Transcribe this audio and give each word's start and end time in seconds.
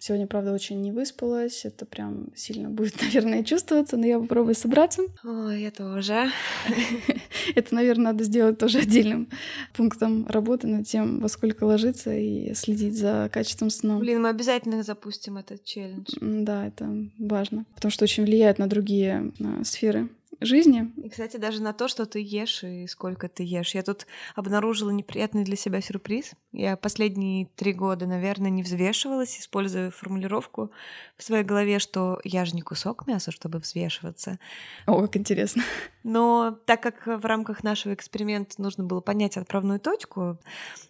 Сегодня, 0.00 0.26
правда, 0.26 0.54
очень 0.54 0.80
не 0.80 0.92
выспалась. 0.92 1.66
Это 1.66 1.84
прям 1.84 2.28
сильно 2.34 2.70
будет, 2.70 2.98
наверное, 3.02 3.44
чувствоваться, 3.44 3.98
но 3.98 4.06
я 4.06 4.18
попробую 4.18 4.54
собраться. 4.54 5.02
Ой, 5.22 5.60
я 5.60 5.70
тоже. 5.70 6.30
Это, 7.54 7.74
наверное, 7.74 8.12
надо 8.12 8.24
сделать 8.24 8.56
тоже 8.56 8.78
отдельным 8.78 9.28
пунктом 9.74 10.26
работы 10.26 10.68
над 10.68 10.86
тем, 10.86 11.20
во 11.20 11.28
сколько 11.28 11.64
ложиться 11.64 12.14
и 12.16 12.54
следить 12.54 12.96
за 12.96 13.28
качеством 13.30 13.68
сна. 13.68 13.98
Блин, 13.98 14.22
мы 14.22 14.30
обязательно 14.30 14.82
запустим 14.82 15.36
этот 15.36 15.64
челлендж. 15.64 16.14
Да, 16.18 16.66
это 16.66 16.88
важно, 17.18 17.66
потому 17.74 17.92
что 17.92 18.04
очень 18.04 18.24
влияет 18.24 18.58
на 18.58 18.68
другие 18.68 19.32
на 19.38 19.64
сферы 19.64 20.08
жизни. 20.40 20.92
И, 21.02 21.08
кстати, 21.08 21.36
даже 21.36 21.62
на 21.62 21.72
то, 21.72 21.88
что 21.88 22.06
ты 22.06 22.20
ешь 22.20 22.64
и 22.64 22.86
сколько 22.86 23.28
ты 23.28 23.42
ешь. 23.42 23.74
Я 23.74 23.82
тут 23.82 24.06
обнаружила 24.34 24.90
неприятный 24.90 25.44
для 25.44 25.56
себя 25.56 25.80
сюрприз. 25.80 26.32
Я 26.52 26.76
последние 26.76 27.46
три 27.56 27.72
года, 27.72 28.06
наверное, 28.06 28.50
не 28.50 28.62
взвешивалась, 28.62 29.38
используя 29.38 29.90
формулировку 29.90 30.70
в 31.16 31.22
своей 31.22 31.44
голове, 31.44 31.78
что 31.78 32.20
я 32.24 32.44
же 32.44 32.54
не 32.54 32.62
кусок 32.62 33.06
мяса, 33.06 33.30
чтобы 33.30 33.58
взвешиваться. 33.58 34.38
О, 34.86 35.02
как 35.02 35.16
интересно. 35.16 35.62
Но 36.02 36.58
так 36.64 36.82
как 36.82 37.06
в 37.06 37.24
рамках 37.24 37.62
нашего 37.62 37.94
эксперимента 37.94 38.60
нужно 38.60 38.84
было 38.84 39.00
понять 39.00 39.36
отправную 39.36 39.80
точку, 39.80 40.38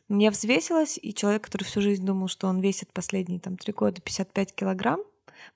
я 0.09 0.31
взвесилась, 0.31 0.99
и 1.01 1.15
человек, 1.15 1.45
который 1.45 1.65
всю 1.65 1.81
жизнь 1.81 2.05
думал, 2.05 2.29
что 2.29 2.49
он 2.49 2.61
весит 2.61 2.93
последние 2.93 3.41
там 3.41 3.57
три 3.57 3.73
года 3.73 4.01
55 4.01 4.55
килограмм, 4.55 5.01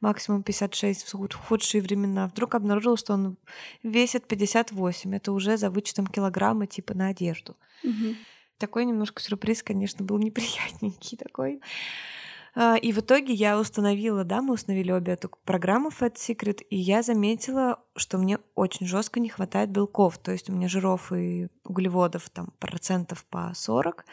максимум 0.00 0.42
56 0.42 1.14
в 1.14 1.34
худшие 1.34 1.82
времена, 1.82 2.28
вдруг 2.28 2.54
обнаружил, 2.54 2.96
что 2.96 3.14
он 3.14 3.36
весит 3.82 4.26
58. 4.26 5.14
Это 5.14 5.32
уже 5.32 5.56
за 5.56 5.70
вычетом 5.70 6.06
килограмма 6.06 6.66
типа 6.66 6.94
на 6.94 7.08
одежду. 7.08 7.56
Угу. 7.82 8.14
Такой 8.58 8.84
немножко 8.84 9.20
сюрприз, 9.20 9.62
конечно, 9.62 10.04
был 10.04 10.18
неприятненький 10.18 11.16
такой. 11.22 11.60
А, 12.54 12.76
и 12.76 12.92
в 12.92 12.98
итоге 12.98 13.32
я 13.32 13.58
установила, 13.58 14.24
да, 14.24 14.40
мы 14.40 14.54
установили 14.54 14.92
обе 14.92 15.12
эту 15.12 15.30
программу 15.44 15.90
Fat 15.90 16.14
Secret, 16.14 16.62
и 16.70 16.76
я 16.76 17.02
заметила, 17.02 17.83
что 17.96 18.18
мне 18.18 18.38
очень 18.54 18.86
жестко 18.86 19.20
не 19.20 19.28
хватает 19.28 19.70
белков. 19.70 20.18
То 20.18 20.32
есть 20.32 20.50
у 20.50 20.52
меня 20.52 20.68
жиров 20.68 21.12
и 21.12 21.48
углеводов 21.64 22.28
там 22.30 22.52
процентов 22.58 23.24
по 23.26 23.52
40, 23.54 24.04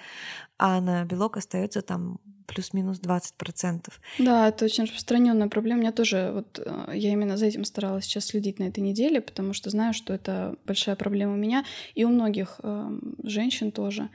а 0.57 0.81
на 0.81 1.03
белок 1.05 1.37
остается 1.37 1.81
там 1.81 2.19
плюс-минус 2.47 2.99
20%. 2.99 3.87
Да, 4.19 4.49
это 4.49 4.65
очень 4.65 4.83
распространенная 4.83 5.47
проблема. 5.47 5.79
Меня 5.79 5.91
тоже, 5.91 6.31
вот 6.33 6.59
э, 6.59 6.97
я 6.97 7.11
именно 7.11 7.37
за 7.37 7.45
этим 7.45 7.63
старалась 7.63 8.05
сейчас 8.05 8.25
следить 8.25 8.59
на 8.59 8.65
этой 8.65 8.81
неделе, 8.81 9.21
потому 9.21 9.53
что 9.53 9.69
знаю, 9.69 9.93
что 9.93 10.13
это 10.13 10.55
большая 10.65 10.95
проблема 10.95 11.33
у 11.33 11.37
меня 11.37 11.63
и 11.95 12.03
у 12.03 12.09
многих 12.09 12.59
э, 12.61 12.99
женщин 13.23 13.71
тоже. 13.71 14.09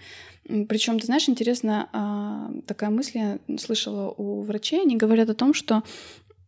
Причем, 0.45 1.01
ты 1.01 1.07
знаешь, 1.07 1.29
интересно, 1.29 1.89
э, 1.93 2.61
такая 2.67 2.91
мысль 2.91 3.19
я 3.19 3.39
слышала 3.59 4.11
у 4.11 4.43
врачей, 4.43 4.83
они 4.83 4.97
говорят 4.97 5.31
о 5.31 5.35
том, 5.35 5.55
что 5.55 5.83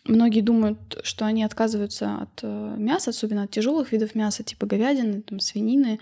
Многие 0.08 0.40
думают, 0.40 1.00
что 1.02 1.26
они 1.26 1.44
отказываются 1.44 2.16
от 2.22 2.40
э, 2.42 2.74
мяса, 2.78 3.10
особенно 3.10 3.42
от 3.42 3.50
тяжелых 3.50 3.92
видов 3.92 4.14
мяса, 4.14 4.42
типа 4.42 4.64
говядины, 4.64 5.20
там, 5.20 5.38
свинины, 5.38 6.00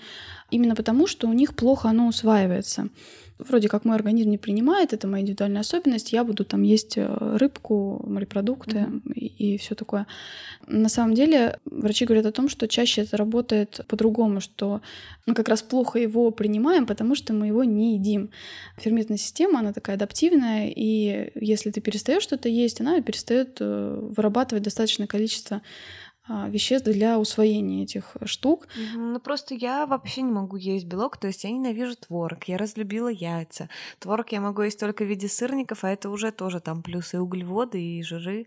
именно 0.50 0.76
потому, 0.76 1.08
что 1.08 1.26
у 1.26 1.32
них 1.32 1.56
плохо 1.56 1.88
оно 1.88 2.06
усваивается 2.06 2.88
вроде 3.38 3.68
как 3.68 3.84
мой 3.84 3.96
организм 3.96 4.30
не 4.30 4.38
принимает, 4.38 4.92
это 4.92 5.06
моя 5.06 5.22
индивидуальная 5.22 5.60
особенность, 5.60 6.12
я 6.12 6.24
буду 6.24 6.44
там 6.44 6.62
есть 6.62 6.96
э, 6.96 7.36
рыбку, 7.36 8.02
морепродукты 8.06 8.78
mm-hmm. 8.78 9.12
и, 9.14 9.54
и 9.54 9.58
все 9.58 9.74
такое. 9.74 10.06
На 10.66 10.88
самом 10.88 11.14
деле 11.14 11.58
врачи 11.64 12.04
говорят 12.04 12.26
о 12.26 12.32
том, 12.32 12.48
что 12.48 12.68
чаще 12.68 13.02
это 13.02 13.16
работает 13.16 13.80
по-другому, 13.88 14.40
что 14.40 14.80
мы 15.26 15.34
как 15.34 15.48
раз 15.48 15.62
плохо 15.62 15.98
его 15.98 16.30
принимаем, 16.30 16.86
потому 16.86 17.14
что 17.14 17.32
мы 17.32 17.48
его 17.48 17.64
не 17.64 17.94
едим. 17.94 18.30
Ферментная 18.78 19.18
система, 19.18 19.60
она 19.60 19.72
такая 19.72 19.96
адаптивная, 19.96 20.72
и 20.74 21.30
если 21.34 21.70
ты 21.70 21.80
перестаешь 21.80 22.22
что-то 22.22 22.48
есть, 22.48 22.80
она 22.80 23.00
перестает 23.02 23.58
э, 23.60 24.10
вырабатывать 24.16 24.64
достаточное 24.64 25.06
количество 25.06 25.62
веществ 26.28 26.88
для 26.88 27.18
усвоения 27.18 27.84
этих 27.84 28.16
штук. 28.24 28.68
Ну 28.94 29.20
просто 29.20 29.54
я 29.54 29.86
вообще 29.86 30.22
не 30.22 30.32
могу 30.32 30.56
есть 30.56 30.86
белок, 30.86 31.16
то 31.16 31.26
есть 31.26 31.44
я 31.44 31.50
ненавижу 31.50 31.96
творог, 31.96 32.44
я 32.44 32.58
разлюбила 32.58 33.08
яйца. 33.08 33.68
Творог 33.98 34.32
я 34.32 34.40
могу 34.40 34.62
есть 34.62 34.80
только 34.80 35.04
в 35.04 35.08
виде 35.08 35.28
сырников, 35.28 35.84
а 35.84 35.90
это 35.90 36.10
уже 36.10 36.32
тоже 36.32 36.60
там 36.60 36.82
плюсы 36.82 37.20
углеводы 37.20 37.80
и 37.80 38.02
жиры. 38.02 38.46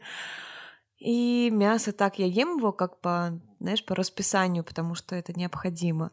И 1.00 1.50
мясо 1.51 1.94
так 1.94 2.19
я 2.19 2.25
ем 2.25 2.57
его 2.57 2.73
как 2.73 3.00
по, 3.00 3.39
знаешь, 3.59 3.83
по 3.85 3.95
расписанию, 3.95 4.63
потому 4.63 4.95
что 4.95 5.15
это 5.15 5.33
необходимо, 5.33 6.11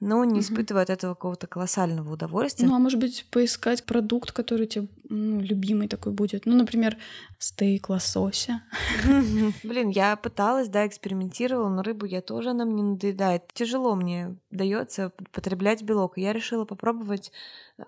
но 0.00 0.24
не 0.24 0.40
испытываю 0.40 0.82
от 0.82 0.90
этого 0.90 1.14
какого-то 1.14 1.46
колоссального 1.46 2.12
удовольствия. 2.12 2.66
Ну, 2.66 2.74
а 2.74 2.78
может 2.78 3.00
быть, 3.00 3.26
поискать 3.30 3.84
продукт, 3.84 4.32
который 4.32 4.66
тебе 4.66 4.88
ну, 5.08 5.40
любимый 5.40 5.88
такой 5.88 6.12
будет. 6.12 6.46
Ну, 6.46 6.56
например, 6.56 6.96
стейк 7.38 7.88
лосося. 7.88 8.62
Блин, 9.64 9.88
я 9.88 10.16
пыталась, 10.16 10.68
да, 10.68 10.86
экспериментировала, 10.86 11.68
но 11.68 11.82
рыбу 11.82 12.06
я 12.06 12.20
тоже, 12.20 12.50
она 12.50 12.64
мне 12.64 12.82
надоедает. 12.82 13.42
Тяжело 13.52 13.94
мне 13.94 14.36
дается 14.50 15.12
потреблять 15.32 15.82
белок. 15.82 16.18
я 16.18 16.32
решила 16.32 16.64
попробовать 16.64 17.32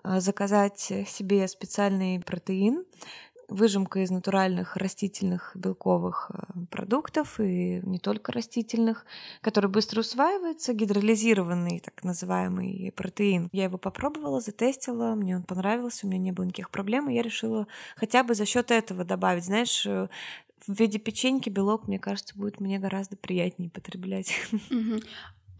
а, 0.03 0.19
заказать 0.19 0.79
себе 0.79 1.47
специальный 1.47 2.19
протеин, 2.19 2.85
выжимка 3.51 3.99
из 3.99 4.09
натуральных 4.09 4.77
растительных 4.77 5.51
белковых 5.55 6.31
э, 6.33 6.65
продуктов 6.69 7.39
и 7.39 7.81
не 7.83 7.99
только 7.99 8.31
растительных, 8.31 9.05
который 9.41 9.69
быстро 9.69 9.99
усваивается, 9.99 10.73
гидролизированный 10.73 11.81
так 11.81 12.03
называемый 12.03 12.91
протеин. 12.95 13.49
Я 13.51 13.65
его 13.65 13.77
попробовала, 13.77 14.39
затестила, 14.39 15.15
мне 15.15 15.35
он 15.35 15.43
понравился, 15.43 16.07
у 16.07 16.09
меня 16.09 16.19
не 16.19 16.31
было 16.31 16.45
никаких 16.45 16.69
проблем, 16.69 17.09
и 17.09 17.13
я 17.13 17.21
решила 17.21 17.67
хотя 17.97 18.23
бы 18.23 18.35
за 18.35 18.45
счет 18.45 18.71
этого 18.71 19.03
добавить, 19.03 19.45
знаешь, 19.45 19.85
э, 19.85 20.07
в 20.65 20.79
виде 20.79 20.97
печеньки 20.97 21.49
белок, 21.49 21.87
мне 21.87 21.99
кажется, 21.99 22.37
будет 22.37 22.59
мне 22.59 22.79
гораздо 22.79 23.17
приятнее 23.17 23.69
потреблять. 23.69 24.33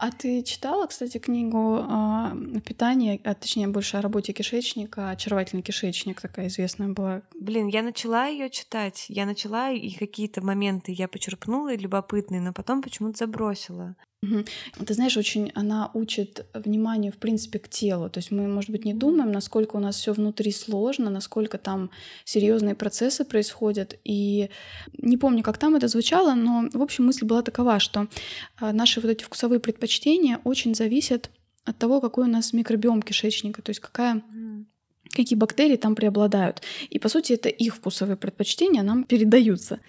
А 0.02 0.10
ты 0.10 0.42
читала, 0.42 0.88
кстати, 0.88 1.20
книгу 1.20 1.76
о 1.76 2.32
питании, 2.66 3.22
а 3.24 3.36
точнее 3.36 3.68
больше 3.68 3.98
о 3.98 4.02
работе 4.02 4.34
кишечника, 4.34 5.12
очаровательный 5.12 5.62
кишечник 5.62 6.20
такая 6.20 6.48
известная 6.48 6.88
была. 6.88 7.22
Блин, 7.40 7.68
я 7.68 7.84
начала 7.84 8.26
ее 8.26 8.50
читать, 8.50 9.06
я 9.10 9.28
начала 9.28 9.70
и 9.70 9.92
какие-то 9.92 10.44
моменты 10.44 10.92
я 10.92 11.08
почерпнула 11.08 11.76
любопытные, 11.76 12.42
но 12.42 12.52
потом 12.52 12.82
почему-то 12.82 13.20
забросила. 13.20 13.96
Ты 14.24 14.94
знаешь, 14.94 15.18
очень 15.18 15.52
она 15.56 15.90
учит 15.96 16.46
вниманию, 16.54 17.12
в 17.12 17.18
принципе, 17.18 17.58
к 17.58 17.68
телу. 17.68 18.08
То 18.08 18.20
есть 18.20 18.30
мы, 18.30 18.48
может 18.48 18.70
быть, 18.70 18.86
не 18.86 18.94
думаем, 18.94 19.32
насколько 19.32 19.78
у 19.78 19.80
нас 19.80 19.96
все 19.96 20.14
внутри 20.14 20.52
сложно, 20.52 21.10
насколько 21.10 21.58
там 21.58 21.90
серьезные 22.24 22.76
процессы 22.76 23.26
происходят. 23.26 24.00
И 24.04 24.52
не 24.98 25.18
помню, 25.18 25.42
как 25.42 25.58
там 25.58 25.76
это 25.76 25.88
звучало, 25.88 26.36
но, 26.36 26.70
в 26.72 26.82
общем, 26.84 27.06
мысль 27.06 27.26
была 27.26 27.42
такова, 27.42 27.80
что 27.80 28.08
а, 28.60 28.72
наши 28.74 29.02
вот 29.02 29.10
эти 29.10 29.24
вкусовые 29.24 29.60
предпочтения 29.60 30.40
очень 30.44 30.76
зависят 30.76 31.32
от 31.66 31.80
того, 31.80 32.00
какой 32.00 32.26
у 32.26 32.30
нас 32.30 32.54
микробиом 32.54 33.02
кишечника, 33.02 33.64
то 33.64 33.72
есть 33.72 33.80
какая 33.80 34.22
какие 35.14 35.38
бактерии 35.38 35.76
там 35.76 35.96
преобладают. 35.96 36.62
И, 36.90 37.00
по 37.00 37.10
сути, 37.10 37.34
это 37.34 37.50
их 37.50 37.76
вкусовые 37.76 38.18
предпочтения 38.18 38.82
нам 38.82 39.04
передаются. 39.04 39.80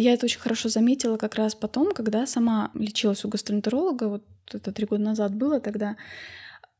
Я 0.00 0.14
это 0.14 0.24
очень 0.24 0.40
хорошо 0.40 0.70
заметила 0.70 1.18
как 1.18 1.34
раз 1.34 1.54
потом, 1.54 1.92
когда 1.92 2.24
сама 2.24 2.70
лечилась 2.72 3.22
у 3.26 3.28
гастроэнтеролога, 3.28 4.04
вот 4.08 4.24
это 4.50 4.72
три 4.72 4.86
года 4.86 5.02
назад 5.02 5.34
было 5.34 5.60
тогда. 5.60 5.96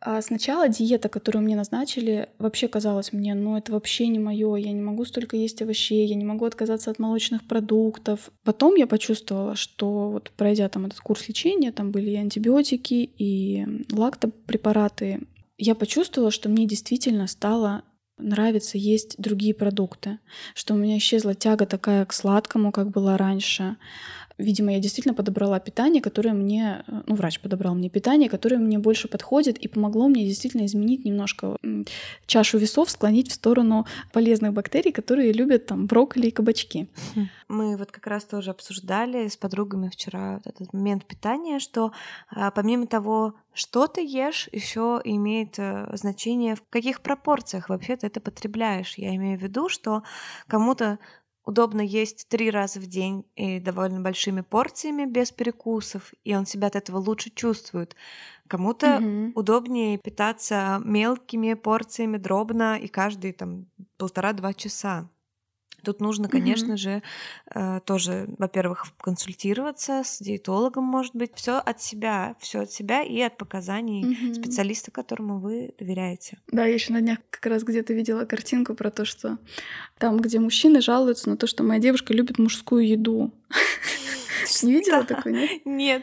А 0.00 0.22
сначала 0.22 0.70
диета, 0.70 1.10
которую 1.10 1.44
мне 1.44 1.54
назначили, 1.54 2.30
вообще 2.38 2.66
казалась 2.66 3.12
мне, 3.12 3.34
ну 3.34 3.58
это 3.58 3.72
вообще 3.72 4.06
не 4.06 4.18
мое, 4.18 4.56
я 4.56 4.72
не 4.72 4.80
могу 4.80 5.04
столько 5.04 5.36
есть 5.36 5.60
овощей, 5.60 6.06
я 6.06 6.14
не 6.14 6.24
могу 6.24 6.46
отказаться 6.46 6.90
от 6.90 6.98
молочных 6.98 7.46
продуктов. 7.46 8.30
Потом 8.42 8.74
я 8.76 8.86
почувствовала, 8.86 9.54
что 9.54 10.08
вот 10.08 10.32
пройдя 10.38 10.70
там 10.70 10.86
этот 10.86 11.00
курс 11.00 11.28
лечения, 11.28 11.72
там 11.72 11.90
были 11.92 12.12
и 12.12 12.16
антибиотики, 12.16 13.10
и 13.18 13.66
лактопрепараты, 13.92 15.20
я 15.58 15.74
почувствовала, 15.74 16.30
что 16.30 16.48
мне 16.48 16.64
действительно 16.64 17.26
стало 17.26 17.82
нравится 18.20 18.78
есть 18.78 19.16
другие 19.18 19.54
продукты, 19.54 20.18
что 20.54 20.74
у 20.74 20.76
меня 20.76 20.98
исчезла 20.98 21.34
тяга 21.34 21.66
такая 21.66 22.04
к 22.04 22.12
сладкому, 22.12 22.72
как 22.72 22.90
была 22.90 23.16
раньше. 23.16 23.76
Видимо, 24.40 24.72
я 24.72 24.78
действительно 24.80 25.14
подобрала 25.14 25.60
питание, 25.60 26.02
которое 26.02 26.32
мне, 26.32 26.84
э, 26.86 27.02
ну, 27.06 27.14
врач 27.14 27.40
подобрал 27.40 27.74
мне 27.74 27.88
питание, 27.88 28.28
которое 28.28 28.58
мне 28.58 28.78
больше 28.78 29.08
подходит 29.08 29.58
и 29.58 29.68
помогло 29.68 30.08
мне 30.08 30.24
действительно 30.24 30.66
изменить 30.66 31.04
немножко 31.04 31.56
чашу 32.26 32.58
весов, 32.58 32.90
склонить 32.90 33.30
в 33.30 33.34
сторону 33.34 33.86
полезных 34.12 34.52
бактерий, 34.52 34.92
которые 34.92 35.32
любят 35.32 35.66
там 35.66 35.86
брокколи 35.86 36.28
и 36.28 36.30
кабачки. 36.30 36.88
Хм. 37.14 37.28
Мы 37.48 37.76
вот 37.76 37.90
как 37.90 38.06
раз 38.06 38.24
тоже 38.24 38.50
обсуждали 38.50 39.28
с 39.28 39.36
подругами 39.36 39.88
вчера 39.88 40.34
вот 40.34 40.46
этот 40.46 40.72
момент 40.72 41.04
питания, 41.04 41.58
что 41.58 41.92
а, 42.30 42.50
помимо 42.50 42.86
того, 42.86 43.34
что 43.52 43.86
ты 43.86 44.06
ешь, 44.06 44.48
еще 44.52 45.00
имеет 45.04 45.58
э, 45.58 45.88
значение, 45.94 46.54
в 46.54 46.62
каких 46.70 47.00
пропорциях 47.00 47.68
вообще 47.68 47.96
ты 47.96 48.06
это 48.06 48.20
потребляешь. 48.20 48.94
Я 48.96 49.14
имею 49.16 49.38
в 49.38 49.42
виду, 49.42 49.68
что 49.68 50.02
кому-то 50.46 50.98
удобно 51.50 51.80
есть 51.80 52.28
три 52.28 52.50
раза 52.50 52.80
в 52.80 52.86
день 52.86 53.24
и 53.34 53.58
довольно 53.58 54.00
большими 54.00 54.40
порциями 54.40 55.04
без 55.04 55.32
перекусов, 55.32 56.14
и 56.24 56.34
он 56.34 56.46
себя 56.46 56.68
от 56.68 56.76
этого 56.76 56.98
лучше 56.98 57.30
чувствует. 57.30 57.96
Кому-то 58.48 58.96
угу. 58.96 59.32
удобнее 59.34 59.98
питаться 59.98 60.80
мелкими 60.84 61.54
порциями, 61.54 62.16
дробно 62.18 62.78
и 62.78 62.88
каждые 62.88 63.32
там 63.32 63.66
полтора-два 63.98 64.54
часа. 64.54 65.08
Тут 65.82 66.00
нужно, 66.00 66.28
конечно 66.28 66.72
mm-hmm. 66.72 66.76
же, 66.76 67.02
э, 67.54 67.80
тоже, 67.84 68.28
во-первых, 68.38 68.86
консультироваться 69.00 70.02
с 70.04 70.20
диетологом, 70.20 70.84
может 70.84 71.14
быть, 71.14 71.32
все 71.34 71.58
от 71.58 71.80
себя, 71.80 72.36
все 72.40 72.60
от 72.60 72.72
себя 72.72 73.02
и 73.02 73.20
от 73.20 73.36
показаний 73.36 74.04
mm-hmm. 74.04 74.34
специалиста, 74.34 74.90
которому 74.90 75.38
вы 75.38 75.74
доверяете. 75.78 76.38
Да, 76.50 76.64
я 76.66 76.74
еще 76.74 76.92
на 76.92 77.00
днях 77.00 77.18
как 77.30 77.46
раз 77.46 77.62
где-то 77.62 77.92
видела 77.92 78.24
картинку 78.24 78.74
про 78.74 78.90
то, 78.90 79.04
что 79.04 79.38
там, 79.98 80.18
где 80.18 80.38
мужчины 80.38 80.80
жалуются 80.80 81.28
на 81.28 81.36
то, 81.36 81.46
что 81.46 81.62
моя 81.62 81.80
девушка 81.80 82.12
любит 82.14 82.38
мужскую 82.38 82.86
еду. 82.86 83.32
Не 84.62 84.72
видела 84.72 85.04
такой, 85.04 85.32
нет? 85.32 85.50
Нет. 85.64 86.02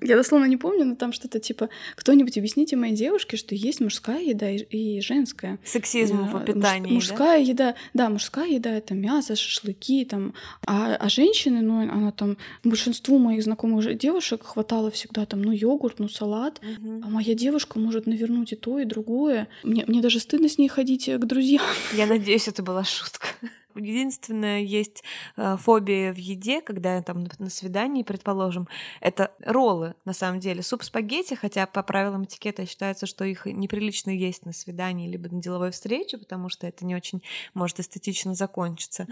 Я 0.00 0.16
дословно 0.16 0.46
не 0.46 0.56
помню, 0.56 0.84
но 0.84 0.94
там 0.96 1.12
что-то 1.12 1.40
типа 1.40 1.68
«Кто-нибудь 1.96 2.36
объясните 2.38 2.76
моей 2.76 2.94
девушке, 2.94 3.36
что 3.36 3.54
есть 3.54 3.80
мужская 3.80 4.20
еда 4.20 4.50
и, 4.50 5.00
женская». 5.00 5.58
Сексизм 5.64 6.24
в 6.24 6.44
питании, 6.44 6.92
Мужская 6.92 7.40
еда, 7.40 7.74
да, 7.92 8.08
мужская 8.10 8.48
еда— 8.48 8.70
это 8.76 8.94
мясо, 8.94 9.36
шашлыки, 9.36 10.04
там, 10.04 10.34
а, 10.66 10.94
а 10.94 11.08
женщины, 11.08 11.60
ну, 11.62 11.80
она 11.80 12.12
там, 12.12 12.36
большинству 12.62 13.18
моих 13.18 13.42
знакомых 13.42 13.96
девушек 13.96 14.44
хватало 14.44 14.90
всегда 14.90 15.26
там, 15.26 15.42
ну, 15.42 15.52
йогурт, 15.52 15.98
ну, 15.98 16.08
салат, 16.08 16.60
а 16.62 17.08
моя 17.08 17.34
девушка 17.34 17.78
может 17.78 18.06
навернуть 18.06 18.52
и 18.52 18.56
то, 18.56 18.78
и 18.78 18.84
другое. 18.84 19.48
Мне, 19.62 19.84
мне 19.86 20.00
даже 20.00 20.20
стыдно 20.20 20.48
с 20.48 20.58
ней 20.58 20.68
ходить 20.68 21.06
к 21.06 21.24
друзьям. 21.24 21.64
Я 21.92 22.06
надеюсь, 22.06 22.48
это 22.48 22.62
была 22.62 22.84
шутка. 22.84 23.28
Единственное, 23.74 24.60
есть 24.60 25.02
э, 25.36 25.56
фобия 25.58 26.12
в 26.12 26.16
еде, 26.16 26.60
когда 26.60 27.02
там 27.02 27.26
на 27.38 27.50
свидании, 27.50 28.02
предположим, 28.02 28.68
это 29.00 29.32
роллы, 29.44 29.94
на 30.04 30.12
самом 30.12 30.40
деле. 30.40 30.62
Суп 30.62 30.82
спагетти, 30.82 31.34
хотя 31.34 31.66
по 31.66 31.82
правилам 31.82 32.24
этикета 32.24 32.66
считается, 32.66 33.06
что 33.06 33.24
их 33.24 33.46
неприлично 33.46 34.10
есть 34.10 34.44
на 34.46 34.52
свидании 34.52 35.08
либо 35.08 35.28
на 35.28 35.40
деловой 35.40 35.70
встрече, 35.70 36.18
потому 36.18 36.48
что 36.48 36.66
это 36.66 36.84
не 36.84 36.94
очень 36.94 37.22
может 37.54 37.80
эстетично 37.80 38.34
закончиться. 38.34 39.06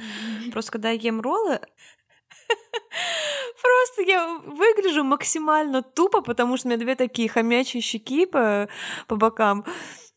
Просто 0.53 0.73
когда 0.73 0.91
я 0.91 1.01
ем 1.01 1.21
роллы, 1.21 1.61
Просто 3.63 4.03
я 4.03 4.41
выгляжу 4.45 5.05
максимально 5.05 5.83
тупо, 5.83 6.21
потому 6.21 6.57
что 6.57 6.69
у 6.69 6.71
меня 6.71 6.79
две 6.79 6.95
такие 6.95 7.29
хомячие 7.29 7.81
щеки 7.81 8.27
по, 8.27 8.69
по 9.07 9.17
бокам. 9.17 9.65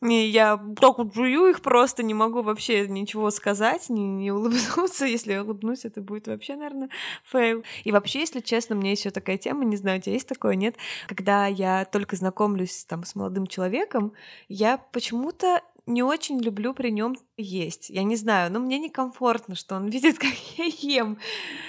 И 0.02 0.14
я 0.14 0.60
так 0.78 0.98
вот 0.98 1.14
жую 1.14 1.46
их 1.48 1.62
просто, 1.62 2.02
не 2.02 2.12
могу 2.12 2.42
вообще 2.42 2.86
ничего 2.86 3.30
сказать, 3.30 3.88
не, 3.88 4.06
не 4.06 4.30
улыбнуться. 4.30 5.06
Если 5.06 5.32
я 5.32 5.42
улыбнусь, 5.42 5.84
это 5.84 6.02
будет 6.02 6.28
вообще, 6.28 6.54
наверное, 6.54 6.90
фейл. 7.24 7.64
И 7.84 7.92
вообще, 7.92 8.20
если 8.20 8.40
честно, 8.40 8.76
у 8.76 8.78
меня 8.78 8.90
еще 8.90 9.10
такая 9.10 9.38
тема, 9.38 9.64
не 9.64 9.76
знаю, 9.76 9.98
у 9.98 10.02
тебя 10.02 10.12
есть 10.12 10.28
такое, 10.28 10.54
нет? 10.54 10.76
Когда 11.08 11.46
я 11.46 11.86
только 11.86 12.16
знакомлюсь 12.16 12.84
там 12.84 13.04
с 13.04 13.14
молодым 13.14 13.46
человеком, 13.46 14.12
я 14.48 14.76
почему-то 14.76 15.62
не 15.86 16.02
очень 16.02 16.40
люблю 16.40 16.74
при 16.74 16.90
нем 16.90 17.16
есть. 17.38 17.90
Я 17.90 18.02
не 18.02 18.16
знаю, 18.16 18.50
но 18.52 18.60
мне 18.60 18.78
некомфортно, 18.78 19.54
что 19.54 19.76
он 19.76 19.88
видит, 19.90 20.18
как 20.18 20.32
я 20.56 20.64
ем. 20.80 21.18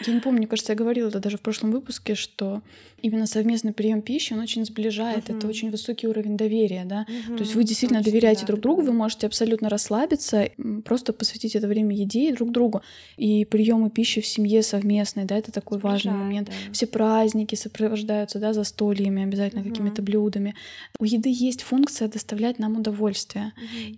Я 0.06 0.14
не 0.14 0.20
помню, 0.20 0.40
мне 0.40 0.48
кажется, 0.48 0.74
я 0.74 0.78
говорила 0.78 1.10
это 1.10 1.20
даже 1.20 1.38
в 1.38 1.42
прошлом 1.42 1.72
выпуске, 1.72 2.16
что 2.16 2.62
именно 3.02 3.28
совместный 3.28 3.74
прием 3.74 4.02
пищи, 4.02 4.34
он 4.34 4.40
очень 4.40 4.66
сближает. 4.66 5.30
Uh-huh. 5.30 5.38
Это 5.38 5.48
очень 5.48 5.70
высокий 5.70 6.08
уровень 6.08 6.36
доверия, 6.38 6.84
да. 6.86 7.06
Uh-huh. 7.08 7.36
То 7.36 7.44
есть 7.44 7.56
вы 7.56 7.64
действительно 7.64 8.00
очень, 8.00 8.12
доверяете 8.12 8.42
да, 8.42 8.48
друг 8.48 8.62
другу, 8.62 8.82
да. 8.82 8.88
вы 8.88 8.94
можете 8.94 9.28
абсолютно 9.28 9.70
расслабиться, 9.70 10.50
просто 10.84 11.14
посвятить 11.14 11.56
это 11.56 11.68
время 11.68 11.96
еде 11.96 12.30
и 12.30 12.34
друг 12.34 12.52
другу. 12.52 12.82
И 13.18 13.46
приемы 13.46 13.90
пищи 13.90 14.22
в 14.22 14.26
семье 14.26 14.64
совместные, 14.64 15.26
да, 15.26 15.38
это 15.38 15.52
такой 15.52 15.78
Сближает, 15.78 16.06
важный 16.06 16.20
момент. 16.20 16.48
Да. 16.50 16.74
Все 16.74 16.88
праздники 16.88 17.56
сопровождаются, 17.56 18.40
да, 18.40 18.54
застольями, 18.54 19.24
обязательно 19.24 19.62
uh-huh. 19.62 19.70
какими-то 19.70 20.02
блюдами. 20.02 20.56
У 21.00 21.06
еды 21.06 21.30
есть 21.32 21.62
функция 21.62 22.08
доставлять 22.08 22.58
нам 22.58 22.78
удовольствие, 22.78 23.54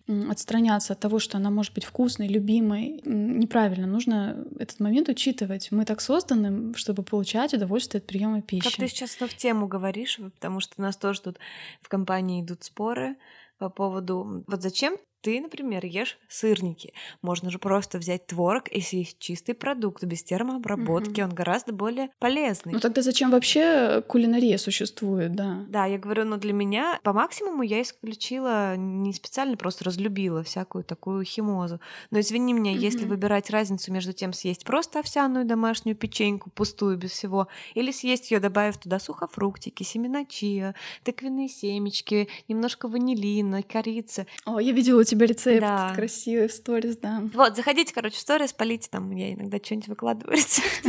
uh-huh. 0.08 0.30
отстраняться 0.30 0.94
от 0.94 1.00
того, 1.00 1.20
что 1.20 1.38
она 1.38 1.50
может 1.60 1.74
быть 1.74 1.84
вкусной, 1.84 2.30
любимой. 2.30 3.02
Неправильно, 3.04 3.86
нужно 3.86 4.46
этот 4.58 4.80
момент 4.80 5.10
учитывать. 5.10 5.72
Мы 5.72 5.84
так 5.84 6.00
созданы, 6.00 6.74
чтобы 6.76 7.04
получать 7.04 7.54
удовольствие 7.54 8.00
от 8.00 8.08
приема 8.08 8.42
пищи. 8.42 8.64
Как 8.64 8.78
ты 8.78 8.88
сейчас 8.88 9.12
в 9.12 9.36
тему 9.36 9.68
говоришь, 9.68 10.22
потому 10.36 10.62
что 10.62 10.76
у 10.78 10.82
нас 10.82 10.96
тоже 10.96 11.22
тут 11.22 11.38
в 11.82 11.90
компании 11.90 12.42
идут 12.42 12.64
споры 12.64 13.18
по 13.58 13.70
поводу 13.70 14.46
вот 14.48 14.62
зачем 14.62 14.96
ты, 15.22 15.42
например, 15.42 15.86
ешь 15.86 16.18
сырники. 16.28 16.94
Можно 17.22 17.52
же 17.52 17.60
просто 17.60 17.98
взять 17.98 18.28
творог 18.28 18.68
и 18.70 18.82
съесть 18.82 19.20
чистый 19.20 19.54
продукт 19.54 20.04
без 20.04 20.24
термообработки. 20.24 21.22
Угу. 21.22 21.30
Он 21.30 21.36
гораздо 21.36 21.74
более 21.74 22.10
полезный. 22.20 22.74
Ну 22.74 22.80
тогда 22.80 23.02
зачем 23.02 23.32
вообще 23.32 24.04
кулинария 24.08 24.58
существует, 24.58 25.34
да? 25.36 25.66
Да, 25.68 25.86
я 25.86 25.98
говорю, 25.98 26.26
но 26.26 26.38
для 26.38 26.54
меня 26.54 27.00
по 27.04 27.14
максимуму 27.14 27.64
я 27.64 27.82
исключила 27.82 28.76
не 28.76 29.14
специально, 29.14 29.58
просто 29.58 29.86
разлюбила 29.86 30.44
всякую 30.44 30.84
такую 30.84 31.24
химозу. 31.26 31.80
Но 32.12 32.20
извини 32.20 32.54
меня, 32.54 32.72
угу. 32.72 32.80
если 32.80 33.06
выбирать 33.06 33.50
разницу 33.50 33.92
между 33.92 34.14
тем 34.14 34.34
съесть 34.34 34.64
просто 34.64 35.00
овсяную 35.00 35.46
домашнюю 35.46 35.96
печеньку, 35.96 36.50
пустую, 36.50 36.98
без 36.98 37.12
всего, 37.12 37.48
или 37.74 37.92
съесть 37.92 38.32
ее, 38.32 38.40
добавив 38.40 38.78
туда 38.78 39.00
сухофруктики, 39.00 39.84
семена 39.84 40.26
чиа, 40.26 40.76
тыквенные 41.04 41.50
семечки, 41.50 42.28
немножко 42.48 42.88
ванилина, 42.88 43.64
корицы. 43.64 44.28
О, 44.46 44.60
я 44.60 44.72
видела 44.72 45.04
тебя 45.10 45.26
рецепт 45.26 45.62
да. 45.62 45.94
красивый 45.96 46.48
в 46.48 46.54
сторис, 46.54 46.98
да. 46.98 47.24
Вот, 47.34 47.56
заходите, 47.56 47.94
короче, 47.94 48.16
в 48.16 48.20
сторис, 48.20 48.54
полите 48.54 48.90
там, 48.90 49.12
я 49.12 49.34
иногда 49.34 49.58
что-нибудь 49.62 49.88
выкладываю 49.88 50.38
рецепт. 50.38 50.86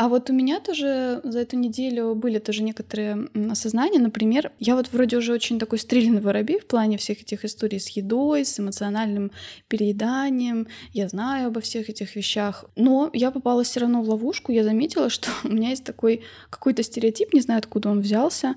А 0.00 0.08
вот 0.08 0.30
у 0.30 0.32
меня 0.32 0.60
тоже 0.60 1.20
за 1.24 1.40
эту 1.40 1.58
неделю 1.58 2.14
были 2.14 2.38
тоже 2.38 2.62
некоторые 2.62 3.28
осознания. 3.50 3.98
Например, 3.98 4.50
я 4.58 4.74
вот 4.74 4.90
вроде 4.92 5.18
уже 5.18 5.34
очень 5.34 5.58
такой 5.58 5.78
стрельный 5.78 6.22
воробей 6.22 6.58
в 6.58 6.66
плане 6.66 6.96
всех 6.96 7.20
этих 7.20 7.44
историй 7.44 7.78
с 7.78 7.88
едой, 7.90 8.46
с 8.46 8.58
эмоциональным 8.58 9.30
перееданием. 9.68 10.68
Я 10.94 11.06
знаю 11.08 11.48
обо 11.48 11.60
всех 11.60 11.90
этих 11.90 12.16
вещах. 12.16 12.64
Но 12.76 13.10
я 13.12 13.30
попала 13.30 13.62
все 13.62 13.80
равно 13.80 14.00
в 14.00 14.08
ловушку. 14.08 14.52
Я 14.52 14.64
заметила, 14.64 15.10
что 15.10 15.28
у 15.44 15.48
меня 15.48 15.68
есть 15.68 15.84
такой 15.84 16.22
какой-то 16.48 16.82
стереотип, 16.82 17.34
не 17.34 17.42
знаю, 17.42 17.58
откуда 17.58 17.90
он 17.90 18.00
взялся, 18.00 18.54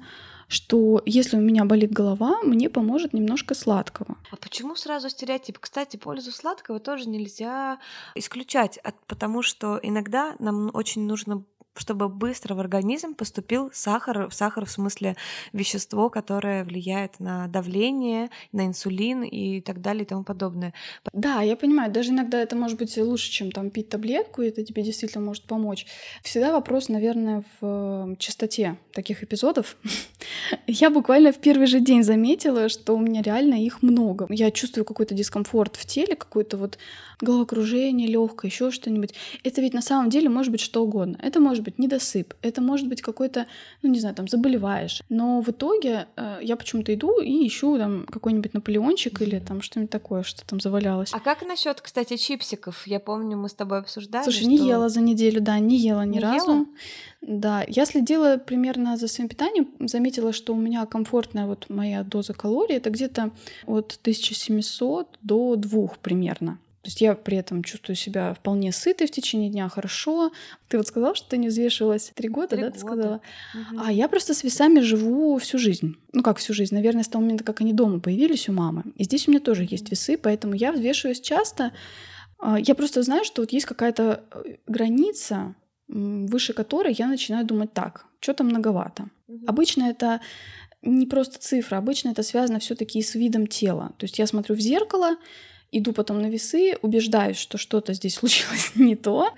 что 0.54 1.02
если 1.06 1.36
у 1.38 1.42
меня 1.42 1.66
болит 1.66 1.92
голова, 1.92 2.42
мне 2.44 2.70
поможет 2.70 3.14
немножко 3.14 3.56
сладкого. 3.56 4.18
А 4.32 4.36
почему 4.36 4.76
сразу 4.76 5.10
стереотип? 5.10 5.58
Кстати, 5.60 5.98
пользу 5.98 6.32
сладкого 6.32 6.80
тоже 6.80 7.10
нельзя 7.10 7.80
исключать, 8.16 8.80
потому 9.08 9.42
что 9.42 9.80
иногда 9.82 10.36
нам 10.40 10.70
очень 10.74 11.08
нужно 11.08 11.44
чтобы 11.76 12.10
быстро 12.10 12.56
в 12.56 12.60
организм 12.60 13.16
поступил 13.16 13.70
сахар, 13.74 14.30
сахар 14.32 14.66
в 14.66 14.72
смысле 14.72 15.16
вещество, 15.54 16.10
которое 16.10 16.64
влияет 16.64 17.20
на 17.20 17.48
давление, 17.48 18.30
на 18.52 18.68
инсулин 18.68 19.24
и 19.24 19.62
так 19.62 19.82
далее 19.82 20.04
и 20.04 20.08
тому 20.08 20.24
подобное. 20.24 20.74
Да, 21.14 21.42
я 21.42 21.56
понимаю, 21.56 21.92
даже 21.92 22.12
иногда 22.12 22.40
это 22.40 22.56
может 22.56 22.78
быть 22.78 22.96
лучше, 22.98 23.32
чем 23.32 23.52
там 23.52 23.70
пить 23.70 23.90
таблетку, 23.90 24.42
и 24.42 24.48
это 24.48 24.64
тебе 24.64 24.84
действительно 24.84 25.24
может 25.24 25.44
помочь. 25.46 25.86
Всегда 26.24 26.52
вопрос, 26.52 26.90
наверное, 26.90 27.44
в 27.60 28.12
э, 28.12 28.16
частоте 28.20 28.78
таких 28.94 29.24
эпизодов. 29.24 29.78
я 30.68 30.90
буквально 30.90 31.32
в 31.32 31.40
первый 31.40 31.68
же 31.68 31.80
день 31.80 32.04
заметила, 32.04 32.70
что 32.70 32.96
у 32.96 33.00
меня 33.00 33.22
реально 33.22 33.56
их 33.56 33.82
много. 33.82 34.28
Я 34.30 34.52
чувствую 34.52 34.86
какой-то 34.86 35.16
дискомфорт 35.16 35.76
в 35.76 35.86
теле, 35.86 36.16
какой-то 36.16 36.58
вот 36.58 36.78
головокружение 37.24 38.08
легкое, 38.08 38.52
еще 38.52 38.72
что-нибудь. 38.72 39.14
Это 39.44 39.62
ведь 39.62 39.74
на 39.74 39.82
самом 39.82 40.10
деле 40.10 40.30
может 40.30 40.52
быть 40.52 40.62
что 40.62 40.84
угодно. 40.84 41.18
Это 41.22 41.40
может 41.40 41.64
быть 41.64 41.80
недосып, 41.80 42.34
это 42.42 42.62
может 42.62 42.88
быть 42.88 43.02
какой-то, 43.02 43.48
ну 43.82 43.90
не 43.90 44.00
знаю, 44.00 44.16
там 44.16 44.28
заболеваешь. 44.28 45.02
Но 45.10 45.42
в 45.42 45.50
итоге 45.50 46.08
э, 46.16 46.40
я 46.42 46.56
почему-то 46.56 46.94
иду 46.94 47.20
и 47.20 47.48
ищу 47.48 47.78
там 47.78 48.06
какой-нибудь 48.06 48.54
наполеончик 48.54 49.22
или 49.22 49.40
там 49.40 49.62
что-нибудь 49.62 49.92
такое, 49.92 50.24
что 50.24 50.46
там 50.46 50.60
завалялось. 50.60 51.12
А 51.14 51.20
как 51.20 51.46
насчет, 51.46 51.82
кстати, 51.82 52.18
чипсиков? 52.18 52.86
Я 52.88 53.00
помню, 53.00 53.38
мы 53.38 53.50
с 53.50 53.54
тобой 53.54 53.80
обсуждали. 53.80 54.24
Слушай, 54.24 54.42
что... 54.42 54.50
не 54.50 54.58
ела 54.58 54.90
за 54.90 55.02
неделю, 55.02 55.42
да, 55.42 55.60
не 55.60 55.78
ела 55.78 56.06
ни 56.06 56.14
не 56.14 56.20
разу. 56.20 56.52
Ела? 56.52 56.66
Да, 57.22 57.64
я 57.68 57.86
следила 57.86 58.38
примерно 58.38 58.98
за 58.98 59.08
своим 59.08 59.30
питанием, 59.30 59.70
заметила, 59.80 60.34
что 60.34 60.54
у 60.54 60.58
меня 60.58 60.86
комфортная 60.86 61.46
вот 61.46 61.70
моя 61.70 62.04
доза 62.04 62.34
калорий, 62.34 62.76
это 62.76 62.90
где-то 62.90 63.32
от 63.66 63.98
1700 64.02 65.20
до 65.22 65.56
2 65.56 65.88
примерно. 66.02 66.60
То 66.84 66.88
есть 66.90 67.00
я 67.00 67.16
при 67.16 67.38
этом 67.38 67.64
чувствую 67.64 67.96
себя 67.96 68.34
вполне 68.34 68.74
сытой 68.74 69.08
в 69.08 69.12
течение 69.12 69.50
дня, 69.50 69.70
хорошо. 69.70 70.32
Ты 70.68 70.78
вот 70.78 70.86
сказала, 70.88 71.16
что 71.16 71.30
ты 71.30 71.38
не 71.38 71.48
взвешивалась 71.48 72.12
три 72.14 72.28
года, 72.28 72.50
Три 72.58 72.62
да, 72.62 72.72
ты 72.72 72.80
года. 72.82 72.94
сказала? 72.94 73.22
Мгм. 73.54 73.82
А 73.86 73.92
я 73.92 74.10
просто 74.10 74.34
с 74.34 74.44
весами 74.44 74.82
живу 74.82 75.38
всю 75.38 75.58
жизнь. 75.58 75.96
Ну 76.12 76.22
как 76.24 76.40
всю 76.40 76.54
жизнь? 76.54 76.76
Наверное, 76.76 77.04
с 77.04 77.08
того 77.08 77.24
момента, 77.24 77.46
как 77.46 77.62
они 77.62 77.72
дома 77.72 78.02
появились 78.02 78.50
у 78.50 78.52
мамы. 78.52 78.84
И 78.98 79.06
здесь 79.06 79.28
у 79.28 79.32
меня 79.32 79.40
тоже 79.40 79.66
есть 79.70 79.90
весы, 79.92 80.18
поэтому 80.18 80.56
я 80.56 80.74
взвешиваюсь 80.74 81.22
часто. 81.22 81.72
А, 82.38 82.60
Я 82.60 82.76
просто 82.76 83.02
знаю, 83.02 83.24
что 83.24 83.42
вот 83.42 83.54
есть 83.54 83.66
какая-то 83.66 84.26
э, 84.34 84.56
граница, 84.68 85.56
выше 85.88 86.52
которой 86.54 86.94
я 86.98 87.08
начинаю 87.08 87.46
думать 87.46 87.74
так, 87.74 88.06
что-то 88.20 88.44
многовато. 88.44 89.06
Мгм. 89.28 89.46
Обычно 89.48 89.84
это 89.84 90.20
не 90.82 91.06
просто 91.06 91.40
цифра, 91.40 91.78
обычно 91.78 92.10
это 92.10 92.24
связано 92.24 92.60
все-таки 92.60 93.02
с 93.02 93.16
видом 93.16 93.48
тела. 93.48 93.94
То 93.98 94.04
есть 94.04 94.20
я 94.20 94.28
смотрю 94.28 94.56
в 94.56 94.60
зеркало, 94.60 95.16
иду 95.74 95.94
потом 95.94 96.22
на 96.22 96.28
весы, 96.30 96.78
убеждаюсь, 96.82 97.38
что 97.38 97.58
что-то 97.58 97.94
здесь 97.94 98.16
случилось 98.20 98.72
не 98.76 98.96
то, 98.96 99.34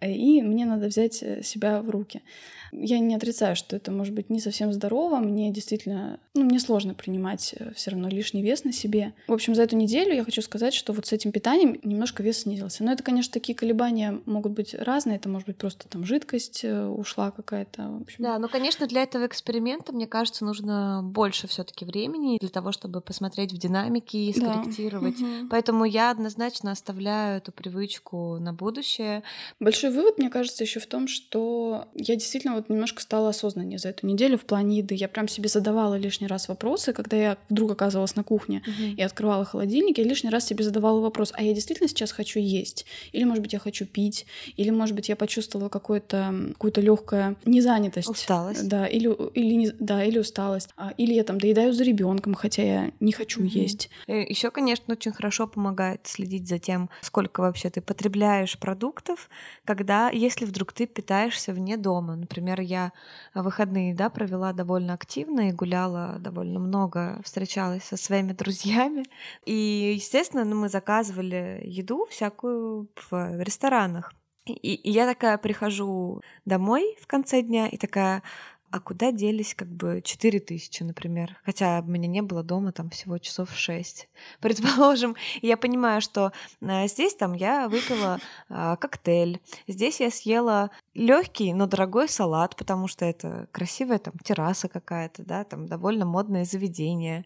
и 0.00 0.42
мне 0.42 0.64
надо 0.64 0.86
взять 0.86 1.22
э, 1.22 1.42
себя 1.42 1.82
в 1.82 1.90
руки. 1.90 2.22
Я 2.72 2.98
не 2.98 3.14
отрицаю, 3.14 3.56
что 3.56 3.76
это 3.76 3.90
может 3.90 4.14
быть 4.14 4.30
не 4.30 4.40
совсем 4.40 4.72
здорово. 4.72 5.18
Мне 5.18 5.50
действительно, 5.50 6.20
ну, 6.34 6.44
мне 6.44 6.60
сложно 6.60 6.94
принимать 6.94 7.54
все 7.74 7.90
равно 7.90 8.08
лишний 8.08 8.42
вес 8.42 8.64
на 8.64 8.72
себе. 8.72 9.12
В 9.26 9.32
общем, 9.32 9.54
за 9.54 9.62
эту 9.62 9.76
неделю 9.76 10.14
я 10.14 10.24
хочу 10.24 10.42
сказать, 10.42 10.74
что 10.74 10.92
вот 10.92 11.06
с 11.06 11.12
этим 11.12 11.32
питанием 11.32 11.78
немножко 11.82 12.22
вес 12.22 12.42
снизился. 12.42 12.84
Но 12.84 12.92
это, 12.92 13.02
конечно, 13.02 13.32
такие 13.32 13.54
колебания 13.56 14.20
могут 14.26 14.52
быть 14.52 14.74
разные. 14.74 15.16
Это 15.16 15.28
может 15.28 15.46
быть 15.46 15.56
просто 15.56 15.88
там 15.88 16.04
жидкость 16.04 16.60
э, 16.64 16.86
ушла 16.86 17.30
какая-то. 17.30 17.98
Общем, 18.02 18.24
Да, 18.24 18.38
ну, 18.38 18.48
конечно, 18.48 18.86
для 18.86 19.02
этого 19.02 19.26
эксперимента, 19.26 19.92
мне 19.92 20.06
кажется, 20.06 20.44
нужно 20.44 21.00
больше 21.02 21.48
все 21.48 21.64
таки 21.64 21.84
времени 21.84 22.38
для 22.38 22.48
того, 22.48 22.72
чтобы 22.72 23.00
посмотреть 23.00 23.52
в 23.52 23.58
динамике 23.58 24.18
и 24.18 24.40
Да. 24.40 24.52
скорректировать. 24.62 25.18
Мгм. 25.18 25.48
Поэтому 25.48 25.84
я 25.84 26.10
однозначно 26.10 26.72
оставляю 26.72 27.38
эту 27.38 27.52
привычку 27.52 28.38
на 28.38 28.52
будущее. 28.52 29.22
Большой 29.58 29.90
вывод, 29.90 30.18
мне 30.18 30.30
кажется, 30.30 30.64
еще 30.64 30.80
в 30.80 30.86
том, 30.86 31.08
что 31.08 31.88
я 31.94 32.14
действительно 32.14 32.59
вот 32.60 32.68
немножко 32.70 33.02
стала 33.02 33.30
осознаннее 33.30 33.78
за 33.78 33.88
эту 33.90 34.06
неделю 34.06 34.38
в 34.38 34.44
плане 34.44 34.78
еды. 34.78 34.94
Я 34.94 35.08
прям 35.08 35.28
себе 35.28 35.48
задавала 35.48 35.94
лишний 35.96 36.26
раз 36.26 36.48
вопросы, 36.48 36.92
когда 36.92 37.16
я 37.16 37.36
вдруг 37.48 37.72
оказывалась 37.72 38.16
на 38.16 38.24
кухне 38.24 38.62
и 38.96 39.02
открывала 39.02 39.44
холодильник, 39.44 39.98
я 39.98 40.04
лишний 40.04 40.30
раз 40.30 40.46
себе 40.46 40.64
задавала 40.64 41.00
вопрос, 41.00 41.32
а 41.34 41.42
я 41.42 41.52
действительно 41.54 41.88
сейчас 41.88 42.12
хочу 42.12 42.38
есть? 42.40 42.86
Или, 43.12 43.24
может 43.24 43.42
быть, 43.42 43.52
я 43.52 43.58
хочу 43.58 43.86
пить? 43.86 44.26
Или, 44.56 44.70
может 44.70 44.94
быть, 44.94 45.08
я 45.08 45.16
почувствовала 45.16 45.68
какую-то 45.68 46.80
легкую 46.80 47.36
незанятость? 47.44 48.08
Усталость. 48.08 48.68
Да, 48.68 48.86
или, 48.86 49.08
или, 49.34 49.54
не- 49.54 49.72
да, 49.78 50.04
или 50.04 50.18
усталость. 50.18 50.68
А, 50.76 50.92
Или 50.96 51.14
я 51.14 51.24
там 51.24 51.38
доедаю 51.40 51.72
за 51.72 51.84
ребенком, 51.84 52.34
хотя 52.34 52.62
я 52.62 52.90
не 53.00 53.12
хочу 53.12 53.40
Мгм. 53.40 53.48
есть. 53.48 53.90
Еще, 54.06 54.50
конечно, 54.50 54.92
очень 54.94 55.12
хорошо 55.12 55.46
помогает 55.46 56.00
следить 56.06 56.48
за 56.48 56.58
тем, 56.58 56.90
сколько 57.02 57.40
вообще 57.40 57.70
ты 57.70 57.80
потребляешь 57.80 58.58
продуктов, 58.58 59.28
когда, 59.64 60.10
если 60.10 60.44
вдруг 60.44 60.72
ты 60.72 60.86
питаешься 60.86 61.52
вне 61.52 61.76
дома. 61.76 62.16
Например, 62.16 62.49
я 62.58 62.92
в 63.34 63.42
выходные 63.42 63.94
да, 63.94 64.10
провела 64.10 64.52
довольно 64.52 64.94
активно 64.94 65.48
и 65.48 65.52
гуляла 65.52 66.16
довольно 66.18 66.58
много, 66.58 67.20
встречалась 67.24 67.84
со 67.84 67.96
своими 67.96 68.32
друзьями. 68.40 69.04
И, 69.44 69.92
естественно, 69.94 70.44
ну, 70.44 70.56
мы 70.56 70.68
заказывали 70.68 71.60
еду 71.64 72.06
всякую 72.10 72.88
в 73.10 73.42
ресторанах. 73.42 74.12
И, 74.46 74.74
и 74.74 74.90
я 74.90 75.06
такая 75.06 75.38
прихожу 75.38 76.22
домой 76.44 76.96
в 77.00 77.06
конце 77.06 77.42
дня 77.42 77.68
и 77.68 77.76
такая, 77.76 78.22
а 78.70 78.80
куда 78.80 79.12
делись 79.12 79.54
как 79.54 79.68
бы 79.68 80.00
4 80.04 80.40
тысячи, 80.40 80.82
например? 80.82 81.36
Хотя 81.44 81.80
у 81.80 81.90
меня 81.90 82.08
не 82.08 82.22
было 82.22 82.42
дома 82.42 82.72
там 82.72 82.90
всего 82.90 83.18
часов 83.18 83.50
6. 83.54 84.08
Предположим, 84.40 85.16
я 85.42 85.56
понимаю, 85.56 86.00
что 86.00 86.32
э, 86.60 86.86
здесь 86.86 87.14
там 87.14 87.32
я 87.32 87.68
выпила 87.68 88.18
а, 88.48 88.76
коктейль, 88.76 89.40
здесь 89.66 90.00
я 90.00 90.10
съела 90.10 90.70
легкий, 90.94 91.52
но 91.52 91.66
дорогой 91.66 92.08
салат, 92.08 92.56
потому 92.56 92.88
что 92.88 93.04
это 93.04 93.48
красивая 93.52 93.98
там 93.98 94.14
терраса 94.22 94.68
какая-то, 94.68 95.24
да, 95.24 95.44
там 95.44 95.66
довольно 95.66 96.04
модное 96.04 96.44
заведение. 96.44 97.24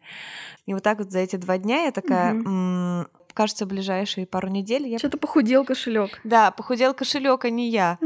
И 0.66 0.74
вот 0.74 0.82
так 0.82 0.98
вот 0.98 1.10
за 1.10 1.20
эти 1.20 1.36
два 1.36 1.58
дня 1.58 1.84
я 1.84 1.92
такая, 1.92 2.32
«М, 2.32 3.08
кажется, 3.34 3.66
ближайшие 3.66 4.26
пару 4.26 4.48
недель 4.48 4.86
я 4.86 4.98
Что-то 4.98 5.18
похудел 5.18 5.64
кошелек. 5.64 6.20
да, 6.24 6.50
похудел 6.50 6.94
кошелек, 6.94 7.44
а 7.44 7.50
не 7.50 7.68
я. 7.68 7.98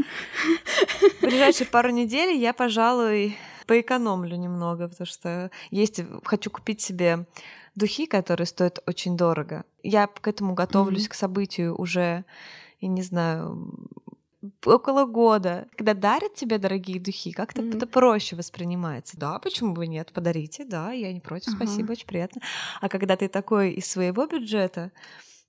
В 1.21 1.23
ближайшие 1.23 1.67
пару 1.67 1.91
недель 1.91 2.37
я, 2.37 2.53
пожалуй, 2.53 3.37
поэкономлю 3.67 4.37
немного, 4.37 4.89
потому 4.89 5.07
что 5.07 5.51
есть, 5.71 6.01
хочу 6.25 6.51
купить 6.51 6.81
себе 6.81 7.27
духи, 7.75 8.07
которые 8.07 8.47
стоят 8.47 8.81
очень 8.87 9.17
дорого. 9.17 9.65
Я 9.83 10.07
к 10.07 10.27
этому 10.27 10.55
готовлюсь, 10.55 11.09
к 11.09 11.15
событию 11.15 11.77
уже, 11.77 12.25
я 12.81 12.89
не 12.89 13.03
знаю, 13.03 13.73
около 14.65 15.05
года. 15.05 15.67
Когда 15.77 15.95
дарят 15.95 16.35
тебе 16.35 16.59
дорогие 16.59 17.01
духи, 17.01 17.33
как-то 17.33 17.63
Мгм. 17.63 17.77
это 17.77 17.87
проще 17.87 18.37
воспринимается. 18.37 19.17
Да, 19.19 19.39
почему 19.39 19.73
бы 19.75 19.87
нет? 19.87 20.13
Подарите, 20.13 20.65
да, 20.65 20.93
я 20.93 21.13
не 21.13 21.21
против, 21.21 21.49
Ага. 21.49 21.57
спасибо, 21.57 21.93
очень 21.93 22.07
приятно. 22.07 22.41
А 22.81 22.89
когда 22.89 23.17
ты 23.17 23.29
такой 23.29 23.73
из 23.73 23.87
своего 23.87 24.27
бюджета 24.27 24.93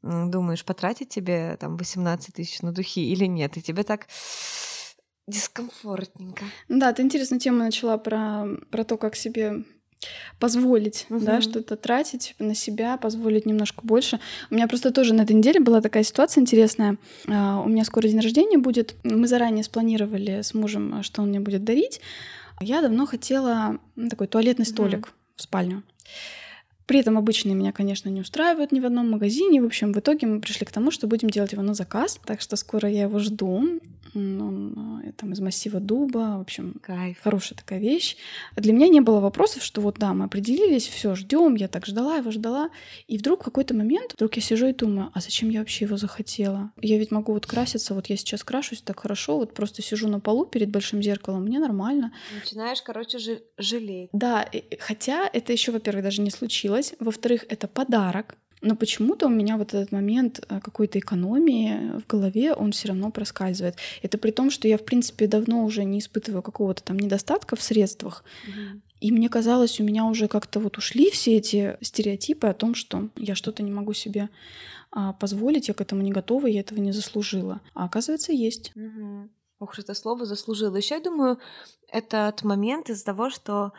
думаешь, 0.01 0.63
потратить 0.63 1.09
тебе 1.09 1.57
там 1.59 1.75
18 1.75 2.35
тысяч 2.35 2.61
на 2.61 2.71
духи 2.71 3.11
или 3.11 3.25
нет, 3.25 3.57
и 3.57 3.61
тебе 3.61 3.83
так 3.83 4.07
дискомфортненько. 5.27 6.45
Да, 6.69 6.93
ты 6.93 7.01
интересную 7.03 7.39
тему 7.39 7.59
начала 7.59 7.97
про, 7.97 8.45
про 8.71 8.83
то, 8.83 8.97
как 8.97 9.15
себе 9.15 9.63
позволить, 10.39 11.05
да, 11.09 11.33
Мгм. 11.33 11.41
что-то 11.41 11.75
тратить 11.75 12.35
на 12.39 12.55
себя, 12.55 12.97
позволить 12.97 13.45
немножко 13.45 13.81
больше. 13.83 14.19
У 14.49 14.55
меня 14.55 14.67
просто 14.67 14.91
тоже 14.91 15.13
на 15.13 15.21
этой 15.23 15.35
неделе 15.35 15.59
была 15.59 15.81
такая 15.81 16.03
ситуация 16.03 16.41
интересная. 16.41 16.97
А, 17.27 17.61
У 17.61 17.67
меня 17.69 17.83
скоро 17.83 18.07
день 18.07 18.19
рождения 18.19 18.57
будет. 18.57 18.95
Мы 19.03 19.27
заранее 19.27 19.63
спланировали 19.63 20.41
с 20.41 20.53
мужем, 20.53 20.95
а, 20.95 21.03
что 21.03 21.21
он 21.21 21.29
мне 21.29 21.39
будет 21.39 21.63
дарить. 21.63 21.99
Я 22.61 22.81
давно 22.81 23.05
хотела 23.05 23.79
такой 24.09 24.27
туалетный 24.27 24.65
столик 24.65 25.13
в 25.35 25.41
спальню. 25.41 25.83
При 26.89 27.01
этом 27.01 27.19
обычные 27.19 27.53
меня, 27.53 27.71
конечно, 27.71 28.09
не 28.09 28.19
устраивают 28.19 28.71
ни 28.71 28.79
в 28.79 28.85
одном 28.87 29.11
магазине. 29.11 29.61
В 29.61 29.65
общем, 29.65 29.93
в 29.93 29.99
итоге 29.99 30.25
мы 30.25 30.41
пришли 30.41 30.65
к 30.65 30.71
тому, 30.71 30.89
что 30.89 31.05
будем 31.05 31.29
делать 31.29 31.51
его 31.51 31.61
на 31.61 31.75
заказ. 31.75 32.19
Так 32.25 32.41
что 32.41 32.55
скоро 32.55 32.89
я 32.89 33.03
его 33.03 33.19
жду. 33.19 33.79
Он 34.15 35.01
э, 35.05 35.11
там 35.11 35.33
из 35.33 35.39
массива 35.39 35.79
дуба. 35.79 36.37
В 36.37 36.41
общем, 36.41 36.75
Кайф. 36.81 37.19
хорошая 37.21 37.57
такая 37.57 37.79
вещь. 37.79 38.17
Для 38.55 38.73
меня 38.73 38.87
не 38.87 39.01
было 39.01 39.19
вопросов, 39.19 39.63
что 39.63 39.81
вот 39.81 39.99
да, 39.99 40.13
мы 40.15 40.25
определились, 40.25 40.87
все, 40.87 41.13
ждем, 41.13 41.53
я 41.55 41.67
так 41.67 41.85
ждала 41.85 42.17
его, 42.17 42.31
ждала. 42.31 42.69
И 43.07 43.19
вдруг 43.19 43.41
в 43.41 43.45
какой-то 43.45 43.75
момент, 43.75 44.13
вдруг 44.13 44.35
я 44.35 44.41
сижу 44.41 44.67
и 44.67 44.73
думаю, 44.73 45.11
а 45.13 45.21
зачем 45.21 45.49
я 45.49 45.59
вообще 45.59 45.85
его 45.85 45.97
захотела? 45.97 46.71
Я 46.81 46.97
ведь 46.97 47.11
могу 47.11 47.33
вот 47.33 47.45
краситься, 47.45 47.93
вот 47.93 48.07
я 48.07 48.17
сейчас 48.17 48.43
крашусь 48.43 48.81
так 48.81 48.99
хорошо, 48.99 49.37
вот 49.37 49.53
просто 49.53 49.81
сижу 49.83 50.07
на 50.07 50.19
полу 50.19 50.45
перед 50.45 50.69
большим 50.69 51.03
зеркалом, 51.03 51.43
мне 51.43 51.59
нормально. 51.59 52.11
Начинаешь, 52.33 52.81
короче, 52.81 53.19
жалеть. 53.57 54.09
Да, 54.13 54.49
хотя 54.79 55.29
это 55.31 55.51
еще, 55.51 55.71
во-первых, 55.71 56.03
даже 56.03 56.21
не 56.21 56.31
случилось. 56.31 56.78
Во-вторых, 56.99 57.45
это 57.49 57.67
подарок. 57.67 58.35
Но 58.61 58.75
почему-то 58.75 59.27
у 59.27 59.29
меня 59.29 59.57
вот 59.57 59.73
этот 59.73 59.91
момент 59.91 60.45
э, 60.49 60.59
какой-то 60.59 60.99
экономии 60.99 61.97
в 61.97 62.05
голове, 62.07 62.53
он 62.53 62.71
все 62.71 62.89
равно 62.89 63.09
проскальзывает. 63.09 63.77
Это 64.01 64.17
при 64.17 64.31
том, 64.31 64.51
что 64.51 64.67
я, 64.67 64.77
в 64.77 64.83
принципе, 64.83 65.27
давно 65.27 65.63
уже 65.63 65.85
не 65.85 65.99
испытываю 65.99 66.41
какого-то 66.41 66.83
там 66.83 66.99
недостатка 66.99 67.55
в 67.55 67.61
средствах. 67.61 68.23
И 68.99 69.13
мне 69.13 69.29
казалось, 69.29 69.79
у 69.79 69.83
меня 69.83 70.05
уже 70.05 70.27
как-то 70.27 70.59
вот 70.59 70.77
ушли 70.77 71.09
все 71.09 71.37
эти 71.37 71.77
стереотипы 71.81 72.47
о 72.47 72.53
том, 72.53 72.75
что 72.75 73.07
я 73.15 73.33
что-то 73.33 73.63
не 73.63 73.71
могу 73.71 73.93
себе 73.93 74.29
а, 74.91 75.13
позволить, 75.13 75.69
я 75.69 75.73
к 75.73 75.79
этому 75.79 76.01
не 76.01 76.11
готова, 76.11 76.47
я 76.47 76.59
этого 76.59 76.79
не 76.79 76.91
заслужила. 76.91 77.61
А 77.73 77.85
оказывается, 77.85 78.33
есть. 78.33 78.73
Мгм. 78.75 79.29
Ох, 79.59 79.77
это 79.79 79.93
слово 79.93 80.25
заслужило. 80.25 80.75
Еще 80.75 80.95
я 80.95 81.01
думаю, 81.01 81.39
этот 81.91 82.43
момент 82.43 82.89
из-за 82.89 83.05
того, 83.05 83.29
что 83.29 83.73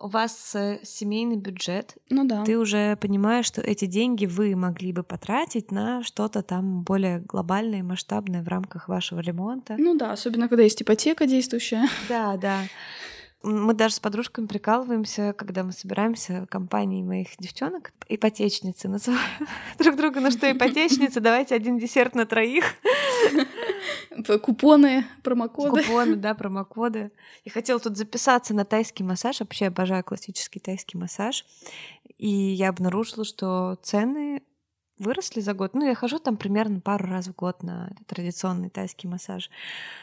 у 0.00 0.08
вас 0.08 0.54
э, 0.54 0.78
семейный 0.84 1.36
бюджет, 1.36 1.96
Ну 2.10 2.24
да. 2.24 2.44
ты 2.44 2.56
уже 2.58 2.96
понимаешь, 2.96 3.46
что 3.46 3.60
эти 3.60 3.86
деньги 3.86 4.26
вы 4.26 4.54
могли 4.54 4.92
бы 4.92 5.02
потратить 5.02 5.70
на 5.72 6.02
что-то 6.02 6.42
там 6.42 6.82
более 6.82 7.18
глобальное 7.20 7.80
и 7.80 7.82
масштабное 7.82 8.42
в 8.42 8.48
рамках 8.48 8.88
вашего 8.88 9.20
ремонта. 9.20 9.74
Ну 9.78 9.96
да, 9.96 10.12
особенно 10.12 10.48
когда 10.48 10.62
есть 10.62 10.80
ипотека 10.82 11.26
действующая. 11.26 11.88
Да, 12.08 12.36
да. 12.36 12.60
Мы 13.44 13.74
даже 13.74 13.96
с 13.96 14.00
подружками 14.00 14.46
прикалываемся, 14.46 15.34
когда 15.34 15.64
мы 15.64 15.72
собираемся 15.72 16.46
компанией 16.48 17.02
моих 17.02 17.36
девчонок, 17.38 17.92
ипотечницы 18.08 18.88
называем 18.88 19.46
друг 19.78 19.96
друга, 19.96 20.20
ну 20.20 20.30
что, 20.30 20.50
ипотечницы, 20.50 21.20
давайте 21.20 21.54
один 21.54 21.78
десерт 21.78 22.14
на 22.14 22.24
троих. 22.24 22.64
Купоны, 24.42 25.04
промокоды. 25.22 25.82
Купоны, 25.82 26.16
да, 26.16 26.34
промокоды. 26.34 27.12
Я 27.44 27.52
хотела 27.52 27.78
тут 27.78 27.98
записаться 27.98 28.54
на 28.54 28.64
тайский 28.64 29.04
массаж. 29.04 29.40
Вообще 29.40 29.66
обожаю 29.66 30.02
классический 30.04 30.60
тайский 30.60 30.98
массаж. 30.98 31.44
И 32.16 32.28
я 32.28 32.70
обнаружила, 32.70 33.26
что 33.26 33.76
цены 33.82 34.42
выросли 35.04 35.40
за 35.40 35.54
год. 35.54 35.74
Ну, 35.74 35.86
я 35.86 35.94
хожу 35.94 36.18
там 36.18 36.36
примерно 36.36 36.80
пару 36.80 37.06
раз 37.06 37.28
в 37.28 37.34
год 37.34 37.62
на 37.62 37.92
традиционный 38.06 38.70
тайский 38.70 39.08
массаж. 39.08 39.50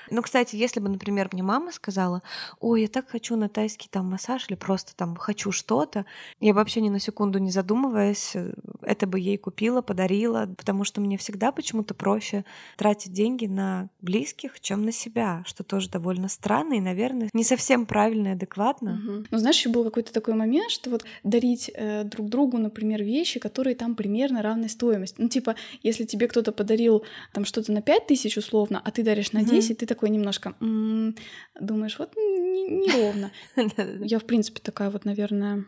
Ну, 0.09 0.21
кстати, 0.21 0.55
если 0.55 0.79
бы, 0.79 0.89
например, 0.89 1.29
мне 1.31 1.43
мама 1.43 1.71
сказала, 1.71 2.21
ой, 2.59 2.83
я 2.83 2.87
так 2.87 3.09
хочу 3.09 3.35
на 3.35 3.49
тайский 3.49 3.89
там 3.89 4.09
массаж 4.09 4.45
или 4.47 4.55
просто 4.55 4.95
там 4.95 5.15
хочу 5.15 5.51
что-то, 5.51 6.05
я 6.39 6.53
вообще 6.53 6.81
ни 6.81 6.89
на 6.89 6.99
секунду 6.99 7.39
не 7.39 7.51
задумываясь, 7.51 8.35
э, 8.35 8.53
это 8.81 9.07
бы 9.07 9.19
ей 9.19 9.37
купила, 9.37 9.81
подарила, 9.81 10.47
потому 10.57 10.83
что 10.83 11.01
мне 11.01 11.17
всегда 11.17 11.51
почему-то 11.51 11.93
проще 11.93 12.45
тратить 12.77 13.13
деньги 13.13 13.45
на 13.45 13.89
близких, 14.01 14.59
чем 14.59 14.83
на 14.85 14.91
себя, 14.91 15.43
что 15.45 15.63
тоже 15.63 15.89
довольно 15.89 16.27
странно 16.27 16.73
и, 16.75 16.79
наверное, 16.79 17.29
не 17.33 17.43
совсем 17.43 17.85
правильно 17.85 18.29
и 18.29 18.31
адекватно. 18.31 18.93
Угу. 18.93 19.25
Ну, 19.31 19.37
знаешь, 19.37 19.57
еще 19.57 19.69
был 19.69 19.83
какой-то 19.83 20.13
такой 20.13 20.35
момент, 20.35 20.71
что 20.71 20.89
вот 20.89 21.03
дарить 21.23 21.71
э, 21.73 22.03
друг 22.03 22.29
другу, 22.29 22.57
например, 22.57 23.03
вещи, 23.03 23.39
которые 23.39 23.75
там 23.75 23.95
примерно 23.95 24.41
равной 24.41 24.69
стоимости. 24.69 24.90
Ну, 25.17 25.29
типа, 25.29 25.55
если 25.83 26.05
тебе 26.05 26.27
кто-то 26.27 26.51
подарил 26.51 27.03
там 27.33 27.45
что-то 27.45 27.71
на 27.71 27.81
5 27.81 28.07
тысяч 28.07 28.37
условно, 28.37 28.81
а 28.83 28.91
ты 28.91 29.03
даришь 29.03 29.31
на 29.31 29.43
10, 29.43 29.71
угу. 29.71 29.79
ты 29.79 29.85
такой 29.85 30.09
немножко 30.09 30.55
м-м, 30.59 31.15
думаешь, 31.59 31.97
вот 31.99 32.15
неровно. 32.15 33.31
Я, 34.05 34.19
в 34.19 34.25
принципе, 34.25 34.61
такая 34.61 34.89
вот, 34.89 35.05
наверное, 35.05 35.65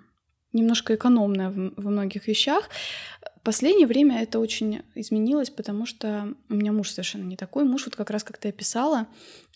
немножко 0.53 0.95
экономная 0.95 1.51
во 1.51 1.89
многих 1.89 2.27
вещах. 2.27 2.69
Последнее 3.43 3.87
время 3.87 4.21
это 4.21 4.39
очень 4.39 4.83
изменилось, 4.95 5.49
потому 5.49 5.85
что 5.85 6.33
у 6.49 6.53
меня 6.53 6.71
муж 6.71 6.91
совершенно 6.91 7.23
не 7.23 7.35
такой. 7.35 7.65
Муж, 7.65 7.85
вот 7.85 7.95
как 7.95 8.09
раз 8.09 8.23
как 8.23 8.37
ты 8.37 8.49
описала, 8.49 9.07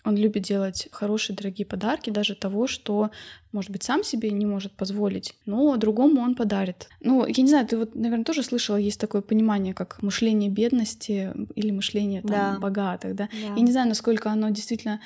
он 0.03 0.17
любит 0.17 0.43
делать 0.43 0.87
хорошие, 0.91 1.35
дорогие 1.35 1.65
подарки, 1.65 2.09
даже 2.09 2.35
того, 2.35 2.67
что, 2.67 3.11
может 3.51 3.71
быть, 3.71 3.83
сам 3.83 4.03
себе 4.03 4.31
не 4.31 4.45
может 4.45 4.73
позволить, 4.73 5.35
но 5.45 5.75
другому 5.77 6.21
он 6.21 6.35
подарит. 6.35 6.89
Ну, 7.01 7.25
я 7.25 7.43
не 7.43 7.49
знаю, 7.49 7.67
ты 7.67 7.77
вот, 7.77 7.95
наверное, 7.95 8.25
тоже 8.25 8.43
слышала, 8.43 8.77
есть 8.77 8.99
такое 8.99 9.21
понимание, 9.21 9.73
как 9.73 10.01
мышление 10.01 10.49
бедности 10.49 11.33
или 11.55 11.71
мышление 11.71 12.21
там, 12.21 12.31
да. 12.31 12.59
богатых, 12.59 13.15
да? 13.15 13.29
да? 13.31 13.55
Я 13.55 13.61
не 13.61 13.71
знаю, 13.71 13.87
насколько 13.87 14.29
оно 14.29 14.49
действительно 14.49 14.99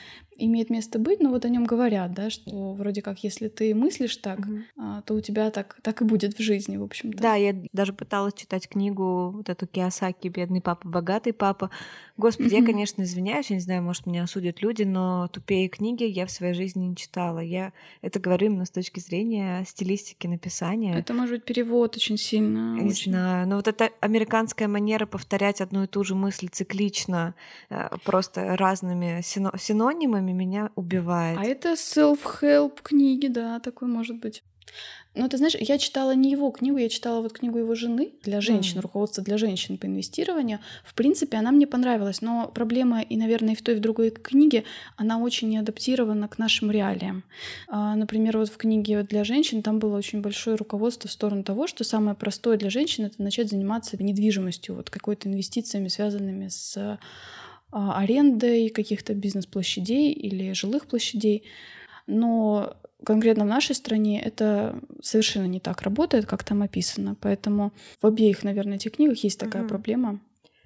имеет 0.45 0.69
место 0.69 0.97
быть, 0.99 1.19
но 1.19 1.29
вот 1.29 1.45
о 1.45 1.49
нем 1.49 1.65
говорят, 1.65 2.13
да, 2.13 2.29
что 2.29 2.73
вроде 2.73 3.01
как, 3.01 3.23
если 3.23 3.47
ты 3.47 3.75
мыслишь 3.75 4.17
так, 4.17 4.39
угу. 4.39 4.59
то 5.05 5.13
у 5.13 5.21
тебя 5.21 5.51
так, 5.51 5.77
так 5.83 6.01
и 6.01 6.05
будет 6.05 6.37
в 6.37 6.41
жизни, 6.41 6.77
в 6.77 6.83
общем-то. 6.83 7.21
Да, 7.21 7.35
я 7.35 7.55
даже 7.73 7.93
пыталась 7.93 8.33
читать 8.33 8.67
книгу 8.67 9.31
вот 9.31 9.49
эту 9.49 9.67
Киосаки 9.67 10.29
«Бедный 10.29 10.61
папа, 10.61 10.87
богатый 10.87 11.33
папа». 11.33 11.69
Господи, 12.17 12.55
я, 12.55 12.65
конечно, 12.65 13.03
извиняюсь, 13.03 13.49
я 13.49 13.55
не 13.55 13.61
знаю, 13.61 13.83
может, 13.83 14.05
меня 14.05 14.23
осудят 14.23 14.61
люди, 14.61 14.83
но 14.83 15.27
тупее 15.27 15.69
книги 15.69 16.03
я 16.03 16.25
в 16.25 16.31
своей 16.31 16.53
жизни 16.53 16.85
не 16.85 16.95
читала. 16.95 17.39
Я 17.39 17.73
это 18.01 18.19
говорю 18.19 18.30
именно 18.35 18.65
с 18.65 18.71
точки 18.71 18.99
зрения 18.99 19.63
стилистики 19.65 20.27
написания. 20.27 20.97
Это, 20.97 21.13
может 21.13 21.35
быть, 21.35 21.45
перевод 21.45 21.95
очень 21.95 22.17
сильно. 22.17 22.75
Не 22.75 22.89
очень... 22.89 23.11
знаю, 23.11 23.47
но 23.47 23.57
вот 23.57 23.67
эта 23.67 23.89
американская 23.99 24.67
манера 24.67 25.05
повторять 25.05 25.61
одну 25.61 25.83
и 25.83 25.87
ту 25.87 26.03
же 26.03 26.15
мысль 26.15 26.47
циклично, 26.49 27.35
э, 27.69 27.89
просто 28.03 28.55
разными 28.57 29.21
синонимами 29.21 30.31
меня 30.31 30.71
убивает. 30.75 31.37
А 31.39 31.43
это 31.43 31.73
self-help 31.73 32.79
книги, 32.81 33.27
да, 33.27 33.59
такой 33.59 33.87
может 33.87 34.19
быть. 34.19 34.43
Ну, 35.13 35.27
ты 35.27 35.37
знаешь, 35.37 35.55
я 35.59 35.77
читала 35.77 36.15
не 36.15 36.31
его 36.31 36.51
книгу, 36.51 36.77
я 36.77 36.87
читала 36.87 37.21
вот 37.21 37.33
книгу 37.33 37.57
его 37.57 37.75
жены 37.75 38.13
для 38.23 38.39
женщин, 38.39 38.77
mm. 38.77 38.81
руководство 38.81 39.21
для 39.21 39.37
женщин 39.37 39.77
по 39.77 39.85
инвестированию. 39.85 40.59
В 40.85 40.93
принципе, 40.93 41.35
она 41.35 41.51
мне 41.51 41.67
понравилась, 41.67 42.21
но 42.21 42.47
проблема, 42.47 43.01
и, 43.01 43.17
наверное, 43.17 43.53
и 43.53 43.55
в 43.57 43.61
той, 43.61 43.75
и 43.75 43.77
в 43.77 43.81
другой 43.81 44.11
книге, 44.11 44.63
она 44.95 45.19
очень 45.19 45.49
не 45.49 45.57
адаптирована 45.57 46.29
к 46.29 46.37
нашим 46.37 46.71
реалиям. 46.71 47.23
А, 47.67 47.95
например, 47.95 48.37
вот 48.37 48.47
в 48.47 48.55
книге 48.55 49.03
для 49.03 49.25
женщин 49.25 49.61
там 49.63 49.79
было 49.79 49.97
очень 49.97 50.21
большое 50.21 50.55
руководство 50.55 51.09
в 51.09 51.11
сторону 51.11 51.43
того, 51.43 51.67
что 51.67 51.83
самое 51.83 52.15
простое 52.15 52.55
для 52.55 52.69
женщин— 52.69 53.03
это 53.05 53.21
начать 53.21 53.49
заниматься 53.49 54.01
недвижимостью, 54.01 54.75
вот 54.75 54.89
какой-то 54.89 55.27
инвестициями, 55.27 55.89
связанными 55.89 56.47
с 56.47 56.97
а, 57.71 57.99
арендой 57.99 58.69
каких-то 58.69 59.13
бизнес-площадей 59.13 60.13
или 60.13 60.53
жилых 60.53 60.87
площадей. 60.87 61.43
Но 62.07 62.77
конкретно 63.03 63.43
в 63.43 63.47
нашей 63.47 63.75
стране 63.75 64.21
это 64.21 64.79
совершенно 65.01 65.45
не 65.45 65.59
так 65.59 65.81
работает, 65.81 66.25
как 66.25 66.43
там 66.43 66.61
описано. 66.61 67.15
Поэтому 67.19 67.71
в 68.01 68.07
обеих, 68.07 68.43
наверное, 68.43 68.75
этих 68.75 68.93
книгах 68.93 69.23
есть 69.23 69.39
такая 69.39 69.63
угу. 69.63 69.69
проблема 69.69 70.19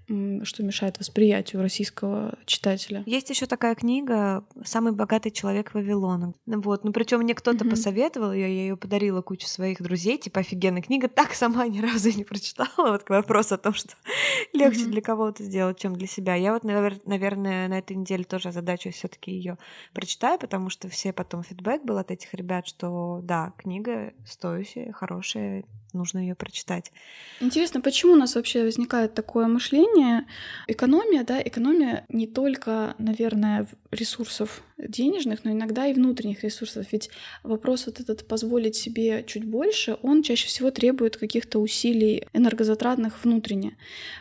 что 0.07 0.63
мешает 0.63 0.99
восприятию 0.99 1.61
российского 1.61 2.37
читателя. 2.45 3.03
Есть 3.05 3.29
еще 3.29 3.45
такая 3.45 3.75
книга 3.75 4.45
«Самый 4.63 4.93
богатый 4.93 5.31
человек 5.31 5.73
Вавилона». 5.73 6.33
Вот, 6.45 6.83
ну 6.83 6.91
причем 6.91 7.19
мне 7.19 7.33
кто-то 7.33 7.65
mm-hmm. 7.65 7.69
посоветовал 7.69 8.31
ее, 8.31 8.41
я 8.41 8.47
ее 8.47 8.77
подарила 8.77 9.21
куче 9.21 9.47
своих 9.47 9.81
друзей, 9.81 10.17
типа 10.17 10.41
офигенная 10.41 10.81
книга, 10.81 11.07
так 11.07 11.33
сама 11.33 11.67
ни 11.67 11.81
разу 11.81 12.09
не 12.11 12.23
прочитала. 12.23 12.69
Вот 12.77 13.03
к 13.03 13.09
вопросу 13.09 13.55
о 13.55 13.57
том, 13.57 13.73
что 13.73 13.95
легче 14.53 14.81
mm-hmm. 14.81 14.89
для 14.89 15.01
кого-то 15.01 15.43
сделать, 15.43 15.79
чем 15.79 15.95
для 15.95 16.07
себя. 16.07 16.35
Я 16.35 16.53
вот, 16.53 16.63
наверное, 16.63 17.67
на 17.67 17.79
этой 17.79 17.95
неделе 17.95 18.23
тоже 18.23 18.51
задачу 18.51 18.91
все-таки 18.91 19.31
ее 19.31 19.57
прочитаю, 19.93 20.39
потому 20.39 20.69
что 20.69 20.87
все 20.89 21.13
потом 21.13 21.43
фидбэк 21.43 21.83
был 21.83 21.97
от 21.97 22.11
этих 22.11 22.33
ребят, 22.33 22.67
что 22.67 23.21
да, 23.23 23.53
книга 23.57 24.13
стоящая, 24.25 24.91
хорошая, 24.91 25.63
нужно 25.95 26.19
ее 26.19 26.35
прочитать. 26.35 26.91
Интересно, 27.39 27.81
почему 27.81 28.13
у 28.13 28.17
нас 28.17 28.35
вообще 28.35 28.63
возникает 28.63 29.13
такое 29.13 29.47
мышление? 29.47 30.25
Экономия, 30.67 31.23
да, 31.23 31.41
экономия 31.41 32.05
не 32.09 32.27
только, 32.27 32.95
наверное, 32.97 33.67
ресурсов 33.91 34.63
денежных, 34.77 35.43
но 35.43 35.51
иногда 35.51 35.87
и 35.87 35.93
внутренних 35.93 36.43
ресурсов. 36.43 36.87
Ведь 36.91 37.09
вопрос 37.43 37.85
вот 37.85 37.99
этот 37.99 38.27
позволить 38.27 38.75
себе 38.75 39.23
чуть 39.25 39.45
больше, 39.45 39.97
он 40.01 40.21
чаще 40.21 40.47
всего 40.47 40.71
требует 40.71 41.17
каких-то 41.17 41.59
усилий 41.59 42.27
энергозатратных 42.33 43.23
внутренне. 43.23 43.77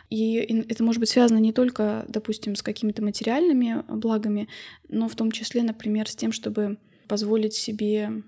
И 0.09 0.35
это 0.69 0.83
может 0.83 0.99
быть 0.99 1.09
связано 1.09 1.39
не 1.39 1.53
только, 1.53 2.05
допустим, 2.07 2.55
с 2.55 2.63
какими-то 2.63 3.03
материальными 3.03 3.83
благами, 3.89 4.47
но 4.87 5.07
в 5.07 5.15
том 5.15 5.31
числе, 5.31 5.63
например, 5.63 6.09
с 6.09 6.15
тем, 6.15 6.31
чтобы 6.31 6.77
позволить 7.07 7.53
себе 7.53 8.23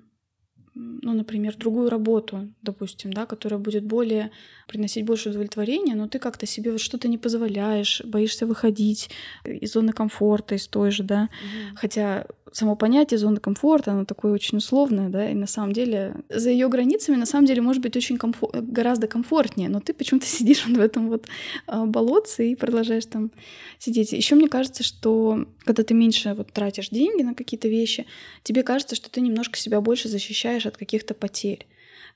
ну, 0.78 1.14
например, 1.14 1.56
другую 1.56 1.90
работу, 1.90 2.48
допустим, 2.62 3.12
да, 3.12 3.26
которая 3.26 3.60
будет 3.60 3.84
более 3.84 4.32
приносить 4.68 5.06
больше 5.06 5.30
удовлетворения, 5.30 5.96
но 5.96 6.08
ты 6.08 6.20
как-то 6.20 6.46
себе 6.46 6.72
вот 6.72 6.82
что-то 6.82 7.08
не 7.08 7.18
позволяешь, 7.18 8.02
боишься 8.06 8.46
выходить 8.46 9.10
из 9.46 9.74
зоны 9.74 9.92
комфорта, 9.92 10.56
из 10.56 10.68
той 10.68 10.92
же, 10.92 11.04
да. 11.04 11.24
Mm-hmm. 11.24 11.76
Хотя 11.76 12.28
само 12.52 12.76
понятие 12.76 13.18
зоны 13.18 13.38
комфорта, 13.38 13.92
оно 13.92 14.06
такое 14.06 14.34
очень 14.34 14.58
условное, 14.58 15.10
да, 15.10 15.30
и 15.30 15.34
на 15.34 15.48
самом 15.48 15.74
деле 15.74 16.16
за 16.30 16.50
ее 16.50 16.70
границами 16.70 17.16
на 17.16 17.26
самом 17.26 17.46
деле 17.46 17.62
может 17.62 17.82
быть 17.82 17.96
очень 17.96 18.18
комфор- 18.18 18.62
гораздо 18.62 19.08
комфортнее, 19.08 19.70
но 19.70 19.80
ты 19.80 19.94
почему-то 19.94 20.26
сидишь 20.38 20.66
в 20.66 20.80
этом 20.80 21.10
вот 21.10 21.28
а, 21.66 21.86
болотце 21.86 22.52
и 22.52 22.56
продолжаешь 22.56 23.06
там 23.06 23.32
сидеть. 23.80 24.12
Еще 24.12 24.36
мне 24.36 24.48
кажется, 24.48 24.84
что 24.84 25.46
когда 25.66 25.84
ты 25.84 25.94
меньше 25.94 26.34
вот 26.34 26.52
тратишь 26.52 26.90
деньги 26.90 27.24
на 27.24 27.34
какие-то 27.34 27.68
вещи, 27.68 28.06
тебе 28.44 28.64
кажется, 28.64 28.96
что 28.96 29.10
ты 29.10 29.22
немножко 29.22 29.58
себя 29.58 29.82
больше 29.82 30.10
защищаешь 30.10 30.66
от 30.68 30.78
каких-то 30.78 31.14
потерь 31.14 31.68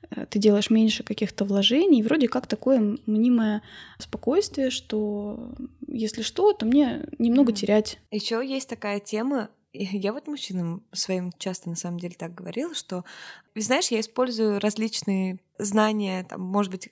э, 0.10 0.26
ты 0.28 0.40
делаешь 0.40 0.70
меньше 0.70 1.04
каких-то 1.04 1.46
вложений, 1.46 2.00
и 2.00 2.04
вроде 2.04 2.28
как 2.28 2.48
такое 2.48 2.98
мнимое 3.06 3.62
спокойствие, 4.00 4.70
что 4.70 5.54
если 5.88 6.22
что, 6.22 6.54
то 6.54 6.66
мне 6.66 7.06
немного 7.18 7.52
mm. 7.52 7.56
терять. 7.56 8.00
Еще 8.12 8.42
есть 8.46 8.70
такая 8.70 9.00
тема, 9.00 9.50
я 9.74 10.14
вот 10.14 10.28
мужчинам 10.28 10.84
своим 10.92 11.32
часто 11.38 11.70
на 11.70 11.76
самом 11.76 12.00
деле 12.00 12.16
так 12.18 12.34
говорила, 12.34 12.74
что, 12.76 13.04
знаешь, 13.56 13.90
я 13.90 14.00
использую 14.00 14.60
различные 14.60 15.40
знания, 15.64 16.24
там, 16.24 16.42
может 16.42 16.72
быть, 16.72 16.90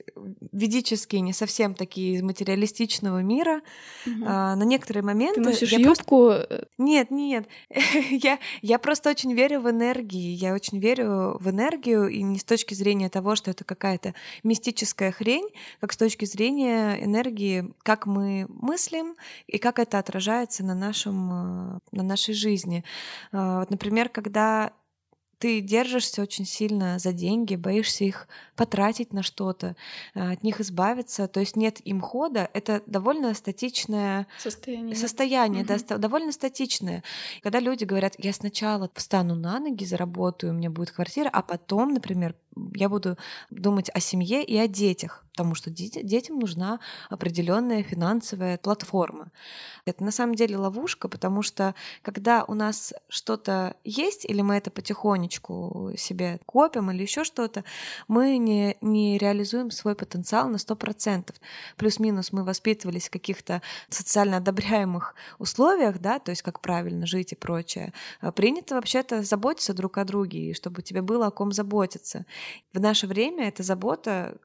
ведические, 0.52 1.22
не 1.22 1.34
совсем 1.34 1.74
такие 1.74 2.15
из 2.15 2.22
материалистичного 2.22 3.22
мира. 3.22 3.62
Угу. 4.06 4.26
А, 4.26 4.56
на 4.56 4.63
некоторые 4.63 5.04
моменты... 5.04 5.41
Ты 5.41 5.50
носишь 5.50 5.72
я 5.72 5.80
юбку? 5.80 6.28
Просто... 6.28 6.67
Нет, 6.78 7.12
нет. 7.12 7.48
я, 8.10 8.39
я 8.62 8.80
просто 8.80 9.10
очень 9.10 9.34
верю 9.34 9.62
в 9.62 9.69
энергии. 9.69 10.34
Я 10.34 10.54
очень 10.54 10.80
верю 10.80 11.38
в 11.39 11.50
энергию, 11.50 12.08
и 12.08 12.22
не 12.22 12.38
с 12.38 12.43
точки 12.43 12.74
зрения 12.74 13.10
того, 13.10 13.36
что 13.36 13.52
это 13.52 13.63
какая-то 13.63 14.13
мистическая 14.43 15.12
хрень, 15.12 15.48
как 15.80 15.93
с 15.93 15.98
точки 15.98 16.26
зрения 16.26 17.04
энергии, 17.04 17.74
как 17.84 18.06
мы 18.06 18.45
мыслим 18.50 19.15
и 19.48 19.58
как 19.58 19.80
это 19.80 19.98
отражается 19.98 20.63
на, 20.63 20.76
нашем, 20.76 21.32
э, 21.32 21.80
на 21.91 22.04
нашей 22.04 22.34
жизни. 22.34 22.84
А, 23.32 23.60
вот, 23.60 23.69
например, 23.69 24.10
когда 24.10 24.74
ты 25.39 25.62
держишься 25.62 26.21
очень 26.21 26.45
сильно 26.45 26.99
за 26.99 27.13
деньги, 27.13 27.56
боишься 27.56 28.04
их 28.04 28.28
потратить 28.56 29.13
на 29.13 29.23
что-то, 29.23 29.75
э, 30.13 30.34
от 30.34 30.43
них 30.43 30.60
избавиться, 30.60 31.28
то 31.28 31.39
есть 31.39 31.56
нет 31.56 31.80
им 31.86 32.02
хода, 32.02 32.49
это 32.54 32.84
довольно 32.86 33.34
статичное 33.34 34.28
состояние, 34.38 34.95
состояние 34.95 35.63
угу. 35.63 35.73
да, 35.88 35.97
довольно 35.97 36.34
статичное. 36.34 37.04
Когда 37.41 37.60
люди 37.60 37.86
говорят, 37.86 38.15
я 38.17 38.34
сначала 38.34 38.91
встану 38.93 39.36
на 39.36 39.60
ноги, 39.60 39.86
заработаю, 39.86 40.54
у 40.54 40.56
меня 40.56 40.69
будет 40.69 40.91
квартира, 40.91 41.30
а 41.30 41.41
потом, 41.41 41.93
например, 41.93 42.36
я 42.76 42.89
буду 42.89 43.17
думать 43.50 43.89
о 43.93 44.00
семье 44.00 44.43
и 44.43 44.58
о 44.58 44.67
детях, 44.67 45.26
потому 45.32 45.56
что 45.56 45.69
детям 45.69 46.39
нужна 46.39 46.80
определенная 47.10 47.84
финансовая 47.84 48.58
платформа. 48.58 49.32
Это 49.86 50.04
на 50.04 50.12
самом 50.12 50.36
деле 50.36 50.58
ловушка, 50.58 51.08
потому 51.08 51.41
что 51.41 51.76
когда 52.02 52.43
у 52.43 52.54
нас 52.54 52.93
что-то 53.08 53.76
есть, 53.84 54.26
или 54.26 54.41
мы 54.41 54.56
это 54.56 54.69
потихонечку 54.72 55.93
себе 55.98 56.39
копим, 56.45 56.91
или 56.91 57.04
еще 57.04 57.24
что-то, 57.24 57.63
мы 58.08 58.38
не, 58.38 58.76
не 58.82 59.17
реализуем 59.17 59.72
свой 59.72 59.95
потенциал 59.95 60.50
на 60.50 60.58
100%. 60.58 61.34
Плюс-минус 61.78 62.32
мы 62.32 62.43
воспитывались 62.43 63.08
в 63.08 63.12
каких-то 63.12 63.62
социально 63.89 64.38
одобряемых 64.38 65.15
условиях, 65.38 66.00
да, 66.00 66.19
то 66.19 66.32
есть 66.32 66.41
как 66.41 66.60
правильно 66.60 67.06
жить 67.06 67.32
и 67.32 67.36
прочее. 67.36 67.93
Принято 68.36 68.76
вообще-то 68.76 69.24
заботиться 69.24 69.74
друг 69.74 69.98
о 69.98 70.04
друге, 70.04 70.52
и 70.52 70.54
чтобы 70.54 70.82
тебе 70.82 71.02
было 71.02 71.28
о 71.28 71.32
ком 71.32 71.52
заботиться. 71.52 72.26
В 72.74 72.80
наше 72.80 73.08
время 73.08 73.48
эта 73.48 73.64
забота 73.64 74.38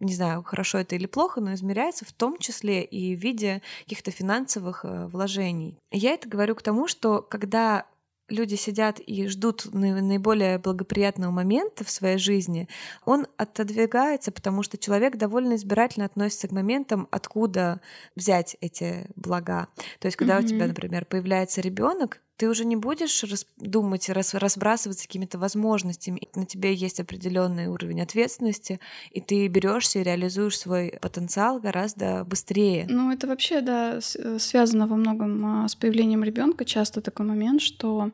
не 0.00 0.14
знаю, 0.14 0.42
хорошо 0.42 0.78
это 0.78 0.96
или 0.96 1.04
плохо, 1.04 1.42
но 1.42 1.52
измеряется 1.52 2.06
в 2.06 2.12
том 2.12 2.38
числе 2.38 2.82
и 2.82 3.14
в 3.14 3.20
виде 3.20 3.60
каких-то 3.84 4.10
финансовых 4.10 4.84
э, 4.84 5.06
вложений. 5.08 5.76
Я 5.90 6.12
это 6.12 6.26
говорю 6.26 6.54
к 6.54 6.62
тому, 6.62 6.88
что 6.88 7.20
когда 7.20 7.84
люди 8.30 8.54
сидят 8.54 9.00
и 9.00 9.26
ждут 9.26 9.66
наиболее 9.72 10.58
благоприятного 10.58 11.30
момента 11.30 11.84
в 11.84 11.90
своей 11.90 12.18
жизни, 12.18 12.68
он 13.04 13.26
отодвигается, 13.36 14.32
потому 14.32 14.62
что 14.62 14.78
человек 14.78 15.16
довольно 15.16 15.56
избирательно 15.56 16.06
относится 16.06 16.48
к 16.48 16.52
моментам, 16.52 17.08
откуда 17.10 17.80
взять 18.16 18.56
эти 18.60 19.08
блага. 19.16 19.68
То 19.98 20.06
есть, 20.06 20.16
когда 20.16 20.38
mm-hmm. 20.38 20.44
у 20.44 20.48
тебя, 20.48 20.66
например, 20.66 21.04
появляется 21.04 21.60
ребенок, 21.60 22.20
ты 22.40 22.48
уже 22.48 22.64
не 22.64 22.76
будешь 22.76 23.22
рас, 23.24 23.46
думать, 23.58 24.08
рас, 24.08 24.32
разбрасываться 24.32 25.06
какими-то 25.06 25.36
возможностями. 25.36 26.26
На 26.34 26.46
тебе 26.46 26.72
есть 26.72 26.98
определенный 26.98 27.66
уровень 27.66 28.00
ответственности, 28.00 28.80
и 29.10 29.20
ты 29.20 29.46
берешься 29.48 29.98
и 29.98 30.02
реализуешь 30.02 30.58
свой 30.58 30.98
потенциал 31.02 31.60
гораздо 31.60 32.24
быстрее. 32.24 32.86
Ну, 32.88 33.12
это 33.12 33.26
вообще, 33.26 33.60
да, 33.60 33.98
э, 33.98 34.38
связано 34.38 34.86
во 34.86 34.96
многом 34.96 35.44
а, 35.44 35.68
с 35.68 35.74
появлением 35.74 36.24
ребенка. 36.24 36.64
Часто 36.64 37.02
такой 37.02 37.26
момент, 37.26 37.60
что 37.60 38.10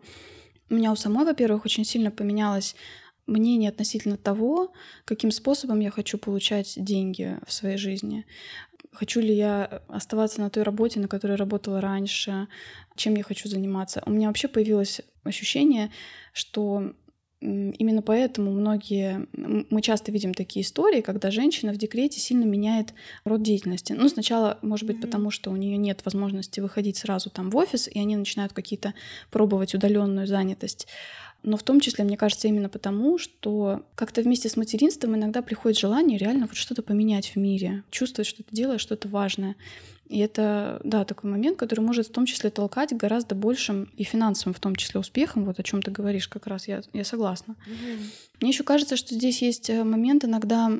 у 0.70 0.74
меня 0.74 0.90
у 0.90 0.96
самой, 0.96 1.24
во-первых, 1.24 1.64
очень 1.64 1.84
сильно 1.84 2.10
поменялось 2.10 2.74
мнение 3.26 3.70
относительно 3.70 4.16
того, 4.16 4.72
каким 5.04 5.30
способом 5.30 5.80
я 5.80 5.90
хочу 5.90 6.18
получать 6.18 6.74
деньги 6.76 7.38
в 7.46 7.52
своей 7.52 7.76
жизни. 7.76 8.24
Хочу 8.98 9.20
ли 9.20 9.34
я 9.34 9.82
оставаться 9.88 10.40
на 10.40 10.48
той 10.48 10.62
работе, 10.62 11.00
на 11.00 11.08
которой 11.08 11.36
работала 11.36 11.80
раньше, 11.80 12.48
чем 12.94 13.14
я 13.14 13.22
хочу 13.22 13.48
заниматься. 13.48 14.02
У 14.06 14.10
меня 14.10 14.28
вообще 14.28 14.48
появилось 14.48 15.02
ощущение, 15.24 15.90
что 16.32 16.92
именно 17.46 18.02
поэтому 18.02 18.50
многие... 18.50 19.26
Мы 19.32 19.82
часто 19.82 20.12
видим 20.12 20.34
такие 20.34 20.64
истории, 20.64 21.00
когда 21.00 21.30
женщина 21.30 21.72
в 21.72 21.76
декрете 21.76 22.20
сильно 22.20 22.44
меняет 22.44 22.94
род 23.24 23.42
деятельности. 23.42 23.92
Ну, 23.92 24.08
сначала, 24.08 24.58
может 24.62 24.86
быть, 24.86 24.96
mm-hmm. 24.96 25.02
потому 25.02 25.30
что 25.30 25.50
у 25.50 25.56
нее 25.56 25.76
нет 25.76 26.00
возможности 26.04 26.60
выходить 26.60 26.96
сразу 26.96 27.30
там 27.30 27.50
в 27.50 27.56
офис, 27.56 27.88
и 27.88 27.98
они 27.98 28.16
начинают 28.16 28.52
какие-то 28.52 28.94
пробовать 29.30 29.74
удаленную 29.74 30.26
занятость 30.26 30.86
но 31.42 31.56
в 31.56 31.62
том 31.62 31.78
числе, 31.80 32.04
мне 32.04 32.16
кажется, 32.16 32.48
именно 32.48 32.68
потому, 32.68 33.18
что 33.18 33.82
как-то 33.94 34.20
вместе 34.20 34.48
с 34.48 34.56
материнством 34.56 35.14
иногда 35.14 35.42
приходит 35.42 35.78
желание 35.78 36.18
реально 36.18 36.46
вот 36.46 36.56
что-то 36.56 36.82
поменять 36.82 37.28
в 37.28 37.36
мире, 37.36 37.84
чувствовать, 37.90 38.26
что 38.26 38.42
ты 38.42 38.54
делаешь 38.54 38.80
что-то 38.80 39.08
важное. 39.08 39.54
И 40.08 40.18
это, 40.18 40.80
да, 40.84 41.04
такой 41.04 41.30
момент, 41.30 41.58
который 41.58 41.80
может 41.80 42.06
в 42.06 42.12
том 42.12 42.26
числе 42.26 42.50
толкать 42.50 42.96
гораздо 42.96 43.34
большим 43.34 43.90
и 43.96 44.04
финансовым, 44.04 44.54
в 44.54 44.60
том 44.60 44.76
числе 44.76 45.00
успехом, 45.00 45.44
вот 45.44 45.58
о 45.58 45.62
чем 45.62 45.82
ты 45.82 45.90
говоришь 45.90 46.28
как 46.28 46.46
раз, 46.46 46.68
я, 46.68 46.82
я 46.92 47.04
согласна. 47.04 47.56
Mm-hmm. 47.66 47.98
Мне 48.40 48.50
еще 48.50 48.62
кажется, 48.62 48.96
что 48.96 49.14
здесь 49.14 49.42
есть 49.42 49.68
э, 49.68 49.82
момент 49.82 50.24
иногда 50.24 50.70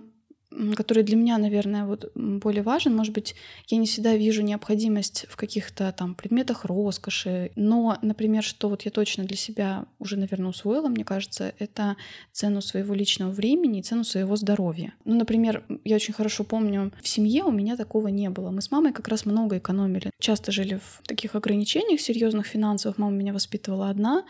который 0.75 1.03
для 1.03 1.17
меня, 1.17 1.39
наверное, 1.39 1.85
вот 1.85 2.11
более 2.15 2.63
важен. 2.63 2.95
Может 2.95 3.13
быть, 3.13 3.35
я 3.69 3.79
не 3.79 3.87
всегда 3.87 4.17
вижу 4.17 4.43
необходимость 4.43 5.27
в 5.29 5.37
каких-то 5.37 5.93
там 5.93 6.15
предметах 6.15 6.65
роскоши, 6.65 7.51
но, 7.57 7.99
например, 8.03 8.43
что 8.43 8.69
вот 8.69 8.83
я 8.83 8.91
точно 8.91 9.25
для 9.25 9.37
себя 9.37 9.87
уже, 9.99 10.17
наверное, 10.17 10.51
усвоила, 10.51 10.89
мне 10.89 11.05
кажется, 11.05 11.53
это 11.59 11.97
цену 12.33 12.61
своего 12.61 12.95
личного 12.95 13.31
времени 13.31 13.81
и 13.81 13.83
цену 13.83 14.05
своего 14.05 14.37
здоровья. 14.37 14.95
Ну, 15.05 15.17
например, 15.17 15.65
я 15.85 15.97
очень 15.97 16.15
хорошо 16.15 16.45
помню, 16.45 16.93
в 17.03 17.09
семье 17.09 17.45
у 17.45 17.51
меня 17.51 17.77
такого 17.77 18.09
не 18.09 18.31
было. 18.31 18.51
Мы 18.51 18.63
с 18.63 18.71
мамой 18.71 18.93
как 18.93 19.09
раз 19.09 19.27
много 19.27 19.59
экономили. 19.59 20.11
Часто 20.21 20.53
жили 20.53 20.77
в 20.77 21.03
таких 21.07 21.35
ограничениях 21.35 22.01
серьезных 22.01 22.47
финансовых. 22.47 22.99
Мама 22.99 23.17
меня 23.17 23.33
воспитывала 23.33 23.91
одна. 23.91 24.25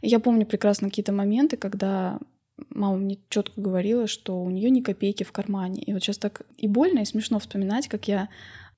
Я 0.00 0.20
помню 0.20 0.46
прекрасно 0.46 0.88
какие-то 0.88 1.12
моменты, 1.12 1.56
когда 1.56 2.18
мама 2.70 2.96
мне 2.96 3.18
четко 3.28 3.60
говорила, 3.60 4.06
что 4.06 4.40
у 4.42 4.50
нее 4.50 4.70
ни 4.70 4.80
копейки 4.80 5.22
в 5.24 5.32
кармане. 5.32 5.82
И 5.82 5.92
вот 5.92 6.02
сейчас 6.02 6.18
так 6.18 6.42
и 6.56 6.68
больно, 6.68 7.00
и 7.00 7.04
смешно 7.04 7.38
вспоминать, 7.38 7.88
как 7.88 8.08
я 8.08 8.28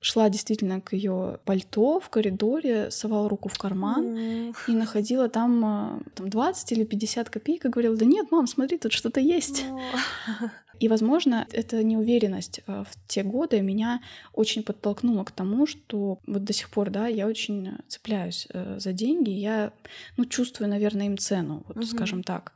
шла 0.01 0.29
действительно 0.29 0.81
к 0.81 0.93
ее 0.93 1.39
пальто 1.45 1.99
в 1.99 2.09
коридоре, 2.09 2.89
совала 2.89 3.29
руку 3.29 3.49
в 3.49 3.57
карман 3.57 4.05
mm. 4.05 4.55
и 4.67 4.71
находила 4.71 5.29
там, 5.29 5.63
э, 5.63 6.03
там 6.15 6.29
20 6.29 6.71
или 6.71 6.83
50 6.83 7.29
копеек 7.29 7.65
и 7.65 7.69
говорила, 7.69 7.95
да 7.95 8.05
нет, 8.05 8.31
мам, 8.31 8.47
смотри, 8.47 8.79
тут 8.79 8.93
что-то 8.93 9.19
есть. 9.19 9.63
Oh. 9.69 10.49
И, 10.79 10.87
возможно, 10.87 11.47
эта 11.51 11.83
неуверенность 11.83 12.61
э, 12.65 12.83
в 12.89 13.07
те 13.07 13.21
годы 13.21 13.61
меня 13.61 14.01
очень 14.33 14.63
подтолкнула 14.63 15.23
к 15.23 15.29
тому, 15.29 15.67
что 15.67 16.17
вот 16.25 16.43
до 16.43 16.53
сих 16.53 16.71
пор, 16.71 16.89
да, 16.89 17.05
я 17.05 17.27
очень 17.27 17.77
цепляюсь 17.87 18.47
э, 18.51 18.79
за 18.79 18.91
деньги, 18.91 19.29
я, 19.29 19.73
ну, 20.17 20.25
чувствую, 20.25 20.69
наверное, 20.69 21.05
им 21.05 21.19
цену, 21.19 21.63
вот, 21.67 21.77
mm-hmm. 21.77 21.85
скажем 21.85 22.23
так. 22.23 22.53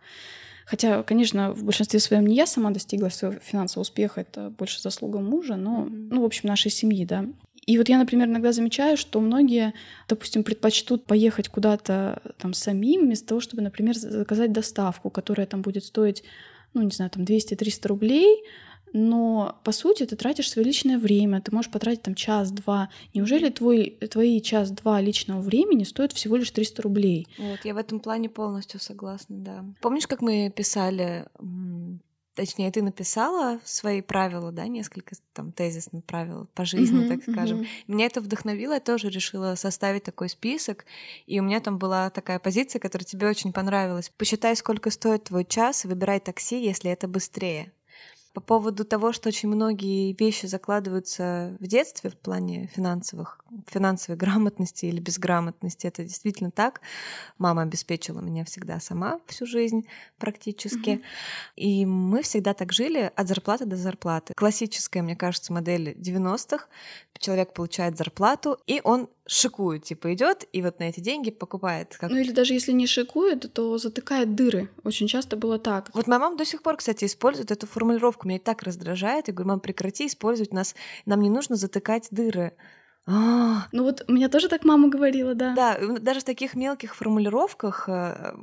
Хотя, 0.66 1.04
конечно, 1.04 1.54
в 1.54 1.64
большинстве 1.64 2.00
своем 2.00 2.26
не 2.26 2.36
я 2.36 2.48
сама 2.48 2.72
достигла 2.72 3.10
своего 3.10 3.40
финансового 3.40 3.84
успеха, 3.84 4.22
это 4.22 4.50
больше 4.50 4.82
заслуга 4.82 5.20
мужа, 5.20 5.56
но, 5.56 5.88
ну, 5.90 6.22
в 6.22 6.26
общем, 6.26 6.50
нашей 6.50 6.72
семьи, 6.72 7.06
да. 7.06 7.26
И 7.66 7.78
вот 7.78 7.90
я, 7.90 7.98
например, 7.98 8.28
иногда 8.28 8.52
замечаю, 8.52 8.98
что 8.98 9.20
многие, 9.20 9.74
допустим, 10.08 10.44
предпочтут 10.44 11.06
поехать 11.06 11.50
куда-то 11.50 12.22
там 12.38 12.54
самим, 12.54 13.02
вместо 13.02 13.28
того, 13.28 13.42
чтобы, 13.42 13.64
например, 13.64 13.96
заказать 13.96 14.52
доставку, 14.52 15.10
которая 15.10 15.48
там 15.48 15.62
будет 15.62 15.84
стоить, 15.84 16.24
ну, 16.74 16.82
не 16.82 16.92
знаю, 16.92 17.12
там 17.12 17.24
200-300 17.24 17.88
рублей, 17.88 18.44
но 18.98 19.60
по 19.66 19.74
сути 19.74 20.06
ты 20.06 20.16
тратишь 20.16 20.50
свое 20.50 20.66
личное 20.66 20.98
время, 20.98 21.42
ты 21.42 21.54
можешь 21.54 21.70
потратить 21.70 22.04
там 22.04 22.16
час-два. 22.16 22.90
Неужели 23.14 23.50
твой, 23.50 23.90
твои 24.10 24.42
час-два 24.42 25.02
личного 25.02 25.42
времени 25.42 25.84
стоят 25.84 26.14
всего 26.14 26.38
лишь 26.38 26.50
300 26.52 26.82
рублей? 26.82 27.28
Вот, 27.38 27.60
я 27.66 27.74
в 27.74 27.78
этом 27.78 28.00
плане 28.00 28.30
полностью 28.30 28.80
согласна, 28.80 29.36
да. 29.36 29.66
Помнишь, 29.82 30.08
как 30.08 30.22
мы 30.22 30.50
писали 30.50 31.26
точнее, 32.36 32.72
ты 32.72 32.82
написала 32.82 33.60
свои 33.64 34.02
правила, 34.02 34.52
да, 34.52 34.68
несколько 34.68 35.16
там 35.34 35.52
тезисных 35.52 36.04
правил 36.04 36.48
по 36.54 36.66
жизни, 36.66 37.06
uh-huh, 37.06 37.08
так 37.08 37.24
скажем. 37.24 37.62
Uh-huh. 37.62 37.68
Меня 37.88 38.08
это 38.08 38.20
вдохновило, 38.20 38.74
я 38.74 38.82
тоже 38.82 39.10
решила 39.10 39.56
составить 39.56 40.04
такой 40.04 40.28
список, 40.28 40.86
и 41.28 41.40
у 41.40 41.44
меня 41.44 41.62
там 41.62 41.78
была 41.78 42.10
такая 42.10 42.40
позиция, 42.40 42.82
которая 42.82 43.06
тебе 43.06 43.30
очень 43.30 43.54
понравилась. 43.54 44.12
Посчитай, 44.18 44.54
сколько 44.58 44.92
стоит 44.92 45.26
твой 45.26 45.46
час, 45.46 45.86
и 45.86 45.88
выбирай 45.88 46.20
такси, 46.20 46.62
если 46.62 46.92
это 46.92 47.08
быстрее. 47.08 47.72
По 48.36 48.42
поводу 48.42 48.84
того, 48.84 49.14
что 49.14 49.30
очень 49.30 49.48
многие 49.48 50.12
вещи 50.12 50.46
закладываются 50.46 51.56
в 51.62 51.68
детстве 51.68 52.10
в 52.10 52.18
плане 52.18 52.68
финансовых, 52.68 53.40
финансовой 53.66 54.18
грамотности 54.18 54.88
или 54.88 55.00
безграмотности, 55.00 55.88
это 55.88 56.04
действительно 56.04 56.52
так. 56.52 56.82
Мама 57.38 57.62
обеспечила 57.62 58.20
меня 58.20 58.44
всегда 58.44 58.82
сама 58.82 59.22
всю 59.28 59.46
жизнь 59.46 59.88
практически. 60.18 60.90
Mm-hmm. 60.90 61.04
И 61.56 61.86
мы 61.86 62.24
всегда 62.24 62.54
так 62.54 62.74
жили 62.74 63.10
от 63.16 63.26
зарплаты 63.26 63.64
до 63.64 63.78
зарплаты. 63.78 64.34
Классическая, 64.36 65.02
мне 65.02 65.16
кажется, 65.16 65.54
модель 65.54 65.92
90-х. 65.92 66.68
Человек 67.26 67.54
получает 67.54 67.98
зарплату, 67.98 68.60
и 68.68 68.82
он 68.84 69.10
шикует, 69.26 69.84
типа 69.84 70.14
идет 70.14 70.48
и 70.52 70.62
вот 70.62 70.78
на 70.78 70.84
эти 70.84 71.00
деньги 71.00 71.32
покупает. 71.32 71.98
Как... 71.98 72.12
Ну 72.12 72.18
или 72.18 72.32
даже 72.32 72.54
если 72.54 72.72
не 72.72 72.86
шикует, 72.86 73.52
то 73.52 73.80
затыкает 73.80 74.36
дыры. 74.36 74.70
Очень 74.84 75.08
часто 75.08 75.36
было 75.36 75.58
так. 75.58 75.90
Вот 75.96 76.06
моя 76.06 76.20
мама 76.20 76.38
до 76.38 76.46
сих 76.46 76.62
пор, 76.62 76.78
кстати, 76.78 77.06
использует 77.06 77.50
эту 77.50 77.66
формулировку. 77.66 78.28
Меня 78.28 78.38
и 78.38 78.42
так 78.42 78.62
раздражает. 78.62 79.28
Я 79.28 79.34
говорю, 79.34 79.50
мам, 79.50 79.60
прекрати 79.60 80.06
использовать 80.06 80.54
нас. 80.54 80.76
Нам 81.08 81.20
не 81.22 81.32
нужно 81.32 81.56
затыкать 81.56 82.10
дыры. 82.12 82.56
А. 83.08 83.70
Ну 83.72 83.86
вот 83.86 84.08
меня 84.08 84.30
тоже 84.30 84.48
так 84.48 84.64
мама 84.64 84.88
говорила, 84.88 85.34
да. 85.34 85.56
Да, 85.56 85.80
даже 86.00 86.20
в 86.20 86.26
таких 86.26 86.54
мелких 86.54 86.96
формулировках 86.96 87.90
э, 87.90 88.36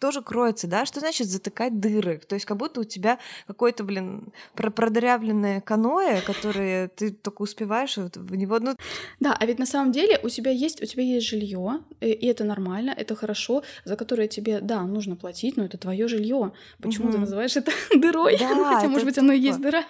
тоже 0.00 0.22
кроется, 0.22 0.66
да, 0.66 0.86
что 0.86 1.00
значит 1.00 1.28
затыкать 1.28 1.78
дыры? 1.78 2.20
То 2.26 2.34
есть 2.34 2.46
как 2.46 2.56
будто 2.56 2.80
у 2.80 2.84
тебя 2.84 3.18
какое-то, 3.46 3.84
блин, 3.84 4.32
продырявленное 4.54 5.60
каноэ, 5.60 6.22
которое 6.22 6.88
ты 6.88 7.10
только 7.10 7.42
успеваешь 7.42 7.96
вот 7.96 8.16
в 8.16 8.34
него, 8.34 8.58
ну... 8.58 8.74
Да, 9.20 9.36
а 9.38 9.46
ведь 9.46 9.58
на 9.58 9.66
самом 9.66 9.92
деле 9.92 10.18
у 10.22 10.28
тебя 10.28 10.50
есть, 10.50 10.82
у 10.82 10.86
тебя 10.86 11.02
есть 11.02 11.26
жилье, 11.26 11.80
и 12.00 12.26
это 12.26 12.44
нормально, 12.44 12.94
это 12.96 13.14
хорошо, 13.14 13.62
за 13.84 13.96
которое 13.96 14.26
тебе, 14.26 14.60
да, 14.60 14.82
нужно 14.82 15.16
платить, 15.16 15.56
но 15.56 15.64
это 15.64 15.78
твое 15.78 16.08
жилье. 16.08 16.52
Почему 16.80 17.06
угу. 17.06 17.12
ты 17.12 17.18
называешь 17.18 17.56
это 17.56 17.70
дырой? 17.94 18.38
Да, 18.38 18.74
Хотя, 18.74 18.88
может 18.88 19.06
быть, 19.06 19.18
оно 19.18 19.32
и 19.32 19.38
есть 19.38 19.60
дыра. 19.60 19.84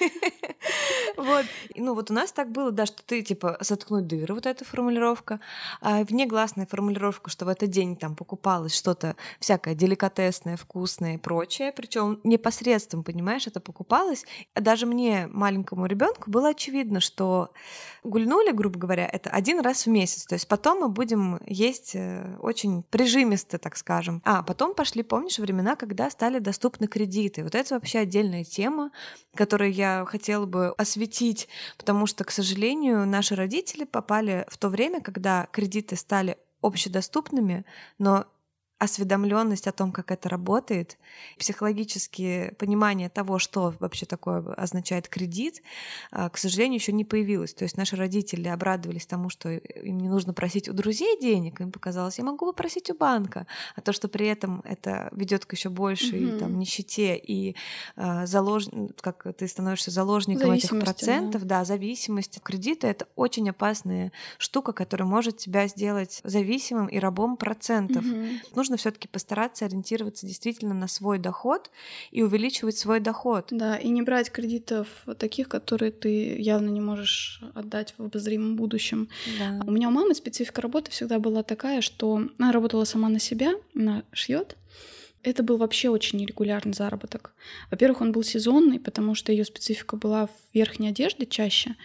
Вот. 1.16 1.46
Ну 1.78 1.94
вот 1.94 2.10
у 2.10 2.14
нас 2.14 2.32
так 2.32 2.50
было, 2.50 2.70
да, 2.70 2.86
что 2.86 3.02
ты 3.02 3.22
типа 3.22 3.58
заткнуть 3.60 4.06
дыры, 4.06 4.34
вот 4.34 4.46
эта 4.46 4.64
формулировка, 4.64 5.40
а 5.80 6.04
внегласная 6.04 6.66
формулировка, 6.66 7.30
что 7.30 7.44
в 7.44 7.48
этот 7.48 7.70
день 7.70 7.96
там 7.96 8.16
покупалось 8.16 8.74
что-то 8.74 9.14
всякое 9.38 9.74
деликатесное, 9.74 10.56
вкусное 10.56 11.14
и 11.14 11.18
прочее, 11.18 11.72
причем 11.76 12.20
непосредственно, 12.24 13.02
понимаешь, 13.02 13.46
это 13.46 13.60
покупалось. 13.60 14.24
Даже 14.54 14.86
мне, 14.86 15.28
маленькому 15.30 15.86
ребенку, 15.86 16.30
было 16.30 16.48
очевидно, 16.50 17.00
что 17.00 17.50
гульнули, 18.04 18.52
грубо 18.52 18.78
говоря, 18.78 19.06
это 19.06 19.30
один 19.30 19.60
раз 19.60 19.86
в 19.86 19.90
месяц. 19.90 20.24
То 20.26 20.34
есть 20.34 20.48
потом 20.48 20.80
мы 20.80 20.88
будем 20.88 21.40
есть 21.46 21.92
э, 21.94 22.36
очень 22.40 22.82
прижимисто, 22.82 23.58
так 23.58 23.76
скажем. 23.76 24.22
А 24.24 24.42
потом 24.42 24.74
пошли, 24.74 25.02
помнишь, 25.02 25.38
времена, 25.38 25.76
когда 25.76 26.10
стали 26.10 26.38
доступны 26.38 26.86
кредиты. 26.86 27.42
Вот 27.42 27.54
это 27.54 27.74
вообще 27.74 28.00
отдельная 28.00 28.44
тема, 28.44 28.90
которую 29.34 29.72
я 29.72 30.04
хотела 30.06 30.46
бы 30.46 30.68
осветить, 30.78 31.05
потому 31.76 32.06
что, 32.06 32.24
к 32.24 32.30
сожалению, 32.30 33.06
наши 33.06 33.34
родители 33.34 33.84
попали 33.84 34.44
в 34.48 34.58
то 34.58 34.68
время, 34.68 35.00
когда 35.00 35.48
кредиты 35.52 35.96
стали 35.96 36.38
общедоступными, 36.62 37.64
но 37.98 38.26
осведомленность 38.78 39.66
о 39.66 39.72
том, 39.72 39.90
как 39.90 40.10
это 40.10 40.28
работает, 40.28 40.98
психологические 41.38 42.52
понимание 42.52 43.08
того, 43.08 43.38
что 43.38 43.74
вообще 43.80 44.04
такое 44.04 44.40
означает 44.52 45.08
кредит, 45.08 45.62
а, 46.10 46.28
к 46.28 46.36
сожалению, 46.36 46.78
еще 46.78 46.92
не 46.92 47.04
появилось. 47.04 47.54
То 47.54 47.64
есть 47.64 47.78
наши 47.78 47.96
родители 47.96 48.48
обрадовались 48.48 49.06
тому, 49.06 49.30
что 49.30 49.50
им 49.50 49.98
не 49.98 50.08
нужно 50.08 50.34
просить 50.34 50.68
у 50.68 50.74
друзей 50.74 51.18
денег, 51.20 51.60
им 51.60 51.72
показалось, 51.72 52.18
я 52.18 52.24
могу 52.24 52.46
попросить 52.46 52.90
у 52.90 52.94
банка, 52.94 53.46
а 53.76 53.80
то, 53.80 53.92
что 53.94 54.08
при 54.08 54.26
этом 54.26 54.60
это 54.64 55.08
ведет 55.12 55.46
к 55.46 55.52
еще 55.52 55.70
большей 55.70 56.20
mm-hmm. 56.20 56.38
там, 56.38 56.58
нищете 56.58 57.16
и 57.16 57.56
э, 57.96 58.26
залож... 58.26 58.66
как 59.00 59.26
ты 59.38 59.48
становишься 59.48 59.90
заложником 59.90 60.50
этих 60.50 60.78
процентов, 60.78 61.44
да. 61.44 61.60
да, 61.60 61.64
зависимости. 61.64 62.40
Кредиты— 62.40 62.86
это 62.88 63.06
очень 63.16 63.48
опасная 63.48 64.12
штука, 64.36 64.72
которая 64.72 65.08
может 65.08 65.38
тебя 65.38 65.66
сделать 65.66 66.20
зависимым 66.24 66.88
и 66.88 66.98
рабом 66.98 67.38
процентов. 67.38 68.04
Mm-hmm 68.04 68.65
нужно 68.66 68.76
все-таки 68.76 69.06
постараться 69.06 69.64
ориентироваться 69.64 70.26
действительно 70.26 70.74
на 70.74 70.88
свой 70.88 71.18
доход 71.18 71.70
и 72.10 72.22
увеличивать 72.22 72.76
свой 72.76 72.98
доход. 72.98 73.46
Да, 73.50 73.76
и 73.76 73.88
не 73.88 74.02
брать 74.02 74.30
кредитов 74.30 74.88
таких, 75.18 75.48
которые 75.48 75.92
ты 75.92 76.40
явно 76.40 76.68
не 76.70 76.80
можешь 76.80 77.40
отдать 77.54 77.94
в 77.96 78.02
обозримом 78.02 78.56
будущем. 78.56 79.08
Да. 79.38 79.60
У 79.64 79.70
меня 79.70 79.88
у 79.88 79.92
мамы 79.92 80.14
специфика 80.16 80.60
работы 80.60 80.90
всегда 80.90 81.20
была 81.20 81.44
такая, 81.44 81.80
что 81.80 82.28
она 82.38 82.50
работала 82.50 82.84
сама 82.84 83.08
на 83.08 83.20
себя, 83.20 83.52
она 83.74 84.02
шьет. 84.12 84.56
Это 85.22 85.44
был 85.44 85.58
вообще 85.58 85.88
очень 85.88 86.18
нерегулярный 86.18 86.74
заработок. 86.74 87.34
Во-первых, 87.70 88.00
он 88.00 88.10
был 88.10 88.24
сезонный, 88.24 88.80
потому 88.80 89.14
что 89.14 89.30
ее 89.30 89.44
специфика 89.44 89.96
была 89.96 90.26
в 90.26 90.30
верхней 90.54 90.88
одежде 90.88 91.24
чаще, 91.26 91.76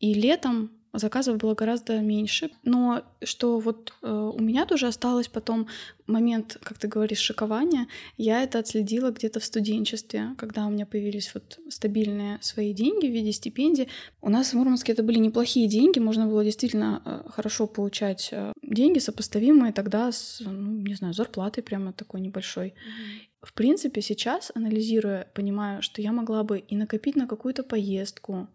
и 0.00 0.14
летом 0.14 0.72
заказов 0.98 1.38
было 1.38 1.54
гораздо 1.54 2.00
меньше. 2.00 2.50
Но 2.62 3.02
что 3.22 3.58
вот 3.58 3.92
э, 4.02 4.08
у 4.08 4.40
меня 4.40 4.66
тоже 4.66 4.86
осталось 4.86 5.28
потом 5.28 5.66
момент, 6.06 6.58
как 6.62 6.78
ты 6.78 6.88
говоришь, 6.88 7.18
шикования, 7.18 7.86
я 8.16 8.42
это 8.42 8.58
отследила 8.58 9.10
где-то 9.10 9.40
в 9.40 9.44
студенчестве, 9.44 10.34
когда 10.38 10.66
у 10.66 10.70
меня 10.70 10.86
появились 10.86 11.32
вот 11.34 11.58
стабильные 11.68 12.38
свои 12.42 12.72
деньги 12.72 13.06
в 13.06 13.12
виде 13.12 13.32
стипендий. 13.32 13.88
У 14.20 14.28
нас 14.28 14.50
в 14.50 14.54
Мурманске 14.54 14.92
это 14.92 15.02
были 15.02 15.18
неплохие 15.18 15.68
деньги, 15.68 15.98
можно 15.98 16.26
было 16.26 16.44
действительно 16.44 17.02
э, 17.04 17.30
хорошо 17.30 17.66
получать 17.66 18.28
э, 18.32 18.52
деньги, 18.62 18.98
сопоставимые 18.98 19.72
тогда 19.72 20.12
с, 20.12 20.40
ну, 20.44 20.80
не 20.80 20.94
знаю, 20.94 21.14
зарплатой 21.14 21.62
прямо 21.62 21.92
такой 21.92 22.20
небольшой. 22.20 22.68
Mm-hmm. 22.68 23.34
В 23.44 23.52
принципе, 23.52 24.00
сейчас, 24.00 24.50
анализируя, 24.54 25.28
понимаю, 25.34 25.82
что 25.82 26.00
я 26.00 26.12
могла 26.12 26.44
бы 26.44 26.58
и 26.58 26.76
накопить 26.76 27.14
на 27.16 27.26
какую-то 27.26 27.62
поездку, 27.62 28.48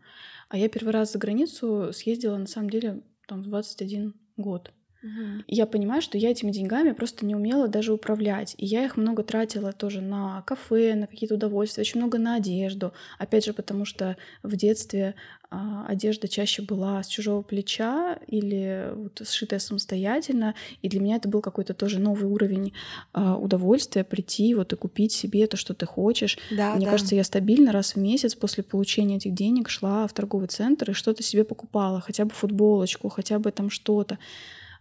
а 0.50 0.58
я 0.58 0.68
первый 0.68 0.92
раз 0.92 1.14
за 1.14 1.20
границу 1.20 1.92
съездила, 1.94 2.38
на 2.38 2.48
самом 2.48 2.70
деле, 2.70 3.04
там, 3.28 3.42
в 3.42 3.46
21 3.46 4.14
год. 4.38 4.72
Угу. 5.02 5.44
я 5.48 5.66
понимаю, 5.66 6.02
что 6.02 6.18
я 6.18 6.32
этими 6.32 6.52
деньгами 6.52 6.92
просто 6.92 7.26
не 7.26 7.34
умела 7.34 7.68
даже 7.70 7.94
управлять. 7.94 8.56
И 8.58 8.66
я 8.66 8.84
их 8.84 8.98
много 8.98 9.24
тратила 9.24 9.72
тоже 9.72 10.02
на 10.02 10.42
кафе, 10.42 10.94
на 10.96 11.08
какие-то 11.08 11.36
удовольствия, 11.36 11.82
очень 11.82 12.02
много 12.02 12.18
на 12.18 12.36
одежду. 12.36 12.92
Опять 13.18 13.46
же, 13.46 13.54
потому 13.54 13.86
что 13.86 14.18
в 14.44 14.58
детстве 14.58 15.16
а, 15.52 15.86
одежда 15.88 16.28
чаще 16.28 16.62
была 16.62 17.02
с 17.02 17.08
чужого 17.08 17.42
плеча 17.42 18.20
или 18.28 18.92
вот 18.94 19.22
сшитая 19.26 19.60
самостоятельно. 19.60 20.54
И 20.82 20.90
для 20.90 21.00
меня 21.00 21.16
это 21.16 21.30
был 21.30 21.42
какой-то 21.42 21.74
тоже 21.74 22.00
новый 22.00 22.26
уровень 22.26 22.74
а, 23.14 23.38
удовольствия 23.38 24.04
прийти 24.04 24.54
вот 24.54 24.74
и 24.74 24.76
купить 24.76 25.14
себе 25.14 25.48
то, 25.48 25.56
что 25.56 25.74
ты 25.74 25.86
хочешь. 25.86 26.38
Да, 26.52 26.76
Мне 26.76 26.86
да. 26.86 26.92
кажется, 26.92 27.16
я 27.16 27.24
стабильно 27.24 27.72
раз 27.72 27.96
в 27.96 28.00
месяц 28.00 28.36
после 28.36 28.64
получения 28.64 29.16
этих 29.16 29.34
денег 29.34 29.70
шла 29.70 30.06
в 30.08 30.14
торговый 30.14 30.50
центр 30.50 30.92
и 30.92 30.94
что-то 30.94 31.24
себе 31.24 31.44
покупала, 31.46 32.02
хотя 32.02 32.26
бы 32.26 32.32
футболочку, 32.32 33.10
хотя 33.10 33.40
бы 33.40 33.52
там 33.52 33.70
что-то. 33.70 34.20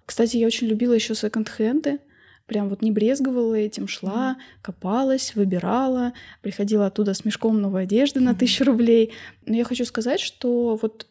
Кстати, 0.08 0.38
я 0.38 0.46
очень 0.46 0.68
любила 0.68 0.94
еще 0.94 1.14
секонд-хенды. 1.14 1.98
Прям 2.46 2.70
вот 2.70 2.80
не 2.80 2.90
брезговала 2.90 3.54
этим, 3.54 3.86
шла, 3.86 4.38
mm-hmm. 4.38 4.62
копалась, 4.62 5.34
выбирала, 5.34 6.14
приходила 6.40 6.86
оттуда 6.86 7.12
с 7.12 7.26
мешком 7.26 7.60
новой 7.60 7.82
одежды 7.82 8.20
на 8.20 8.34
тысячу 8.34 8.64
рублей. 8.64 9.12
Но 9.44 9.54
я 9.54 9.64
хочу 9.64 9.84
сказать, 9.84 10.20
что 10.20 10.78
вот 10.80 11.06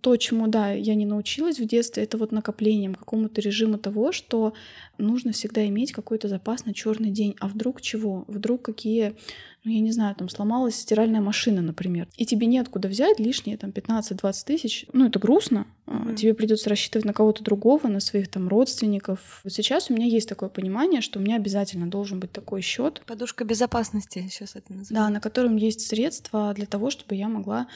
то, 0.00 0.16
чему, 0.16 0.48
да, 0.48 0.72
я 0.72 0.96
не 0.96 1.06
научилась 1.06 1.60
в 1.60 1.64
детстве, 1.64 2.02
это 2.02 2.18
вот 2.18 2.32
накоплением, 2.32 2.96
какому-то 2.96 3.40
режиму 3.40 3.78
того, 3.78 4.10
что 4.10 4.52
нужно 4.98 5.30
всегда 5.30 5.64
иметь 5.68 5.92
какой-то 5.92 6.26
запас 6.26 6.64
на 6.64 6.74
черный 6.74 7.10
день. 7.10 7.36
А 7.38 7.46
вдруг 7.46 7.80
чего? 7.80 8.24
Вдруг 8.26 8.62
какие 8.62 9.14
ну, 9.64 9.70
я 9.70 9.80
не 9.80 9.92
знаю, 9.92 10.14
там 10.14 10.28
сломалась 10.28 10.76
стиральная 10.76 11.20
машина, 11.20 11.60
например, 11.60 12.08
и 12.16 12.24
тебе 12.24 12.46
неоткуда 12.46 12.88
взять 12.88 13.18
лишние 13.18 13.58
там 13.58 13.70
15-20 13.70 14.32
тысяч, 14.46 14.86
ну, 14.92 15.06
это 15.06 15.18
грустно, 15.18 15.66
mm-hmm. 15.86 16.16
тебе 16.16 16.34
придется 16.34 16.70
рассчитывать 16.70 17.04
на 17.04 17.12
кого-то 17.12 17.44
другого, 17.44 17.88
на 17.88 18.00
своих 18.00 18.28
там 18.28 18.48
родственников. 18.48 19.40
Вот 19.44 19.52
сейчас 19.52 19.90
у 19.90 19.94
меня 19.94 20.06
есть 20.06 20.28
такое 20.28 20.48
понимание, 20.48 21.02
что 21.02 21.18
у 21.18 21.22
меня 21.22 21.36
обязательно 21.36 21.88
должен 21.88 22.20
быть 22.20 22.32
такой 22.32 22.62
счет. 22.62 23.02
Подушка 23.06 23.44
безопасности 23.44 24.26
сейчас 24.30 24.56
это 24.56 24.72
называется. 24.72 24.94
Да, 24.94 25.08
на 25.10 25.20
котором 25.20 25.56
есть 25.56 25.82
средства 25.86 26.54
для 26.54 26.66
того, 26.66 26.90
чтобы 26.90 27.14
я 27.14 27.28
могла 27.28 27.68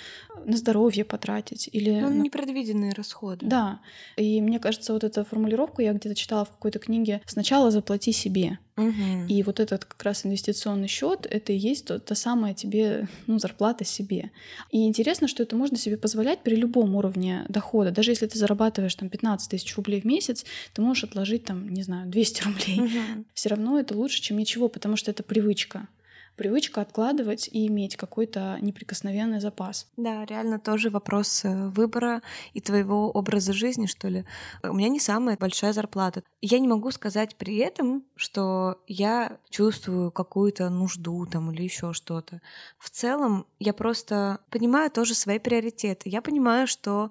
на 0.44 0.56
здоровье 0.56 1.04
потратить 1.04 1.68
или... 1.70 2.00
Ну, 2.00 2.08
на... 2.08 2.22
непредвиденные 2.22 2.92
расходы. 2.92 3.44
Да, 3.44 3.80
и 4.16 4.40
мне 4.40 4.58
кажется, 4.58 4.94
вот 4.94 5.04
эту 5.04 5.24
формулировку 5.24 5.82
я 5.82 5.92
где-то 5.92 6.14
читала 6.14 6.44
в 6.46 6.50
какой-то 6.50 6.78
книге 6.78 7.20
«сначала 7.26 7.70
заплати 7.70 8.12
себе». 8.12 8.58
Угу. 8.76 9.26
И 9.28 9.42
вот 9.44 9.60
этот 9.60 9.84
как 9.84 10.02
раз 10.02 10.26
инвестиционный 10.26 10.88
счет 10.88 11.26
это 11.30 11.52
и 11.52 11.56
есть 11.56 11.86
то, 11.86 12.00
та 12.00 12.14
самая 12.14 12.54
тебе 12.54 13.08
ну, 13.26 13.38
зарплата 13.38 13.84
себе. 13.84 14.32
И 14.70 14.86
интересно, 14.86 15.28
что 15.28 15.42
это 15.44 15.54
можно 15.54 15.76
себе 15.76 15.96
позволять 15.96 16.42
при 16.42 16.56
любом 16.56 16.96
уровне 16.96 17.46
дохода. 17.48 17.92
Даже 17.92 18.10
если 18.10 18.26
ты 18.26 18.38
зарабатываешь 18.38 18.94
там 18.96 19.08
15 19.08 19.50
тысяч 19.50 19.76
рублей 19.76 20.00
в 20.00 20.04
месяц, 20.04 20.44
ты 20.72 20.82
можешь 20.82 21.04
отложить 21.04 21.44
там, 21.44 21.68
не 21.68 21.82
знаю, 21.82 22.08
200 22.08 22.42
рублей. 22.42 22.80
Угу. 22.80 23.24
Все 23.34 23.48
равно 23.48 23.78
это 23.78 23.96
лучше, 23.96 24.20
чем 24.20 24.38
ничего, 24.38 24.68
потому 24.68 24.96
что 24.96 25.10
это 25.10 25.22
привычка 25.22 25.88
привычка 26.36 26.80
откладывать 26.80 27.48
и 27.50 27.66
иметь 27.66 27.96
какой-то 27.96 28.58
неприкосновенный 28.60 29.40
запас. 29.40 29.86
Да, 29.96 30.24
реально 30.24 30.58
тоже 30.58 30.90
вопрос 30.90 31.44
э, 31.44 31.68
выбора 31.68 32.22
и 32.52 32.60
твоего 32.60 33.10
образа 33.10 33.52
жизни, 33.52 33.86
что 33.86 34.08
ли. 34.08 34.24
У 34.62 34.72
меня 34.72 34.88
не 34.88 35.00
самая 35.00 35.36
большая 35.36 35.72
зарплата. 35.72 36.22
Я 36.40 36.58
не 36.58 36.68
могу 36.68 36.90
сказать 36.90 37.36
при 37.36 37.58
этом, 37.58 38.04
что 38.16 38.82
я 38.86 39.38
чувствую 39.50 40.10
какую-то 40.10 40.68
нужду 40.70 41.26
там 41.26 41.50
или 41.52 41.62
еще 41.62 41.92
что-то. 41.92 42.40
В 42.78 42.90
целом 42.90 43.46
я 43.58 43.72
просто 43.72 44.40
понимаю 44.50 44.90
тоже 44.90 45.14
свои 45.14 45.38
приоритеты. 45.38 46.08
Я 46.08 46.22
понимаю, 46.22 46.66
что 46.66 47.10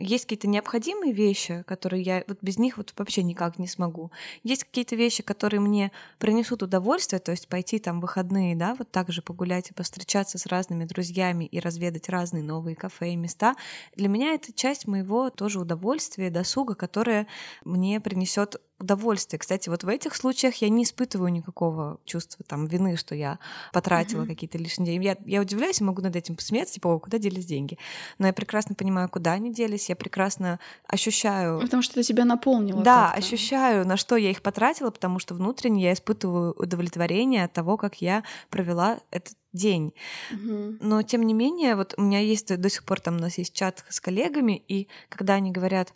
есть 0.00 0.24
какие-то 0.24 0.48
необходимые 0.48 1.12
вещи, 1.12 1.64
которые 1.66 2.02
я 2.02 2.24
вот 2.26 2.38
без 2.42 2.58
них 2.58 2.76
вот 2.76 2.92
вообще 2.96 3.22
никак 3.22 3.58
не 3.58 3.66
смогу. 3.66 4.10
Есть 4.42 4.64
какие-то 4.64 4.96
вещи, 4.96 5.22
которые 5.22 5.60
мне 5.60 5.92
принесут 6.18 6.62
удовольствие, 6.62 7.20
то 7.20 7.30
есть 7.30 7.48
пойти 7.48 7.78
там 7.78 8.00
в 8.00 8.10
выходные, 8.10 8.56
да, 8.56 8.74
вот 8.74 8.90
так 8.90 9.12
же 9.12 9.22
погулять 9.22 9.70
и 9.70 9.74
повстречаться 9.74 10.36
с 10.36 10.46
разными 10.46 10.84
друзьями 10.84 11.44
и 11.44 11.60
разведать 11.60 12.08
разные 12.08 12.42
новые 12.42 12.74
кафе 12.74 13.12
и 13.12 13.16
места. 13.16 13.54
Для 13.94 14.08
меня 14.08 14.34
это 14.34 14.52
часть 14.52 14.88
моего 14.88 15.30
тоже 15.30 15.60
удовольствия, 15.60 16.30
досуга, 16.30 16.74
которое 16.74 17.28
мне 17.64 18.00
принесет 18.00 18.60
удовольствие. 18.80 19.38
Кстати, 19.38 19.68
вот 19.68 19.84
в 19.84 19.88
этих 19.88 20.16
случаях 20.16 20.56
я 20.56 20.68
не 20.68 20.84
испытываю 20.84 21.30
никакого 21.30 21.98
чувства 22.04 22.44
там 22.46 22.66
вины, 22.66 22.96
что 22.96 23.14
я 23.14 23.38
потратила 23.72 24.22
mm-hmm. 24.22 24.26
какие-то 24.26 24.58
лишние 24.58 24.92
деньги. 24.92 25.04
Я, 25.04 25.16
я 25.26 25.40
удивляюсь 25.40 25.80
и 25.80 25.84
могу 25.84 26.02
над 26.02 26.16
этим 26.16 26.36
посмеяться, 26.36 26.74
типа, 26.74 26.98
куда 26.98 27.18
делись 27.18 27.46
деньги. 27.46 27.78
Но 28.18 28.26
я 28.26 28.32
прекрасно 28.32 28.74
понимаю, 28.74 29.08
куда 29.08 29.32
они 29.32 29.52
делись, 29.52 29.88
я 29.88 29.96
прекрасно 29.96 30.58
ощущаю... 30.86 31.60
Потому 31.60 31.82
что 31.82 32.00
это 32.00 32.08
тебя 32.08 32.24
наполнило. 32.24 32.82
Да, 32.82 33.10
как-то. 33.12 33.18
ощущаю, 33.18 33.86
на 33.86 33.96
что 33.96 34.16
я 34.16 34.30
их 34.30 34.42
потратила, 34.42 34.90
потому 34.90 35.18
что 35.18 35.34
внутренне 35.34 35.82
я 35.84 35.92
испытываю 35.92 36.52
удовлетворение 36.52 37.44
от 37.44 37.52
того, 37.52 37.76
как 37.76 38.00
я 38.00 38.24
провела 38.48 39.00
этот 39.10 39.34
день. 39.52 39.92
Угу. 40.32 40.76
Но 40.80 41.02
тем 41.02 41.22
не 41.22 41.34
менее, 41.34 41.76
вот 41.76 41.94
у 41.96 42.02
меня 42.02 42.20
есть 42.20 42.56
до 42.56 42.68
сих 42.70 42.84
пор 42.84 43.00
там 43.00 43.16
у 43.16 43.20
нас 43.20 43.38
есть 43.38 43.52
чат 43.52 43.84
с 43.88 44.00
коллегами, 44.00 44.62
и 44.68 44.88
когда 45.08 45.34
они 45.34 45.50
говорят, 45.50 45.92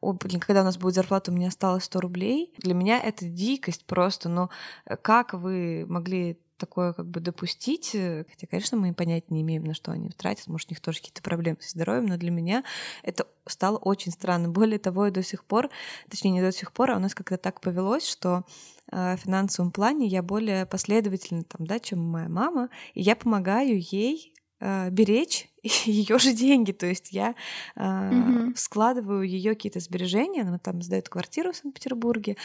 о, 0.00 0.12
блин, 0.12 0.40
когда 0.40 0.62
у 0.62 0.64
нас 0.64 0.78
будет 0.78 0.94
зарплата, 0.94 1.30
у 1.30 1.34
меня 1.34 1.48
осталось 1.48 1.84
100 1.84 2.00
рублей. 2.00 2.54
Для 2.58 2.74
меня 2.74 3.00
это 3.00 3.26
дикость 3.26 3.84
просто, 3.84 4.28
но 4.28 4.50
э, 4.86 4.96
как 4.96 5.34
вы 5.34 5.84
могли 5.86 6.38
такое 6.60 6.92
как 6.92 7.06
бы 7.06 7.20
допустить, 7.20 7.94
э, 7.94 8.24
хотя, 8.30 8.46
конечно, 8.46 8.76
мы 8.78 8.94
понять 8.94 9.30
не 9.30 9.42
имеем, 9.42 9.64
на 9.64 9.74
что 9.74 9.92
они 9.92 10.10
тратят, 10.10 10.46
может, 10.46 10.70
у 10.70 10.72
них 10.72 10.80
тоже 10.80 10.98
какие-то 10.98 11.22
проблемы 11.22 11.58
со 11.60 11.70
здоровьем, 11.70 12.06
но 12.06 12.16
для 12.16 12.30
меня 12.30 12.62
это 13.02 13.26
стало 13.46 13.78
очень 13.78 14.12
странно. 14.12 14.48
Более 14.48 14.78
того, 14.78 15.06
и 15.06 15.10
до 15.10 15.22
сих 15.22 15.44
пор, 15.44 15.70
точнее, 16.08 16.30
не 16.30 16.40
до 16.40 16.52
сих 16.52 16.72
пор, 16.72 16.92
а 16.92 16.96
у 16.96 17.00
нас 17.00 17.14
как-то 17.14 17.36
так 17.36 17.60
повелось, 17.60 18.06
что 18.06 18.44
э, 18.92 19.16
в 19.16 19.20
финансовом 19.20 19.72
плане 19.72 20.06
я 20.06 20.22
более 20.22 20.66
последовательна, 20.66 21.42
там, 21.44 21.66
да, 21.66 21.78
чем 21.78 21.98
моя 21.98 22.28
мама, 22.28 22.68
и 22.94 23.02
я 23.02 23.16
помогаю 23.16 23.80
ей 23.80 24.34
беречь 24.60 25.48
ее 25.62 26.18
же 26.18 26.32
деньги. 26.32 26.72
То 26.72 26.86
есть 26.86 27.12
я 27.12 27.34
э, 27.76 28.10
угу. 28.10 28.52
складываю 28.56 29.22
ее 29.22 29.54
какие-то 29.54 29.80
сбережения, 29.80 30.42
она 30.42 30.58
там 30.58 30.82
сдает 30.82 31.08
квартиру 31.08 31.52
в 31.52 31.56
Санкт-Петербурге, 31.56 32.36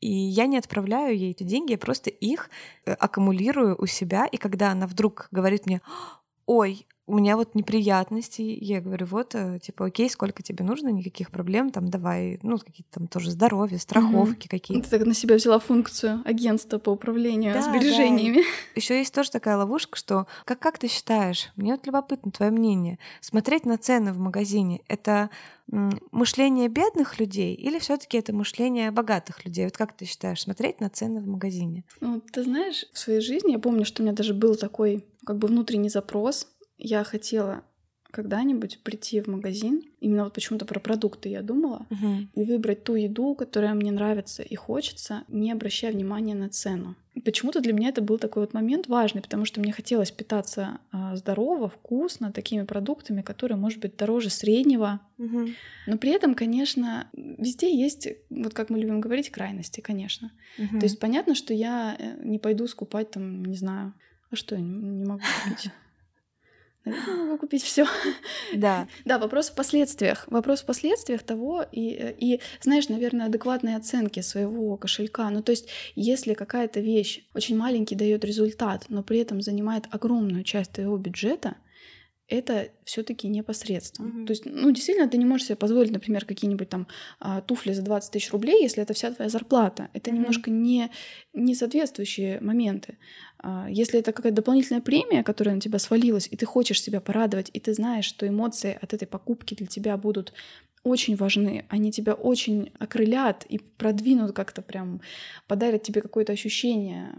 и 0.00 0.10
я 0.10 0.46
не 0.46 0.58
отправляю 0.58 1.16
ей 1.16 1.30
эти 1.30 1.42
деньги, 1.42 1.72
я 1.72 1.78
просто 1.78 2.10
их 2.10 2.50
э, 2.84 2.92
аккумулирую 2.92 3.76
у 3.78 3.86
себя. 3.86 4.26
И 4.26 4.36
когда 4.36 4.70
она 4.72 4.86
вдруг 4.86 5.28
говорит 5.30 5.66
мне, 5.66 5.80
ой, 6.46 6.86
у 7.10 7.14
меня 7.14 7.36
вот 7.36 7.56
неприятности, 7.56 8.42
я 8.42 8.80
говорю, 8.80 9.04
вот, 9.06 9.34
э, 9.34 9.58
типа, 9.60 9.86
окей, 9.86 10.08
сколько 10.08 10.44
тебе 10.44 10.64
нужно, 10.64 10.90
никаких 10.90 11.32
проблем, 11.32 11.70
там, 11.70 11.90
давай, 11.90 12.38
ну, 12.44 12.56
какие-то 12.56 12.92
там 12.92 13.08
тоже 13.08 13.32
здоровье, 13.32 13.78
страховки 13.78 14.46
mm 14.46 14.50
какие-то. 14.50 14.88
Ты 14.88 14.98
так 14.98 15.06
на 15.06 15.14
себя 15.14 15.34
взяла 15.34 15.58
функцию 15.58 16.22
агентства 16.24 16.78
по 16.78 16.90
управлению 16.90 17.52
да, 17.52 17.62
сбережениями. 17.62 18.38
Да. 18.40 18.80
Еще 18.80 18.98
есть 18.98 19.12
тоже 19.12 19.30
такая 19.30 19.56
ловушка, 19.56 19.98
что, 19.98 20.26
как, 20.44 20.60
как 20.60 20.78
ты 20.78 20.88
считаешь, 20.88 21.50
мне 21.56 21.72
вот 21.72 21.84
любопытно 21.86 22.30
твое 22.30 22.52
мнение, 22.52 22.98
смотреть 23.20 23.66
на 23.66 23.76
цены 23.76 24.12
в 24.12 24.18
магазине— 24.18 24.80
это 24.88 25.30
мышление 25.66 26.68
бедных 26.68 27.20
людей 27.20 27.54
или 27.54 27.78
все 27.78 27.96
таки 27.96 28.18
это 28.18 28.32
мышление 28.32 28.90
богатых 28.90 29.44
людей? 29.44 29.64
Вот 29.64 29.76
как 29.76 29.92
ты 29.92 30.04
считаешь, 30.04 30.42
смотреть 30.42 30.80
на 30.80 30.90
цены 30.90 31.20
в 31.20 31.26
магазине? 31.26 31.84
Ну, 32.00 32.20
ты 32.20 32.42
знаешь, 32.42 32.86
в 32.92 32.98
своей 32.98 33.20
жизни 33.20 33.52
я 33.52 33.58
помню, 33.58 33.84
что 33.84 34.02
у 34.02 34.04
меня 34.04 34.14
даже 34.14 34.34
был 34.34 34.56
такой 34.56 35.04
как 35.24 35.38
бы 35.38 35.48
внутренний 35.48 35.88
запрос 35.88 36.48
я 36.80 37.04
хотела 37.04 37.62
когда-нибудь 38.10 38.80
прийти 38.82 39.20
в 39.20 39.28
магазин, 39.28 39.82
именно 40.00 40.24
вот 40.24 40.32
почему-то 40.32 40.64
про 40.64 40.80
продукты 40.80 41.28
я 41.28 41.42
думала, 41.42 41.86
uh-huh. 41.90 42.26
и 42.34 42.44
выбрать 42.44 42.84
ту 42.84 42.94
еду, 42.94 43.34
которая 43.34 43.74
мне 43.74 43.92
нравится 43.92 44.42
и 44.42 44.54
хочется, 44.54 45.22
не 45.28 45.52
обращая 45.52 45.92
внимания 45.92 46.34
на 46.34 46.48
цену. 46.48 46.96
Почему-то 47.24 47.60
для 47.60 47.72
меня 47.72 47.88
это 47.88 48.02
был 48.02 48.18
такой 48.18 48.42
вот 48.42 48.54
момент 48.54 48.88
важный, 48.88 49.20
потому 49.20 49.44
что 49.44 49.60
мне 49.60 49.72
хотелось 49.72 50.10
питаться 50.10 50.78
э, 50.92 51.16
здорово, 51.16 51.68
вкусно, 51.68 52.32
такими 52.32 52.62
продуктами, 52.64 53.22
которые, 53.22 53.58
может 53.58 53.80
быть, 53.80 53.96
дороже 53.96 54.30
среднего. 54.30 55.00
Uh-huh. 55.18 55.52
Но 55.86 55.98
при 55.98 56.10
этом, 56.10 56.34
конечно, 56.34 57.08
везде 57.12 57.76
есть, 57.76 58.08
вот 58.30 58.54
как 58.54 58.70
мы 58.70 58.78
любим 58.78 59.00
говорить, 59.00 59.30
крайности, 59.30 59.80
конечно. 59.80 60.32
Uh-huh. 60.58 60.78
То 60.78 60.84
есть 60.84 60.98
понятно, 60.98 61.34
что 61.34 61.52
я 61.52 61.96
э, 61.98 62.16
не 62.24 62.38
пойду 62.38 62.66
скупать 62.66 63.10
там, 63.10 63.44
не 63.44 63.56
знаю, 63.56 63.92
а 64.30 64.36
что 64.36 64.54
я 64.54 64.60
не 64.60 65.04
могу 65.04 65.22
купить? 65.44 65.70
наверное, 66.84 67.16
могу 67.16 67.38
купить 67.38 67.62
все. 67.62 67.86
Да. 68.54 68.88
Да, 69.04 69.18
вопрос 69.18 69.50
в 69.50 69.54
последствиях. 69.54 70.24
Вопрос 70.28 70.60
в 70.60 70.66
последствиях 70.66 71.22
того, 71.22 71.64
и, 71.72 72.14
и, 72.18 72.40
знаешь, 72.60 72.88
наверное, 72.88 73.26
адекватной 73.26 73.76
оценки 73.76 74.20
своего 74.20 74.76
кошелька. 74.76 75.28
Ну, 75.30 75.42
то 75.42 75.50
есть, 75.52 75.68
если 75.96 76.34
какая-то 76.34 76.80
вещь 76.80 77.24
очень 77.34 77.56
маленький 77.56 77.96
дает 77.96 78.24
результат, 78.24 78.86
но 78.88 79.02
при 79.02 79.18
этом 79.18 79.42
занимает 79.42 79.84
огромную 79.90 80.44
часть 80.44 80.72
твоего 80.72 80.96
бюджета, 80.96 81.56
это 82.30 82.68
все-таки 82.84 83.28
непосредственно. 83.28 84.08
Mm-hmm. 84.08 84.26
То 84.26 84.30
есть, 84.30 84.46
ну, 84.46 84.70
действительно, 84.70 85.08
ты 85.08 85.18
не 85.18 85.24
можешь 85.24 85.46
себе 85.46 85.56
позволить, 85.56 85.90
например, 85.90 86.24
какие-нибудь 86.24 86.68
там 86.68 86.86
а, 87.18 87.40
туфли 87.40 87.72
за 87.72 87.82
20 87.82 88.12
тысяч 88.12 88.30
рублей, 88.32 88.62
если 88.62 88.82
это 88.82 88.94
вся 88.94 89.10
твоя 89.10 89.28
зарплата. 89.28 89.88
Это 89.92 90.10
mm-hmm. 90.10 90.14
немножко 90.14 90.50
не, 90.50 90.90
не 91.34 91.54
соответствующие 91.54 92.40
моменты. 92.40 92.98
А, 93.38 93.66
если 93.68 93.98
это 94.00 94.12
какая-то 94.12 94.36
дополнительная 94.36 94.80
премия, 94.80 95.22
которая 95.22 95.56
на 95.56 95.60
тебя 95.60 95.78
свалилась, 95.78 96.28
и 96.30 96.36
ты 96.36 96.46
хочешь 96.46 96.80
себя 96.80 97.00
порадовать, 97.00 97.50
и 97.52 97.60
ты 97.60 97.74
знаешь, 97.74 98.04
что 98.04 98.26
эмоции 98.26 98.78
от 98.80 98.94
этой 98.94 99.06
покупки 99.06 99.54
для 99.54 99.66
тебя 99.66 99.96
будут 99.96 100.32
очень 100.82 101.16
важны, 101.16 101.66
они 101.68 101.92
тебя 101.92 102.14
очень 102.14 102.72
окрылят 102.78 103.44
и 103.48 103.58
продвинут 103.58 104.32
как-то 104.32 104.62
прям, 104.62 105.00
подарят 105.46 105.82
тебе 105.82 106.00
какое-то 106.00 106.32
ощущение, 106.32 107.12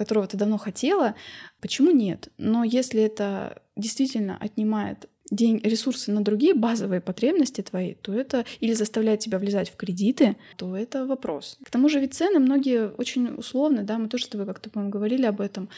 которого 0.00 0.26
ты 0.26 0.38
давно 0.38 0.56
хотела, 0.56 1.14
почему 1.60 1.90
нет? 1.90 2.30
Но 2.38 2.64
если 2.64 3.02
это 3.02 3.60
действительно 3.76 4.38
отнимает 4.40 5.10
день, 5.30 5.60
ресурсы 5.62 6.10
на 6.10 6.24
другие 6.24 6.54
базовые 6.54 7.02
потребности 7.02 7.60
твои, 7.60 7.92
то 7.94 8.14
это 8.14 8.46
или 8.60 8.72
заставляет 8.72 9.20
тебя 9.20 9.38
влезать 9.38 9.68
в 9.68 9.76
кредиты, 9.76 10.36
то 10.56 10.74
это 10.74 11.04
вопрос. 11.04 11.58
К 11.62 11.70
тому 11.70 11.90
же 11.90 12.00
ведь 12.00 12.14
цены 12.14 12.38
многие 12.38 12.88
очень 12.88 13.28
условны, 13.34 13.82
да, 13.82 13.98
мы 13.98 14.08
тоже 14.08 14.24
с 14.24 14.28
тобой 14.28 14.46
как-то, 14.46 14.70
по-моему, 14.70 14.90
говорили 14.90 15.26
об 15.26 15.42
этом, 15.42 15.68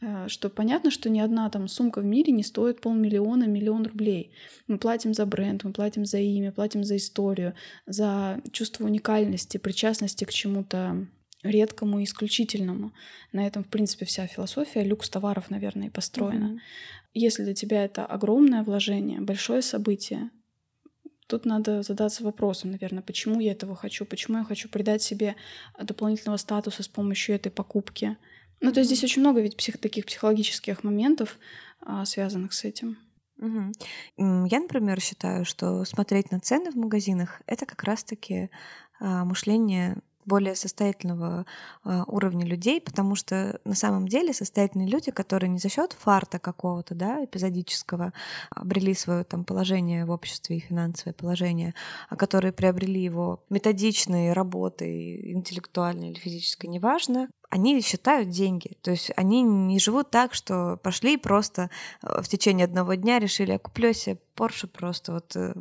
э, 0.00 0.28
что 0.28 0.48
понятно, 0.48 0.92
что 0.92 1.10
ни 1.10 1.18
одна 1.18 1.50
там 1.50 1.66
сумка 1.66 2.00
в 2.00 2.04
мире 2.04 2.32
не 2.32 2.44
стоит 2.44 2.80
полмиллиона, 2.80 3.48
миллион 3.48 3.84
рублей. 3.84 4.30
Мы 4.68 4.78
платим 4.78 5.12
за 5.12 5.26
бренд, 5.26 5.64
мы 5.64 5.72
платим 5.72 6.04
за 6.04 6.18
имя, 6.18 6.52
платим 6.52 6.84
за 6.84 6.96
историю, 6.96 7.54
за 7.86 8.40
чувство 8.52 8.84
уникальности, 8.84 9.58
причастности 9.58 10.24
к 10.24 10.30
чему-то 10.30 11.08
редкому 11.42 12.00
и 12.00 12.04
исключительному. 12.04 12.92
На 13.32 13.46
этом, 13.46 13.64
в 13.64 13.68
принципе, 13.68 14.04
вся 14.04 14.26
философия 14.26 14.84
люкс 14.84 15.08
товаров, 15.10 15.50
наверное, 15.50 15.88
и 15.88 15.90
построена. 15.90 16.44
Mm-hmm. 16.44 16.58
Если 17.14 17.44
для 17.44 17.54
тебя 17.54 17.84
это 17.84 18.06
огромное 18.06 18.62
вложение, 18.62 19.20
большое 19.20 19.62
событие, 19.62 20.30
тут 21.26 21.44
надо 21.44 21.82
задаться 21.82 22.24
вопросом, 22.24 22.70
наверное, 22.70 23.02
почему 23.02 23.40
я 23.40 23.52
этого 23.52 23.74
хочу, 23.74 24.04
почему 24.04 24.38
я 24.38 24.44
хочу 24.44 24.68
придать 24.68 25.02
себе 25.02 25.36
дополнительного 25.80 26.36
статуса 26.36 26.82
с 26.82 26.88
помощью 26.88 27.34
этой 27.34 27.50
покупки. 27.50 28.16
Ну, 28.60 28.72
то 28.72 28.80
есть 28.80 28.90
здесь 28.90 29.04
очень 29.04 29.22
много 29.22 29.40
ведь 29.40 29.56
псих, 29.56 29.78
таких 29.78 30.06
психологических 30.06 30.84
моментов, 30.84 31.38
а, 31.80 32.04
связанных 32.04 32.52
с 32.52 32.64
этим. 32.64 32.96
Угу. 33.38 34.46
Я, 34.46 34.60
например, 34.60 35.00
считаю, 35.00 35.44
что 35.44 35.84
смотреть 35.84 36.30
на 36.30 36.38
цены 36.38 36.70
в 36.70 36.76
магазинах 36.76 37.42
это 37.46 37.66
как 37.66 37.82
раз-таки 37.82 38.50
а, 39.00 39.24
мышление 39.24 39.98
более 40.24 40.54
состоятельного 40.54 41.46
э, 41.84 42.02
уровня 42.06 42.46
людей, 42.46 42.80
потому 42.80 43.14
что 43.14 43.60
на 43.64 43.74
самом 43.74 44.08
деле 44.08 44.32
состоятельные 44.32 44.88
люди, 44.88 45.10
которые 45.10 45.50
не 45.50 45.58
за 45.58 45.68
счет 45.68 45.96
фарта 45.98 46.38
какого-то, 46.38 46.94
да, 46.94 47.24
эпизодического, 47.24 48.12
обрели 48.50 48.94
свое 48.94 49.24
там 49.24 49.44
положение 49.44 50.04
в 50.04 50.10
обществе 50.10 50.56
и 50.56 50.60
финансовое 50.60 51.14
положение, 51.14 51.74
а 52.08 52.16
которые 52.16 52.52
приобрели 52.52 53.02
его 53.02 53.42
методичной 53.50 54.32
работой, 54.32 55.32
интеллектуальной 55.32 56.10
или 56.10 56.18
физической, 56.18 56.66
неважно, 56.66 57.28
они 57.50 57.80
считают 57.82 58.30
деньги. 58.30 58.78
То 58.80 58.92
есть 58.92 59.10
они 59.14 59.42
не 59.42 59.78
живут 59.78 60.10
так, 60.10 60.32
что 60.32 60.78
пошли 60.82 61.18
просто 61.18 61.68
в 62.00 62.26
течение 62.26 62.64
одного 62.64 62.94
дня 62.94 63.18
решили, 63.18 63.52
я 63.52 63.58
куплю 63.58 63.92
себе 63.92 64.18
Porsche 64.36 64.66
просто 64.66 65.12
вот 65.12 65.36
э, 65.36 65.52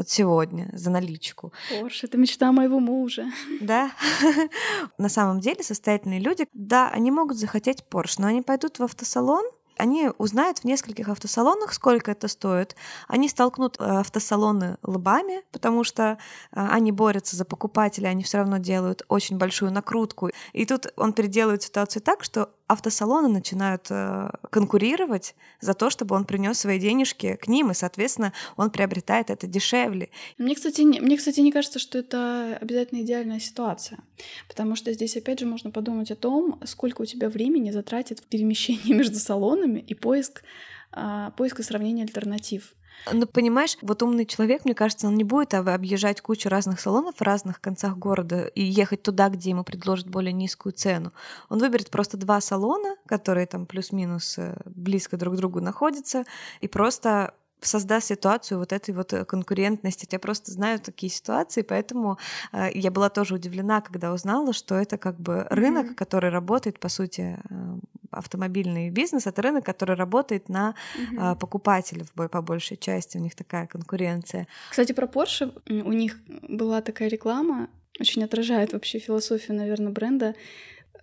вот 0.00 0.08
сегодня 0.08 0.70
за 0.72 0.88
наличку. 0.88 1.52
Порш, 1.68 2.04
это 2.04 2.16
мечта 2.16 2.52
моего 2.52 2.80
мужа. 2.80 3.26
Да? 3.60 3.92
На 4.98 5.10
самом 5.10 5.40
деле 5.40 5.62
состоятельные 5.62 6.20
люди, 6.20 6.46
да, 6.54 6.88
они 6.88 7.10
могут 7.10 7.36
захотеть 7.36 7.84
Порш, 7.84 8.16
но 8.16 8.28
они 8.28 8.40
пойдут 8.40 8.78
в 8.78 8.82
автосалон, 8.82 9.44
они 9.76 10.10
узнают 10.16 10.58
в 10.58 10.64
нескольких 10.64 11.08
автосалонах, 11.08 11.72
сколько 11.74 12.10
это 12.10 12.28
стоит. 12.28 12.76
Они 13.08 13.28
столкнут 13.28 13.76
э, 13.78 13.84
автосалоны 13.84 14.78
лбами, 14.82 15.42
потому 15.52 15.84
что 15.84 16.02
э, 16.02 16.16
они 16.52 16.92
борются 16.92 17.36
за 17.36 17.44
покупателя, 17.44 18.08
они 18.08 18.22
все 18.22 18.38
равно 18.38 18.58
делают 18.58 19.02
очень 19.08 19.38
большую 19.38 19.70
накрутку. 19.72 20.30
И 20.52 20.66
тут 20.66 20.86
он 20.96 21.12
переделывает 21.12 21.62
ситуацию 21.62 22.02
так, 22.02 22.24
что 22.24 22.50
автосалоны 22.70 23.28
начинают 23.28 23.86
э, 23.90 24.30
конкурировать 24.50 25.34
за 25.60 25.74
то, 25.74 25.90
чтобы 25.90 26.14
он 26.14 26.24
принес 26.24 26.58
свои 26.58 26.78
денежки 26.78 27.34
к 27.34 27.48
ним, 27.48 27.72
и, 27.72 27.74
соответственно, 27.74 28.32
он 28.56 28.70
приобретает 28.70 29.30
это 29.30 29.48
дешевле. 29.48 30.10
Мне, 30.38 30.54
кстати, 30.54 30.82
не, 30.82 31.00
мне, 31.00 31.16
кстати, 31.16 31.40
не 31.40 31.50
кажется, 31.50 31.80
что 31.80 31.98
это 31.98 32.56
обязательно 32.60 33.00
идеальная 33.00 33.40
ситуация, 33.40 33.98
потому 34.46 34.76
что 34.76 34.92
здесь, 34.92 35.16
опять 35.16 35.40
же, 35.40 35.46
можно 35.46 35.72
подумать 35.72 36.12
о 36.12 36.16
том, 36.16 36.60
сколько 36.64 37.02
у 37.02 37.06
тебя 37.06 37.28
времени 37.28 37.72
затратит 37.72 38.20
в 38.20 38.26
перемещении 38.26 38.92
между 38.94 39.18
салонами 39.18 39.80
и 39.80 39.94
поиск, 39.94 40.44
э, 40.92 41.30
поиск 41.36 41.58
и 41.58 41.64
сравнение 41.64 42.04
альтернатив. 42.04 42.74
Ну, 43.12 43.26
понимаешь, 43.26 43.76
вот 43.82 44.02
умный 44.02 44.26
человек, 44.26 44.64
мне 44.64 44.74
кажется, 44.74 45.06
он 45.06 45.16
не 45.16 45.24
будет 45.24 45.54
объезжать 45.54 46.20
кучу 46.20 46.48
разных 46.48 46.80
салонов 46.80 47.16
в 47.16 47.22
разных 47.22 47.60
концах 47.60 47.96
города 47.96 48.46
и 48.46 48.62
ехать 48.62 49.02
туда, 49.02 49.28
где 49.28 49.50
ему 49.50 49.64
предложат 49.64 50.08
более 50.08 50.32
низкую 50.32 50.72
цену. 50.72 51.12
Он 51.48 51.58
выберет 51.58 51.90
просто 51.90 52.16
два 52.16 52.40
салона, 52.40 52.96
которые 53.06 53.46
там 53.46 53.66
плюс-минус 53.66 54.38
э, 54.38 54.56
близко 54.64 55.16
друг 55.16 55.34
к 55.34 55.36
другу 55.38 55.60
находятся, 55.60 56.24
и 56.60 56.68
просто 56.68 57.34
создаст 57.60 58.08
ситуацию 58.08 58.58
вот 58.58 58.72
этой 58.72 58.94
вот 58.94 59.12
э, 59.12 59.24
конкурентности. 59.24 60.08
Я 60.10 60.18
просто 60.18 60.52
знаю 60.52 60.78
такие 60.80 61.10
ситуации, 61.10 61.62
поэтому 61.62 62.18
э, 62.52 62.70
я 62.74 62.90
была 62.90 63.08
тоже 63.08 63.34
удивлена, 63.34 63.80
когда 63.80 64.12
узнала, 64.12 64.52
что 64.52 64.74
это 64.74 64.98
как 64.98 65.18
бы 65.20 65.46
рынок, 65.50 65.86
mm-hmm. 65.86 65.94
который 65.94 66.30
работает, 66.30 66.78
по 66.78 66.88
сути, 66.88 67.38
э, 67.50 67.78
автомобильный 68.10 68.90
бизнес, 68.90 69.26
это 69.26 69.42
рынок, 69.42 69.64
который 69.64 69.96
работает 69.96 70.48
на 70.48 70.74
mm-hmm. 70.96 71.32
э, 71.32 71.36
покупателей 71.36 72.06
по 72.14 72.42
большей 72.42 72.76
части. 72.76 73.18
У 73.18 73.20
них 73.20 73.34
такая 73.34 73.66
конкуренция. 73.66 74.46
Кстати, 74.70 74.92
про 74.92 75.06
Porsche 75.06 75.52
у 75.68 75.92
них 75.92 76.18
была 76.48 76.80
такая 76.80 77.08
реклама, 77.08 77.68
очень 78.00 78.24
отражает 78.24 78.72
вообще 78.72 78.98
философию, 78.98 79.56
наверное, 79.56 79.92
бренда 79.92 80.34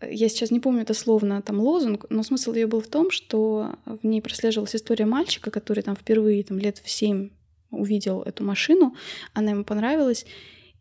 я 0.01 0.29
сейчас 0.29 0.51
не 0.51 0.60
помню 0.60 0.81
это 0.81 0.93
словно 0.93 1.41
там 1.41 1.60
лозунг, 1.60 2.05
но 2.10 2.23
смысл 2.23 2.53
ее 2.53 2.67
был 2.67 2.81
в 2.81 2.88
том, 2.88 3.12
что 3.12 3.75
в 3.86 4.05
ней 4.05 4.21
прослеживалась 4.21 4.75
история 4.75 5.05
мальчика, 5.05 5.51
который 5.51 5.83
там 5.83 5.95
впервые 5.95 6.43
там 6.43 6.60
лет 6.60 6.77
в 6.83 6.89
семь 6.89 7.29
увидел 7.71 8.21
эту 8.21 8.43
машину, 8.43 8.95
она 9.33 9.51
ему 9.51 9.63
понравилась, 9.63 10.25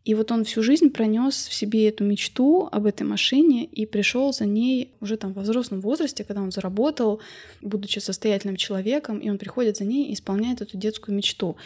и 0.07 0.13
вот 0.13 0.31
он 0.31 0.45
всю 0.45 0.63
жизнь 0.63 0.89
пронес 0.89 1.47
в 1.47 1.53
себе 1.53 1.89
эту 1.89 2.05
мечту 2.05 2.69
об 2.71 2.85
этой 2.85 3.03
машине 3.03 3.65
и 3.65 3.85
пришел 3.85 4.31
за 4.31 4.45
ней 4.45 4.93
уже 5.01 5.17
там 5.17 5.33
во 5.33 5.41
взрослом 5.41 5.81
возрасте, 5.81 6.23
когда 6.23 6.41
он 6.41 6.51
заработал, 6.51 7.19
будучи 7.61 7.99
состоятельным 7.99 8.55
человеком, 8.55 9.19
и 9.19 9.29
он 9.29 9.37
приходит 9.37 9.75
за 9.75 9.83
ней 9.83 10.05
и 10.05 10.13
исполняет 10.13 10.61
эту 10.61 10.77
детскую 10.77 11.13
мечту. 11.13 11.57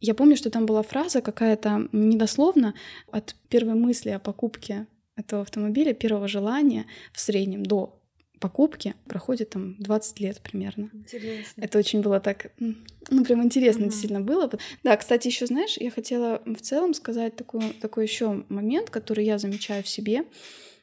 Я 0.00 0.14
помню, 0.14 0.36
что 0.36 0.48
там 0.48 0.64
была 0.64 0.82
фраза 0.82 1.20
какая-то 1.20 1.88
недословно 1.92 2.72
от 3.10 3.34
первой 3.50 3.74
мысли 3.74 4.08
о 4.08 4.20
покупке 4.20 4.86
этого 5.16 5.42
автомобиля, 5.42 5.94
первого 5.94 6.28
желания 6.28 6.86
в 7.12 7.20
среднем 7.20 7.64
до 7.64 7.98
покупки 8.40 8.94
проходит 9.06 9.50
там 9.50 9.76
20 9.78 10.20
лет 10.20 10.40
примерно. 10.40 10.90
Интересно. 10.92 11.62
Это 11.62 11.78
очень 11.78 12.02
было 12.02 12.20
так, 12.20 12.52
ну 12.58 13.24
прям 13.24 13.42
интересно 13.42 13.84
mm-hmm. 13.84 13.88
действительно 13.88 14.20
было. 14.20 14.50
Да, 14.82 14.96
кстати, 14.96 15.28
еще 15.28 15.46
знаешь, 15.46 15.76
я 15.78 15.90
хотела 15.90 16.42
в 16.44 16.60
целом 16.60 16.94
сказать 16.94 17.34
такой, 17.34 17.72
такой 17.80 18.04
еще 18.04 18.44
момент, 18.48 18.90
который 18.90 19.24
я 19.24 19.38
замечаю 19.38 19.82
в 19.82 19.88
себе 19.88 20.24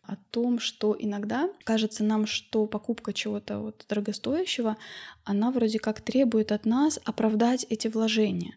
о 0.03 0.15
том, 0.31 0.59
что 0.59 0.95
иногда 0.99 1.49
кажется 1.63 2.03
нам, 2.03 2.25
что 2.25 2.65
покупка 2.65 3.13
чего-то 3.13 3.59
вот 3.59 3.85
дорогостоящего, 3.87 4.77
она 5.23 5.51
вроде 5.51 5.79
как 5.79 6.01
требует 6.01 6.51
от 6.51 6.65
нас 6.65 6.99
оправдать 7.05 7.65
эти 7.69 7.87
вложения 7.87 8.55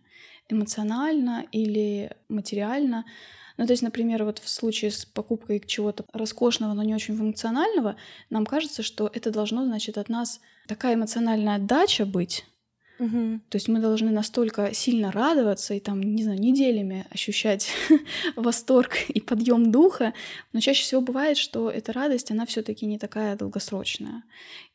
эмоционально 0.48 1.44
или 1.52 2.12
материально. 2.28 3.04
Ну, 3.56 3.66
то 3.66 3.72
есть, 3.72 3.82
например, 3.82 4.24
вот 4.24 4.38
в 4.38 4.48
случае 4.48 4.90
с 4.90 5.04
покупкой 5.04 5.62
чего-то 5.66 6.04
роскошного, 6.12 6.74
но 6.74 6.82
не 6.82 6.94
очень 6.94 7.16
функционального, 7.16 7.96
нам 8.30 8.44
кажется, 8.44 8.82
что 8.82 9.10
это 9.12 9.30
должно, 9.30 9.64
значит, 9.64 9.98
от 9.98 10.08
нас 10.08 10.40
такая 10.66 10.94
эмоциональная 10.94 11.56
отдача 11.56 12.04
быть, 12.04 12.44
Угу. 12.98 13.40
То 13.50 13.56
есть 13.56 13.68
мы 13.68 13.80
должны 13.80 14.10
настолько 14.10 14.72
сильно 14.72 15.12
радоваться 15.12 15.74
и 15.74 15.80
там, 15.80 16.00
не 16.00 16.22
знаю, 16.22 16.40
неделями 16.40 17.06
ощущать 17.10 17.70
восторг 18.36 18.96
и 19.08 19.20
подъем 19.20 19.70
духа, 19.70 20.14
но 20.52 20.60
чаще 20.60 20.82
всего 20.82 21.00
бывает, 21.02 21.36
что 21.36 21.70
эта 21.70 21.92
радость, 21.92 22.30
она 22.30 22.46
все-таки 22.46 22.86
не 22.86 22.98
такая 22.98 23.36
долгосрочная. 23.36 24.22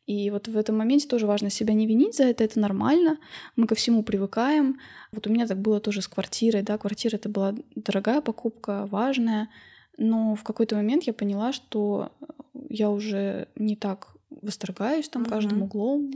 И 0.05 0.29
вот 0.29 0.47
в 0.47 0.57
этом 0.57 0.77
моменте 0.77 1.07
тоже 1.07 1.25
важно 1.25 1.49
себя 1.49 1.73
не 1.73 1.87
винить 1.87 2.15
за 2.15 2.25
это, 2.25 2.43
это 2.43 2.59
нормально, 2.59 3.17
мы 3.55 3.65
ко 3.65 3.75
всему 3.75 4.03
привыкаем. 4.03 4.79
Вот 5.11 5.25
у 5.25 5.31
меня 5.31 5.47
так 5.47 5.59
было 5.59 5.79
тоже 5.79 6.01
с 6.01 6.07
квартирой, 6.07 6.63
да, 6.63 6.77
квартира 6.77 7.15
это 7.15 7.29
была 7.29 7.55
дорогая 7.75 8.21
покупка, 8.21 8.87
важная, 8.87 9.49
но 9.97 10.35
в 10.35 10.43
какой-то 10.43 10.75
момент 10.75 11.03
я 11.03 11.13
поняла, 11.13 11.53
что 11.53 12.11
я 12.69 12.89
уже 12.89 13.47
не 13.55 13.75
так 13.75 14.10
восторгаюсь 14.41 15.09
там 15.09 15.23
mm-hmm. 15.23 15.29
каждым 15.29 15.63
углом. 15.63 16.11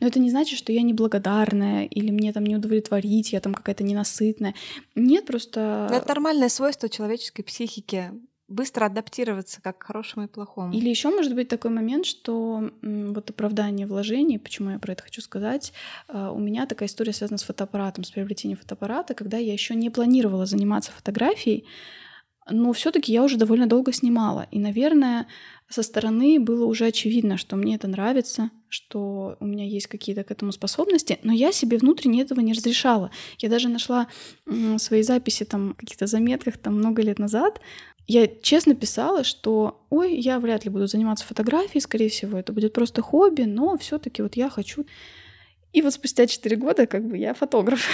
Но 0.00 0.06
это 0.06 0.18
не 0.18 0.30
значит, 0.30 0.58
что 0.58 0.72
я 0.72 0.82
неблагодарная 0.82 1.84
или 1.86 2.10
мне 2.10 2.32
там 2.32 2.44
не 2.44 2.56
удовлетворить, 2.56 3.32
я 3.32 3.40
там 3.40 3.54
какая-то 3.54 3.84
ненасытная. 3.84 4.54
Нет, 4.94 5.26
просто... 5.26 5.86
Но 5.90 5.96
это 5.96 6.08
нормальное 6.08 6.48
свойство 6.48 6.88
человеческой 6.88 7.42
психики 7.42 8.10
быстро 8.52 8.86
адаптироваться 8.86 9.60
как 9.62 9.78
к 9.78 9.84
хорошему 9.84 10.26
и 10.26 10.28
плохому. 10.28 10.72
Или 10.72 10.88
еще 10.88 11.10
может 11.10 11.34
быть 11.34 11.48
такой 11.48 11.70
момент, 11.70 12.06
что 12.06 12.70
вот 12.82 13.30
оправдание 13.30 13.86
вложений, 13.86 14.38
почему 14.38 14.70
я 14.70 14.78
про 14.78 14.92
это 14.92 15.02
хочу 15.02 15.20
сказать, 15.20 15.72
а, 16.08 16.32
у 16.32 16.38
меня 16.38 16.66
такая 16.66 16.88
история 16.88 17.12
связана 17.12 17.38
с 17.38 17.42
фотоаппаратом, 17.42 18.04
с 18.04 18.10
приобретением 18.10 18.58
фотоаппарата, 18.58 19.14
когда 19.14 19.38
я 19.38 19.52
еще 19.52 19.74
не 19.74 19.90
планировала 19.90 20.46
заниматься 20.46 20.92
фотографией, 20.92 21.64
но 22.50 22.72
все-таки 22.72 23.12
я 23.12 23.22
уже 23.22 23.36
довольно 23.36 23.66
долго 23.66 23.92
снимала. 23.92 24.46
И, 24.50 24.58
наверное, 24.58 25.26
со 25.68 25.82
стороны 25.82 26.38
было 26.38 26.66
уже 26.66 26.86
очевидно, 26.86 27.36
что 27.36 27.56
мне 27.56 27.76
это 27.76 27.88
нравится, 27.88 28.50
что 28.68 29.36
у 29.40 29.46
меня 29.46 29.64
есть 29.64 29.86
какие-то 29.86 30.24
к 30.24 30.30
этому 30.30 30.52
способности, 30.52 31.18
но 31.22 31.32
я 31.32 31.52
себе 31.52 31.78
внутренне 31.78 32.22
этого 32.22 32.40
не 32.40 32.52
разрешала. 32.52 33.10
Я 33.38 33.48
даже 33.48 33.68
нашла 33.68 34.08
свои 34.78 35.02
записи 35.02 35.44
там 35.44 35.70
в 35.70 35.76
каких-то 35.76 36.06
заметках 36.06 36.58
там 36.58 36.74
много 36.74 37.02
лет 37.02 37.18
назад. 37.18 37.60
Я 38.06 38.26
честно 38.26 38.74
писала, 38.74 39.24
что 39.24 39.86
ой, 39.88 40.16
я 40.16 40.40
вряд 40.40 40.64
ли 40.64 40.70
буду 40.70 40.86
заниматься 40.86 41.24
фотографией, 41.24 41.80
скорее 41.80 42.08
всего, 42.08 42.36
это 42.38 42.52
будет 42.52 42.72
просто 42.72 43.00
хобби, 43.00 43.42
но 43.42 43.76
все-таки 43.78 44.22
вот 44.22 44.36
я 44.36 44.50
хочу. 44.50 44.84
И 45.72 45.80
вот 45.80 45.94
спустя 45.94 46.26
4 46.26 46.56
года 46.56 46.86
как 46.86 47.06
бы 47.08 47.16
я 47.16 47.34
фотограф. 47.34 47.86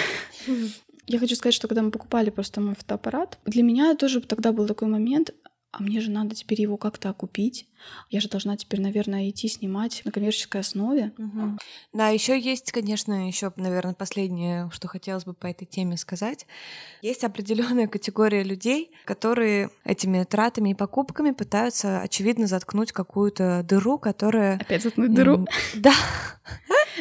Я 1.09 1.17
хочу 1.17 1.35
сказать, 1.35 1.55
что 1.55 1.67
когда 1.67 1.81
мы 1.81 1.89
покупали 1.89 2.29
просто 2.29 2.61
мой 2.61 2.75
фотоаппарат, 2.75 3.39
для 3.43 3.63
меня 3.63 3.95
тоже 3.95 4.21
тогда 4.21 4.51
был 4.51 4.67
такой 4.67 4.87
момент, 4.87 5.31
а 5.71 5.81
мне 5.81 6.01
же 6.01 6.11
надо 6.11 6.35
теперь 6.35 6.61
его 6.61 6.77
как-то 6.77 7.09
окупить. 7.09 7.67
Я 8.11 8.21
же 8.21 8.29
должна 8.29 8.55
теперь, 8.57 8.79
наверное, 8.79 9.27
идти 9.27 9.47
снимать 9.47 10.03
на 10.05 10.11
коммерческой 10.11 10.61
основе. 10.61 11.11
Угу. 11.17 11.57
Да, 11.93 12.09
еще 12.09 12.39
есть, 12.39 12.71
конечно, 12.71 13.27
еще, 13.27 13.51
наверное, 13.55 13.95
последнее, 13.95 14.69
что 14.71 14.87
хотелось 14.87 15.25
бы 15.25 15.33
по 15.33 15.47
этой 15.47 15.65
теме 15.65 15.97
сказать. 15.97 16.45
Есть 17.01 17.23
определенная 17.23 17.87
категория 17.87 18.43
людей, 18.43 18.91
которые 19.05 19.71
этими 19.83 20.23
тратами 20.25 20.71
и 20.71 20.75
покупками 20.75 21.31
пытаются, 21.31 22.01
очевидно, 22.01 22.45
заткнуть 22.45 22.91
какую-то 22.91 23.63
дыру, 23.67 23.97
которая... 23.97 24.59
Опять 24.59 24.83
заткнуть 24.83 25.13
дыру? 25.13 25.47
Да. 25.75 25.93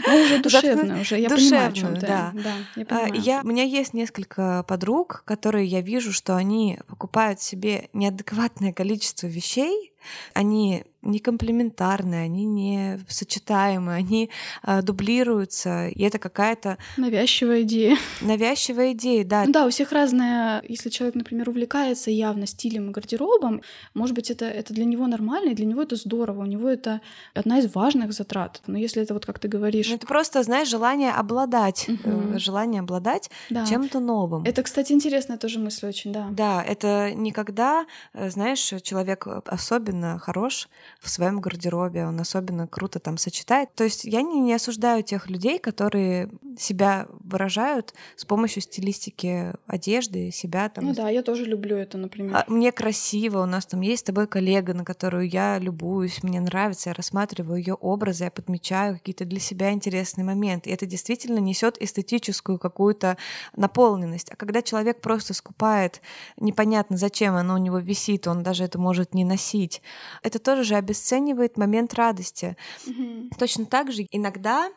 Ну, 0.06 0.22
уже 0.22 0.38
душевно, 0.38 1.00
уже 1.00 1.18
я 1.18 1.28
понимаю, 1.28 1.68
о 1.70 1.72
чем 1.72 1.94
ты. 1.94 2.06
Да. 2.06 2.32
да 2.34 2.54
я, 2.76 2.82
а, 2.82 2.84
понимаю. 2.84 3.14
я, 3.20 3.40
у 3.42 3.46
меня 3.46 3.64
есть 3.64 3.94
несколько 3.94 4.64
подруг, 4.66 5.22
которые 5.24 5.66
я 5.66 5.80
вижу, 5.80 6.12
что 6.12 6.36
они 6.36 6.78
покупают 6.86 7.40
себе 7.40 7.88
неадекватное 7.92 8.72
количество 8.72 9.26
вещей, 9.26 9.92
они 10.34 10.84
не 11.02 11.20
комплементарные, 11.20 12.24
они 12.24 12.44
не 12.44 12.98
сочетаемые, 13.08 13.98
они 13.98 14.30
а, 14.62 14.82
дублируются, 14.82 15.88
и 15.88 16.02
это 16.02 16.18
какая-то... 16.18 16.76
Навязчивая 16.96 17.62
идея. 17.62 17.96
Навязчивая 18.20 18.92
идея, 18.92 19.24
да. 19.24 19.44
Ну 19.46 19.52
да, 19.52 19.66
у 19.66 19.70
всех 19.70 19.92
разная... 19.92 20.62
Если 20.68 20.90
человек, 20.90 21.14
например, 21.14 21.48
увлекается 21.48 22.10
явно 22.10 22.46
стилем 22.46 22.90
и 22.90 22.92
гардеробом, 22.92 23.62
может 23.94 24.14
быть, 24.14 24.30
это, 24.30 24.46
это 24.46 24.74
для 24.74 24.84
него 24.84 25.06
нормально, 25.06 25.50
и 25.50 25.54
для 25.54 25.66
него 25.66 25.82
это 25.82 25.96
здорово, 25.96 26.42
у 26.42 26.46
него 26.46 26.68
это 26.68 27.00
одна 27.32 27.60
из 27.60 27.72
важных 27.74 28.12
затрат. 28.12 28.60
Но 28.66 28.76
если 28.76 29.02
это 29.02 29.14
вот, 29.14 29.24
как 29.24 29.38
ты 29.38 29.48
говоришь... 29.48 29.88
Ну, 29.88 29.94
это 29.94 30.06
просто, 30.06 30.42
знаешь, 30.42 30.68
желание 30.68 31.12
обладать, 31.12 31.88
угу. 31.88 32.38
желание 32.38 32.80
обладать 32.80 33.30
да. 33.50 33.64
чем-то 33.64 34.00
новым. 34.00 34.44
Это, 34.44 34.62
кстати, 34.62 34.92
интересная 34.92 35.38
тоже 35.38 35.60
мысль 35.60 35.86
очень, 35.86 36.12
да. 36.12 36.28
Да, 36.32 36.62
это 36.62 37.12
никогда, 37.14 37.86
э, 38.14 38.30
знаешь, 38.30 38.72
человек 38.82 39.26
особенно 39.46 39.87
хорош 40.18 40.68
в 41.00 41.08
своем 41.08 41.40
гардеробе, 41.40 42.06
он 42.06 42.20
особенно 42.20 42.66
круто 42.66 42.98
там 42.98 43.18
сочетает. 43.18 43.74
То 43.74 43.84
есть 43.84 44.04
я 44.04 44.22
не, 44.22 44.40
не 44.40 44.54
осуждаю 44.54 45.02
тех 45.02 45.28
людей, 45.28 45.58
которые 45.58 46.30
себя 46.58 47.06
выражают 47.20 47.94
с 48.16 48.24
помощью 48.24 48.62
стилистики 48.62 49.52
одежды, 49.66 50.30
себя 50.30 50.68
там. 50.68 50.84
Ну 50.84 50.94
да, 50.94 51.08
я 51.08 51.22
тоже 51.22 51.44
люблю 51.44 51.76
это, 51.76 51.98
например. 51.98 52.36
А, 52.36 52.44
мне 52.48 52.72
красиво, 52.72 53.42
у 53.42 53.46
нас 53.46 53.66
там 53.66 53.80
есть 53.80 54.00
с 54.00 54.04
тобой 54.04 54.26
коллега, 54.26 54.74
на 54.74 54.84
которую 54.84 55.28
я 55.28 55.58
любуюсь, 55.58 56.22
мне 56.22 56.40
нравится, 56.40 56.90
я 56.90 56.94
рассматриваю 56.94 57.58
ее 57.58 57.74
образы, 57.74 58.24
я 58.24 58.30
подмечаю 58.30 58.94
какие-то 58.94 59.24
для 59.24 59.40
себя 59.40 59.72
интересные 59.72 60.24
моменты. 60.24 60.70
И 60.70 60.72
это 60.72 60.86
действительно 60.86 61.38
несет 61.38 61.80
эстетическую 61.80 62.58
какую-то 62.58 63.16
наполненность. 63.56 64.30
А 64.30 64.36
когда 64.36 64.62
человек 64.62 65.00
просто 65.00 65.34
скупает, 65.34 66.00
непонятно 66.36 66.96
зачем 66.96 67.34
оно 67.34 67.54
у 67.54 67.58
него 67.58 67.78
висит, 67.78 68.26
он 68.26 68.42
даже 68.42 68.64
это 68.64 68.78
может 68.78 69.14
не 69.14 69.24
носить, 69.24 69.77
это 70.22 70.38
тоже 70.38 70.64
же 70.64 70.74
обесценивает 70.74 71.56
момент 71.56 71.94
радости. 71.94 72.56
Mm-hmm. 72.86 73.30
Точно 73.38 73.66
так 73.66 73.92
же 73.92 74.06
иногда 74.10 74.70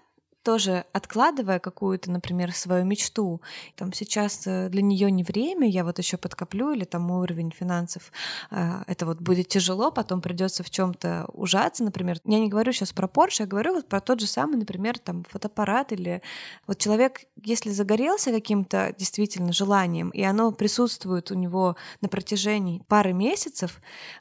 тоже 0.44 0.86
откладывая 0.94 1.60
какую-то, 1.60 2.12
например, 2.12 2.52
свою 2.54 2.86
мечту, 2.86 3.42
там 3.76 3.94
сейчас 3.94 4.46
э, 4.46 4.70
для 4.70 4.82
нее 4.82 5.12
не 5.12 5.24
время, 5.24 5.70
я 5.70 5.84
вот 5.84 6.00
еще 6.00 6.18
подкоплю, 6.18 6.74
или 6.74 6.84
там 6.84 7.12
уровень 7.12 7.52
финансов, 7.52 8.12
э, 8.50 8.84
это 8.88 9.06
вот 9.06 9.20
будет 9.20 9.48
тяжело, 9.48 9.92
потом 9.92 10.22
придется 10.22 10.64
в 10.64 10.70
чем-то 10.70 11.26
ужаться, 11.34 11.84
например. 11.84 12.18
Я 12.26 12.40
не 12.40 12.50
говорю 12.50 12.72
сейчас 12.72 12.92
про 12.92 13.08
Porsche, 13.08 13.42
я 13.42 13.46
говорю 13.46 13.74
вот 13.74 13.88
про 13.88 14.02
тот 14.02 14.20
же 14.20 14.28
самый, 14.28 14.58
например, 14.58 14.98
там 15.00 15.24
фотоаппарат 15.30 15.92
или 15.92 16.22
вот 16.68 16.80
человек, 16.80 17.22
если 17.44 17.70
загорелся 17.70 18.32
каким-то 18.32 18.96
действительно 18.98 19.54
желанием, 19.54 20.10
и 20.10 20.24
оно 20.24 20.52
присутствует 20.52 21.32
у 21.32 21.36
него 21.36 21.76
на 22.02 22.10
протяжении 22.10 22.82
пары 22.88 23.14
месяцев, 23.14 23.80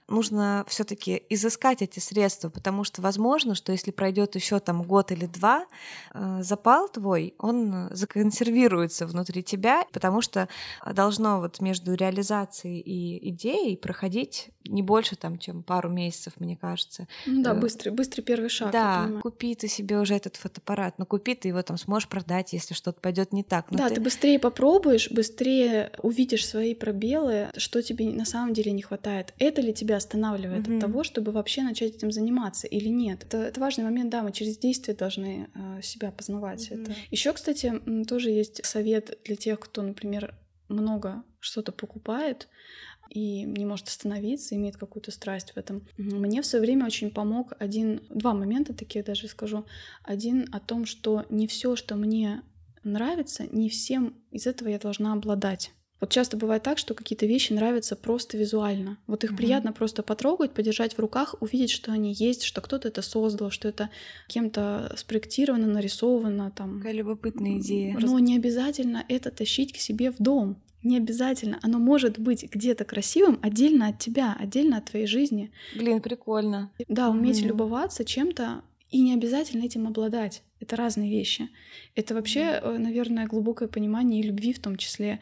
нужно 0.08 0.64
все-таки 0.68 1.22
изыскать 1.30 1.82
эти 1.82 1.98
средства, 1.98 2.50
потому 2.50 2.84
что 2.84 3.02
возможно, 3.02 3.54
что 3.54 3.72
если 3.72 3.90
пройдет 3.90 4.34
еще 4.34 4.60
там 4.60 4.82
год 4.82 5.12
или 5.12 5.26
два, 5.26 5.66
запал 6.40 6.88
твой, 6.88 7.34
он 7.38 7.88
законсервируется 7.90 9.06
внутри 9.06 9.42
тебя, 9.42 9.84
потому 9.92 10.20
что 10.20 10.48
должно 10.94 11.40
вот 11.40 11.60
между 11.60 11.94
реализацией 11.94 12.80
и 12.80 13.30
идеей 13.30 13.76
проходить 13.76 14.50
не 14.66 14.82
больше 14.82 15.16
там, 15.16 15.38
чем 15.38 15.62
пару 15.62 15.88
месяцев, 15.88 16.34
мне 16.38 16.56
кажется. 16.56 17.08
Ну 17.26 17.42
да, 17.42 17.54
быстрый, 17.54 17.90
быстрый 17.90 18.22
первый 18.22 18.48
шаг. 18.48 18.70
Да, 18.72 19.08
купи 19.22 19.54
ты 19.54 19.68
себе 19.68 19.98
уже 19.98 20.14
этот 20.14 20.36
фотоаппарат, 20.36 20.98
но 20.98 21.06
купи 21.06 21.34
ты 21.34 21.48
его 21.48 21.62
там 21.62 21.76
сможешь 21.76 22.08
продать, 22.08 22.52
если 22.52 22.74
что-то 22.74 23.00
пойдет 23.00 23.32
не 23.32 23.42
так. 23.42 23.70
Но 23.70 23.78
да, 23.78 23.88
ты... 23.88 23.96
ты 23.96 24.00
быстрее 24.00 24.38
попробуешь, 24.38 25.10
быстрее 25.10 25.92
увидишь 26.02 26.46
свои 26.46 26.74
пробелы, 26.74 27.48
что 27.56 27.82
тебе 27.82 28.10
на 28.10 28.24
самом 28.24 28.52
деле 28.52 28.72
не 28.72 28.82
хватает. 28.82 29.34
Это 29.38 29.60
ли 29.60 29.72
тебя 29.72 29.96
останавливает 29.96 30.66
mm-hmm. 30.66 30.76
от 30.76 30.80
того, 30.80 31.04
чтобы 31.04 31.32
вообще 31.32 31.62
начать 31.62 31.96
этим 31.96 32.12
заниматься 32.12 32.66
или 32.66 32.88
нет? 32.88 33.24
Это, 33.24 33.38
это 33.38 33.60
важный 33.60 33.84
момент, 33.84 34.10
да, 34.10 34.22
мы 34.22 34.32
через 34.32 34.58
действие 34.58 34.96
должны 34.96 35.48
э, 35.54 35.82
себя 35.82 35.99
познавать. 36.10 36.70
Mm-hmm. 36.70 36.82
Это. 36.82 36.94
Еще, 37.10 37.32
кстати, 37.32 37.80
тоже 38.08 38.30
есть 38.30 38.64
совет 38.64 39.18
для 39.24 39.36
тех, 39.36 39.60
кто, 39.60 39.82
например, 39.82 40.34
много 40.68 41.22
что-то 41.40 41.72
покупает 41.72 42.48
и 43.10 43.42
не 43.42 43.66
может 43.66 43.88
остановиться, 43.88 44.54
имеет 44.54 44.76
какую-то 44.76 45.10
страсть 45.10 45.52
в 45.52 45.56
этом. 45.56 45.86
Мне 45.98 46.42
в 46.42 46.46
свое 46.46 46.62
время 46.62 46.86
очень 46.86 47.10
помог 47.10 47.52
один, 47.58 48.02
два 48.08 48.34
момента 48.34 48.72
таких 48.72 49.04
даже 49.04 49.28
скажу. 49.28 49.66
Один 50.04 50.48
о 50.52 50.60
том, 50.60 50.86
что 50.86 51.26
не 51.28 51.46
все, 51.46 51.76
что 51.76 51.96
мне 51.96 52.42
нравится, 52.84 53.46
не 53.50 53.68
всем 53.68 54.14
из 54.30 54.46
этого 54.46 54.68
я 54.68 54.78
должна 54.78 55.12
обладать. 55.12 55.72
Вот 56.00 56.10
часто 56.10 56.36
бывает 56.36 56.62
так, 56.62 56.78
что 56.78 56.94
какие-то 56.94 57.26
вещи 57.26 57.52
нравятся 57.52 57.94
просто 57.94 58.38
визуально. 58.38 58.98
Вот 59.06 59.22
их 59.22 59.32
mm-hmm. 59.32 59.36
приятно 59.36 59.72
просто 59.72 60.02
потрогать, 60.02 60.52
подержать 60.52 60.94
в 60.94 60.98
руках, 60.98 61.34
увидеть, 61.40 61.70
что 61.70 61.92
они 61.92 62.12
есть, 62.12 62.42
что 62.42 62.60
кто-то 62.60 62.88
это 62.88 63.02
создал, 63.02 63.50
что 63.50 63.68
это 63.68 63.90
кем-то 64.26 64.94
спроектировано, 64.96 65.66
нарисовано. 65.66 66.50
Там. 66.50 66.78
Какая 66.78 66.94
любопытная 66.94 67.58
идея. 67.58 67.96
Но 68.00 68.18
не 68.18 68.36
обязательно 68.36 69.04
это 69.08 69.30
тащить 69.30 69.72
к 69.74 69.76
себе 69.76 70.10
в 70.10 70.16
дом. 70.18 70.56
Не 70.82 70.96
обязательно. 70.96 71.58
Оно 71.60 71.78
может 71.78 72.18
быть 72.18 72.50
где-то 72.50 72.86
красивым 72.86 73.38
отдельно 73.42 73.88
от 73.88 73.98
тебя, 73.98 74.34
отдельно 74.38 74.78
от 74.78 74.86
твоей 74.86 75.06
жизни. 75.06 75.52
Блин, 75.76 76.00
прикольно. 76.00 76.72
Да, 76.88 77.10
уметь 77.10 77.42
mm-hmm. 77.42 77.48
любоваться 77.48 78.04
чем-то 78.06 78.62
и 78.90 79.00
не 79.02 79.12
обязательно 79.12 79.64
этим 79.64 79.86
обладать. 79.86 80.42
Это 80.60 80.76
разные 80.76 81.10
вещи. 81.10 81.48
Это 81.94 82.14
вообще, 82.14 82.40
mm-hmm. 82.40 82.78
наверное, 82.78 83.26
глубокое 83.26 83.68
понимание 83.68 84.20
и 84.20 84.26
любви 84.26 84.52
в 84.52 84.60
том 84.60 84.76
числе, 84.76 85.20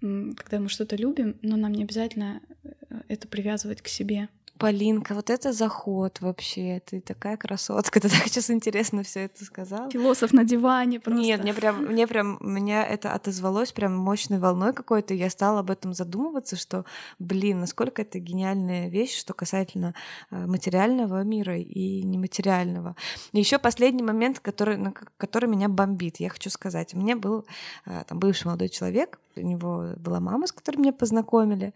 когда 0.00 0.60
мы 0.60 0.68
что-то 0.68 0.96
любим, 0.96 1.36
но 1.42 1.56
нам 1.56 1.72
не 1.72 1.84
обязательно 1.84 2.40
э, 2.64 3.02
это 3.08 3.28
привязывать 3.28 3.82
к 3.82 3.88
себе. 3.88 4.28
Полинка, 4.58 5.14
вот 5.14 5.30
это 5.30 5.52
заход 5.52 6.20
вообще. 6.20 6.82
Ты 6.84 7.00
такая 7.00 7.36
красотка. 7.36 8.00
Ты 8.00 8.08
так 8.08 8.26
сейчас 8.26 8.50
интересно 8.50 9.02
все 9.04 9.20
это 9.20 9.44
сказала. 9.44 9.90
Философ 9.90 10.32
на 10.32 10.44
диване 10.44 10.98
просто. 10.98 11.22
Нет, 11.22 11.42
мне 11.42 11.54
прям, 11.54 11.84
мне 11.84 12.06
прям, 12.08 12.38
меня 12.40 12.84
это 12.84 13.12
отозвалось 13.12 13.72
прям 13.72 13.96
мощной 13.96 14.38
волной 14.38 14.72
какой-то. 14.72 15.14
Я 15.14 15.30
стала 15.30 15.60
об 15.60 15.70
этом 15.70 15.92
задумываться, 15.92 16.56
что, 16.56 16.84
блин, 17.18 17.60
насколько 17.60 18.02
это 18.02 18.18
гениальная 18.18 18.88
вещь, 18.88 19.16
что 19.16 19.32
касательно 19.32 19.94
э, 20.30 20.46
материального 20.46 21.22
мира 21.22 21.56
и 21.56 22.02
нематериального. 22.02 22.96
И 23.32 23.38
еще 23.38 23.58
последний 23.58 24.02
момент, 24.02 24.40
который, 24.40 24.78
который 25.18 25.48
меня 25.48 25.68
бомбит, 25.68 26.16
я 26.18 26.30
хочу 26.30 26.50
сказать. 26.50 26.94
У 26.94 26.98
меня 26.98 27.16
был 27.16 27.46
э, 27.86 28.02
там 28.08 28.18
бывший 28.18 28.46
молодой 28.46 28.68
человек, 28.68 29.20
у 29.36 29.40
него 29.40 29.94
была 29.98 30.18
мама, 30.18 30.46
с 30.48 30.52
которой 30.52 30.78
меня 30.78 30.92
познакомили 30.92 31.72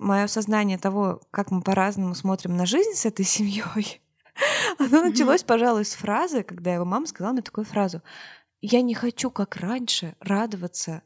мое 0.00 0.26
сознание 0.26 0.78
того, 0.78 1.20
как 1.30 1.50
мы 1.50 1.62
по-разному 1.62 2.14
смотрим 2.14 2.56
на 2.56 2.66
жизнь 2.66 2.94
с 2.94 3.06
этой 3.06 3.24
семьей, 3.36 4.00
оно 4.78 5.02
началось, 5.02 5.42
пожалуй, 5.42 5.84
с 5.84 5.94
фразы, 5.94 6.42
когда 6.42 6.72
его 6.74 6.84
мама 6.84 7.06
сказала 7.06 7.32
мне 7.32 7.42
такую 7.42 7.64
фразу. 7.64 8.02
Я 8.62 8.82
не 8.82 8.94
хочу, 8.94 9.30
как 9.30 9.56
раньше, 9.56 10.14
радоваться 10.20 11.02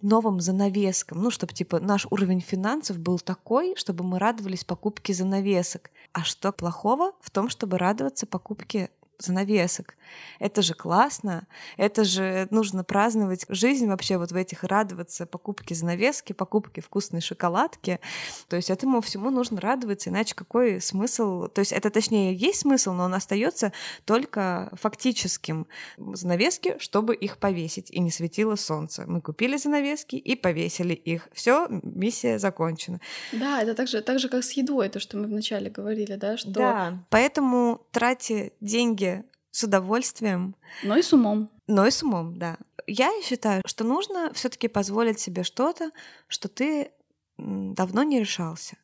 новым 0.00 0.40
занавескам. 0.40 1.22
Ну, 1.22 1.30
чтобы, 1.30 1.52
типа, 1.52 1.80
наш 1.80 2.06
уровень 2.10 2.40
финансов 2.40 2.98
был 2.98 3.18
такой, 3.18 3.74
чтобы 3.76 4.04
мы 4.04 4.18
радовались 4.18 4.64
покупке 4.64 5.14
занавесок. 5.14 5.90
А 6.12 6.24
что 6.24 6.52
плохого 6.52 7.12
в 7.20 7.30
том, 7.30 7.48
чтобы 7.48 7.78
радоваться 7.78 8.26
покупке 8.26 8.90
занавесок. 9.18 9.96
Это 10.38 10.62
же 10.62 10.74
классно, 10.74 11.46
это 11.76 12.04
же 12.04 12.48
нужно 12.50 12.84
праздновать 12.84 13.44
жизнь 13.48 13.86
вообще 13.86 14.16
вот 14.18 14.32
в 14.32 14.36
этих 14.36 14.64
радоваться 14.64 15.26
покупке 15.26 15.74
занавески, 15.74 16.32
покупке 16.32 16.80
вкусной 16.80 17.20
шоколадки. 17.20 18.00
То 18.48 18.56
есть 18.56 18.70
этому 18.70 19.00
всему 19.00 19.30
нужно 19.30 19.60
радоваться, 19.60 20.10
иначе 20.10 20.34
какой 20.34 20.80
смысл? 20.80 21.48
То 21.48 21.60
есть 21.60 21.72
это 21.72 21.90
точнее 21.90 22.34
есть 22.34 22.60
смысл, 22.60 22.92
но 22.92 23.04
он 23.04 23.14
остается 23.14 23.72
только 24.04 24.70
фактическим. 24.74 25.66
Занавески, 25.96 26.76
чтобы 26.78 27.14
их 27.14 27.38
повесить, 27.38 27.90
и 27.90 28.00
не 28.00 28.10
светило 28.10 28.56
солнце. 28.56 29.04
Мы 29.06 29.20
купили 29.20 29.56
занавески 29.56 30.16
и 30.16 30.36
повесили 30.36 30.94
их. 30.94 31.28
Все, 31.32 31.68
миссия 31.68 32.38
закончена. 32.38 33.00
Да, 33.32 33.62
это 33.62 33.74
так 33.74 33.88
же, 33.88 34.00
так 34.00 34.18
же, 34.18 34.28
как 34.28 34.44
с 34.44 34.52
едой, 34.52 34.88
то, 34.88 35.00
что 35.00 35.16
мы 35.16 35.26
вначале 35.26 35.70
говорили, 35.70 36.16
да, 36.16 36.36
что... 36.36 36.50
Да, 36.50 37.04
поэтому 37.10 37.86
тратьте 37.90 38.52
деньги 38.60 39.24
с 39.52 39.62
удовольствием. 39.62 40.56
Но 40.82 40.96
и 40.96 41.02
с 41.02 41.12
умом. 41.12 41.50
Но 41.68 41.86
и 41.86 41.90
с 41.90 42.02
умом, 42.02 42.36
да. 42.38 42.58
Я 42.88 43.12
считаю, 43.22 43.62
что 43.64 43.84
нужно 43.84 44.32
все-таки 44.34 44.66
позволить 44.66 45.20
себе 45.20 45.44
что-то, 45.44 45.92
что 46.26 46.48
ты 46.48 46.90
давно 47.38 48.02
не 48.02 48.18
решался. 48.18 48.76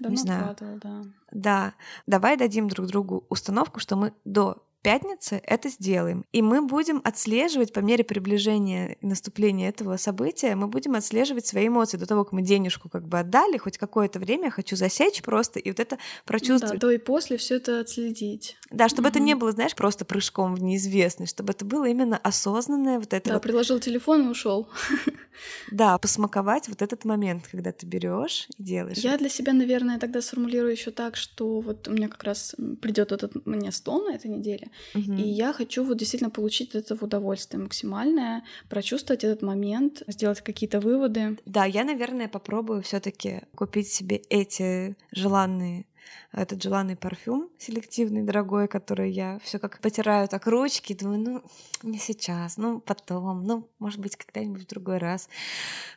Давно 0.00 0.16
не 0.16 0.20
знаю. 0.20 0.56
да. 0.58 1.02
Да. 1.30 1.74
Давай 2.06 2.36
дадим 2.36 2.68
друг 2.68 2.86
другу 2.86 3.26
установку, 3.28 3.78
что 3.78 3.96
мы 3.96 4.12
до 4.24 4.66
пятницы 4.86 5.40
это 5.42 5.68
сделаем. 5.68 6.24
И 6.30 6.42
мы 6.42 6.62
будем 6.62 7.00
отслеживать 7.02 7.72
по 7.72 7.80
мере 7.80 8.04
приближения 8.04 8.92
и 9.00 9.06
наступления 9.06 9.68
этого 9.68 9.96
события, 9.96 10.54
мы 10.54 10.68
будем 10.68 10.94
отслеживать 10.94 11.44
свои 11.44 11.66
эмоции 11.66 11.96
до 11.96 12.06
того, 12.06 12.22
как 12.22 12.32
мы 12.32 12.42
денежку 12.42 12.88
как 12.88 13.08
бы 13.08 13.18
отдали, 13.18 13.56
хоть 13.58 13.78
какое-то 13.78 14.20
время 14.20 14.44
я 14.44 14.50
хочу 14.52 14.76
засечь 14.76 15.22
просто 15.22 15.58
и 15.58 15.70
вот 15.70 15.80
это 15.80 15.98
прочувствовать. 16.24 16.78
Да, 16.78 16.86
до 16.86 16.92
и 16.92 16.98
после 16.98 17.36
все 17.36 17.56
это 17.56 17.80
отследить. 17.80 18.56
Да, 18.70 18.88
чтобы 18.88 19.08
угу. 19.08 19.16
это 19.16 19.18
не 19.18 19.34
было, 19.34 19.50
знаешь, 19.50 19.74
просто 19.74 20.04
прыжком 20.04 20.54
в 20.54 20.62
неизвестность, 20.62 21.32
чтобы 21.32 21.52
это 21.52 21.64
было 21.64 21.86
именно 21.88 22.16
осознанное 22.18 23.00
вот 23.00 23.12
это. 23.12 23.30
Да, 23.30 23.34
вот... 23.34 23.42
приложил 23.42 23.80
телефон 23.80 24.28
и 24.28 24.30
ушел. 24.30 24.68
Да, 25.70 25.98
посмаковать 25.98 26.68
вот 26.68 26.82
этот 26.82 27.04
момент, 27.04 27.46
когда 27.50 27.72
ты 27.72 27.86
берешь 27.86 28.48
и 28.56 28.62
делаешь. 28.62 28.98
Я 28.98 29.18
для 29.18 29.28
себя, 29.28 29.52
наверное, 29.52 29.98
тогда 29.98 30.22
сформулирую 30.22 30.72
еще 30.72 30.90
так, 30.90 31.16
что 31.16 31.60
вот 31.60 31.88
у 31.88 31.92
меня 31.92 32.08
как 32.08 32.22
раз 32.24 32.54
придет 32.80 33.12
этот 33.12 33.46
мне 33.46 33.72
стол 33.72 34.04
на 34.04 34.14
этой 34.14 34.30
неделе, 34.30 34.70
угу. 34.94 35.12
и 35.12 35.22
я 35.22 35.52
хочу 35.52 35.84
вот 35.84 35.98
действительно 35.98 36.30
получить 36.30 36.74
это 36.74 36.96
в 36.96 37.02
удовольствие 37.02 37.62
максимальное, 37.62 38.44
прочувствовать 38.68 39.24
этот 39.24 39.42
момент, 39.42 40.02
сделать 40.06 40.40
какие-то 40.40 40.80
выводы. 40.80 41.38
Да, 41.46 41.64
я, 41.64 41.84
наверное, 41.84 42.28
попробую 42.28 42.82
все-таки 42.82 43.42
купить 43.54 43.88
себе 43.88 44.16
эти 44.16 44.96
желанные 45.12 45.86
этот 46.32 46.62
желанный 46.62 46.96
парфюм 46.96 47.50
селективный, 47.58 48.22
дорогой, 48.22 48.68
который 48.68 49.10
я 49.10 49.38
все 49.42 49.58
как 49.58 49.80
потираю 49.80 50.28
так 50.28 50.46
ручки, 50.46 50.94
думаю, 50.94 51.18
ну, 51.20 51.42
не 51.82 51.98
сейчас, 51.98 52.56
ну, 52.56 52.80
потом, 52.80 53.44
ну, 53.44 53.68
может 53.78 54.00
быть, 54.00 54.16
когда-нибудь 54.16 54.62
в 54.62 54.66
другой 54.66 54.98
раз 54.98 55.28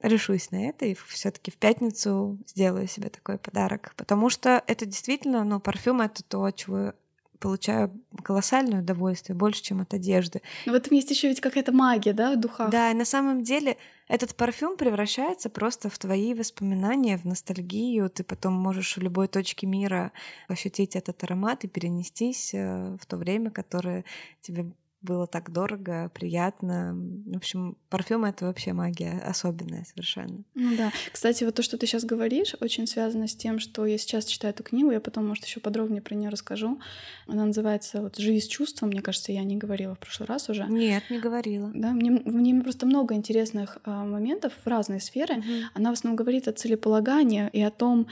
решусь 0.01 0.51
на 0.51 0.69
это 0.69 0.85
и 0.85 0.95
все 1.07 1.31
таки 1.31 1.51
в 1.51 1.57
пятницу 1.57 2.37
сделаю 2.47 2.87
себе 2.87 3.09
такой 3.09 3.37
подарок, 3.37 3.93
потому 3.97 4.29
что 4.29 4.63
это 4.67 4.85
действительно, 4.85 5.43
ну, 5.43 5.59
парфюм— 5.59 6.01
это 6.01 6.23
то, 6.23 6.49
чего 6.51 6.93
получаю 7.39 7.91
колоссальное 8.23 8.81
удовольствие, 8.81 9.35
больше, 9.35 9.63
чем 9.63 9.81
от 9.81 9.93
одежды. 9.93 10.41
Но 10.65 10.73
в 10.73 10.75
этом 10.75 10.95
есть 10.95 11.09
еще 11.09 11.27
ведь 11.27 11.41
какая-то 11.41 11.71
магия, 11.71 12.13
да, 12.13 12.33
в 12.33 12.39
духах. 12.39 12.69
Да, 12.69 12.91
и 12.91 12.93
на 12.93 13.05
самом 13.05 13.43
деле 13.43 13.77
этот 14.07 14.35
парфюм 14.35 14.75
превращается 14.77 15.49
просто 15.49 15.89
в 15.89 15.97
твои 15.97 16.33
воспоминания, 16.33 17.17
в 17.17 17.25
ностальгию. 17.25 18.09
Ты 18.09 18.23
потом 18.23 18.53
можешь 18.53 18.97
в 18.97 19.01
любой 19.01 19.27
точке 19.27 19.67
мира 19.67 20.11
ощутить 20.47 20.95
этот 20.95 21.23
аромат 21.23 21.63
и 21.63 21.67
перенестись 21.67 22.53
э, 22.53 22.97
в 22.99 23.05
то 23.05 23.17
время, 23.17 23.51
которое 23.51 24.03
тебе 24.41 24.71
было 25.01 25.27
так 25.27 25.51
дорого, 25.51 26.11
приятно. 26.13 26.93
В 27.25 27.37
общем, 27.37 27.77
парфюм 27.89 28.25
это 28.25 28.45
вообще 28.45 28.73
магия 28.73 29.21
особенная 29.25 29.85
совершенно. 29.85 30.43
Ну 30.55 30.75
да. 30.75 30.91
Кстати, 31.11 31.43
вот 31.45 31.55
то, 31.55 31.63
что 31.63 31.77
ты 31.77 31.87
сейчас 31.87 32.03
говоришь, 32.03 32.55
очень 32.59 32.85
связано 32.85 33.27
с 33.27 33.35
тем, 33.35 33.59
что 33.59 33.85
я 33.85 33.97
сейчас 33.97 34.25
читаю 34.25 34.53
эту 34.53 34.63
книгу, 34.63 34.91
я 34.91 34.99
потом, 34.99 35.27
может, 35.27 35.45
еще 35.45 35.61
подробнее 35.61 36.01
про 36.01 36.15
нее 36.15 36.29
расскажу. 36.29 36.79
Она 37.27 37.45
называется 37.45 38.01
вот 38.01 38.17
«Живи 38.17 38.41
с 38.41 38.47
чувством». 38.47 38.89
Мне 38.89 39.01
кажется, 39.01 39.31
я 39.31 39.43
не 39.43 39.55
говорила 39.55 39.95
в 39.95 39.99
прошлый 39.99 40.27
раз 40.27 40.49
уже. 40.49 40.65
Нет, 40.65 41.03
не 41.09 41.19
говорила. 41.19 41.71
Да, 41.73 41.91
мне, 41.91 42.11
в 42.11 42.35
ней 42.35 42.59
просто 42.61 42.85
много 42.85 43.15
интересных 43.15 43.77
а, 43.85 44.03
моментов 44.03 44.53
в 44.63 44.67
разные 44.67 44.99
сферы. 44.99 45.35
Угу. 45.35 45.45
Она 45.75 45.91
в 45.91 45.93
основном 45.93 46.17
говорит 46.17 46.47
о 46.47 46.53
целеполагании 46.53 47.49
и 47.53 47.61
о 47.61 47.71
том, 47.71 48.07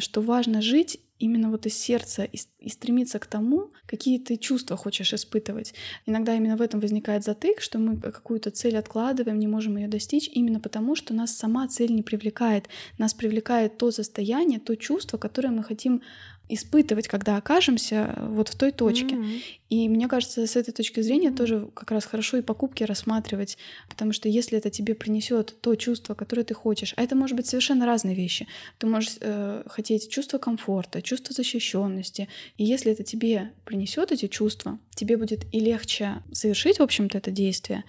что 0.00 0.20
важно 0.20 0.62
жить 0.62 1.00
именно 1.18 1.50
вот 1.50 1.66
из 1.66 1.78
сердца 1.78 2.24
и, 2.24 2.68
стремиться 2.68 3.18
к 3.18 3.26
тому, 3.26 3.72
какие 3.86 4.18
ты 4.18 4.36
чувства 4.36 4.76
хочешь 4.76 5.12
испытывать. 5.12 5.74
Иногда 6.04 6.34
именно 6.34 6.56
в 6.56 6.62
этом 6.62 6.80
возникает 6.80 7.24
затык, 7.24 7.60
что 7.60 7.78
мы 7.78 7.98
какую-то 7.98 8.50
цель 8.50 8.76
откладываем, 8.76 9.38
не 9.38 9.46
можем 9.46 9.76
ее 9.76 9.88
достичь, 9.88 10.28
именно 10.32 10.60
потому, 10.60 10.94
что 10.94 11.14
нас 11.14 11.36
сама 11.36 11.68
цель 11.68 11.94
не 11.94 12.02
привлекает. 12.02 12.68
Нас 12.98 13.14
привлекает 13.14 13.78
то 13.78 13.90
состояние, 13.90 14.60
то 14.60 14.76
чувство, 14.76 15.16
которое 15.16 15.50
мы 15.50 15.62
хотим 15.62 16.02
испытывать, 16.48 17.08
когда 17.08 17.36
окажемся 17.36 18.14
вот 18.30 18.48
в 18.48 18.56
той 18.56 18.72
точке. 18.72 19.16
Mm-hmm. 19.16 19.42
И 19.68 19.88
мне 19.88 20.06
кажется, 20.06 20.46
с 20.46 20.54
этой 20.54 20.72
точки 20.72 21.00
зрения 21.00 21.32
тоже 21.32 21.68
как 21.74 21.90
раз 21.90 22.04
хорошо 22.04 22.36
и 22.36 22.42
покупки 22.42 22.84
рассматривать, 22.84 23.58
потому 23.88 24.12
что 24.12 24.28
если 24.28 24.58
это 24.58 24.70
тебе 24.70 24.94
принесет 24.94 25.56
то 25.60 25.74
чувство, 25.74 26.14
которое 26.14 26.44
ты 26.44 26.54
хочешь, 26.54 26.94
а 26.96 27.02
это 27.02 27.16
может 27.16 27.36
быть 27.36 27.46
совершенно 27.46 27.84
разные 27.84 28.14
вещи. 28.14 28.46
Ты 28.78 28.86
можешь 28.86 29.16
э, 29.20 29.64
хотеть 29.66 30.08
чувство 30.08 30.38
комфорта, 30.38 31.02
чувство 31.02 31.34
защищенности, 31.34 32.28
и 32.56 32.64
если 32.64 32.92
это 32.92 33.02
тебе 33.02 33.52
принесет 33.64 34.12
эти 34.12 34.28
чувства, 34.28 34.78
тебе 34.94 35.16
будет 35.16 35.44
и 35.52 35.58
легче 35.58 36.22
совершить, 36.32 36.78
в 36.78 36.82
общем-то, 36.82 37.18
это 37.18 37.30
действие, 37.32 37.84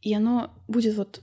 и 0.00 0.12
оно 0.12 0.52
будет 0.66 0.96
вот, 0.96 1.22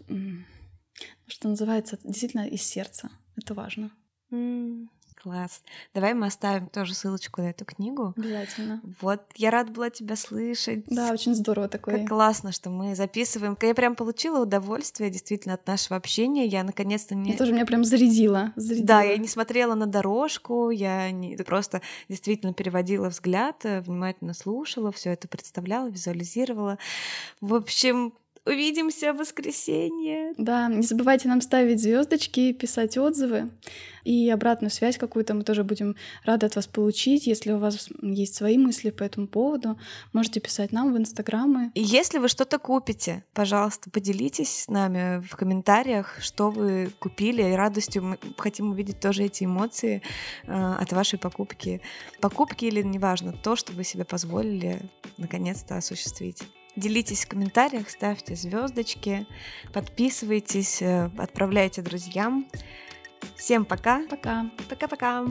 что 1.27 1.49
называется, 1.49 1.99
действительно 2.03 2.47
из 2.47 2.61
сердца. 2.61 3.09
Это 3.35 3.53
важно. 3.53 3.91
Mm. 4.31 4.87
Класс. 5.21 5.63
Давай 5.93 6.13
мы 6.13 6.27
оставим 6.27 6.67
тоже 6.67 6.93
ссылочку 6.93 7.41
на 7.41 7.49
эту 7.49 7.65
книгу. 7.65 8.13
Обязательно. 8.15 8.81
Вот, 9.01 9.21
я 9.35 9.51
рада 9.51 9.71
была 9.71 9.89
тебя 9.89 10.15
слышать. 10.15 10.85
Да, 10.87 11.11
очень 11.11 11.35
здорово 11.35 11.67
такое. 11.67 11.99
Как 11.99 12.07
классно, 12.07 12.53
что 12.53 12.69
мы 12.69 12.95
записываем. 12.95 13.57
Я 13.61 13.75
прям 13.75 13.95
получила 13.95 14.41
удовольствие 14.41 15.09
действительно 15.09 15.55
от 15.55 15.67
нашего 15.67 15.97
общения. 15.97 16.45
Я 16.45 16.63
наконец-то 16.63 17.15
не... 17.15 17.31
Я 17.31 17.37
тоже 17.37 17.51
меня 17.51 17.65
прям 17.65 17.83
зарядила. 17.83 18.53
зарядила. 18.55 18.87
Да, 18.87 19.01
я 19.01 19.17
не 19.17 19.27
смотрела 19.27 19.75
на 19.75 19.87
дорожку, 19.87 20.69
я 20.69 21.11
не... 21.11 21.35
просто 21.37 21.81
действительно 22.07 22.53
переводила 22.53 23.09
взгляд, 23.09 23.65
э, 23.65 23.81
внимательно 23.81 24.33
слушала, 24.33 24.91
все 24.93 25.11
это 25.11 25.27
представляла, 25.27 25.89
визуализировала. 25.89 26.77
В 27.41 27.55
общем, 27.55 28.13
Увидимся 28.49 29.13
в 29.13 29.17
воскресенье. 29.17 30.33
Да, 30.37 30.67
не 30.67 30.81
забывайте 30.81 31.27
нам 31.27 31.39
ставить 31.39 31.79
звездочки, 31.79 32.51
писать 32.51 32.97
отзывы 32.97 33.49
и 34.03 34.27
обратную 34.31 34.71
связь 34.71 34.97
какую-то 34.97 35.35
мы 35.35 35.43
тоже 35.43 35.63
будем 35.63 35.95
рады 36.25 36.47
от 36.47 36.55
вас 36.55 36.65
получить. 36.65 37.27
Если 37.27 37.51
у 37.51 37.59
вас 37.59 37.89
есть 38.01 38.33
свои 38.33 38.57
мысли 38.57 38.89
по 38.89 39.03
этому 39.03 39.27
поводу, 39.27 39.77
можете 40.13 40.39
писать 40.39 40.71
нам 40.71 40.91
в 40.93 40.97
инстаграмы. 40.97 41.71
И 41.75 41.81
если 41.81 42.17
вы 42.17 42.27
что-то 42.27 42.57
купите, 42.57 43.23
пожалуйста, 43.33 43.91
поделитесь 43.91 44.63
с 44.63 44.67
нами 44.67 45.21
в 45.21 45.35
комментариях, 45.35 46.17
что 46.21 46.49
вы 46.49 46.91
купили. 46.97 47.43
И 47.43 47.53
радостью 47.53 48.03
мы 48.03 48.17
хотим 48.37 48.71
увидеть 48.71 48.99
тоже 48.99 49.25
эти 49.25 49.43
эмоции 49.43 50.01
э, 50.47 50.51
от 50.51 50.91
вашей 50.91 51.19
покупки. 51.19 51.81
Покупки 52.19 52.65
или 52.65 52.81
неважно, 52.81 53.33
то, 53.33 53.55
что 53.55 53.73
вы 53.73 53.83
себе 53.83 54.05
позволили 54.05 54.81
наконец-то 55.17 55.77
осуществить. 55.77 56.43
Делитесь 56.75 57.25
в 57.25 57.27
комментариях, 57.27 57.89
ставьте 57.89 58.35
звездочки, 58.35 59.27
подписывайтесь, 59.73 60.81
э, 60.81 61.09
отправляйте 61.17 61.81
друзьям. 61.81 62.47
Всем 63.35 63.65
пока. 63.65 64.05
Пока. 64.09 64.49
Пока-пока. 64.69 65.25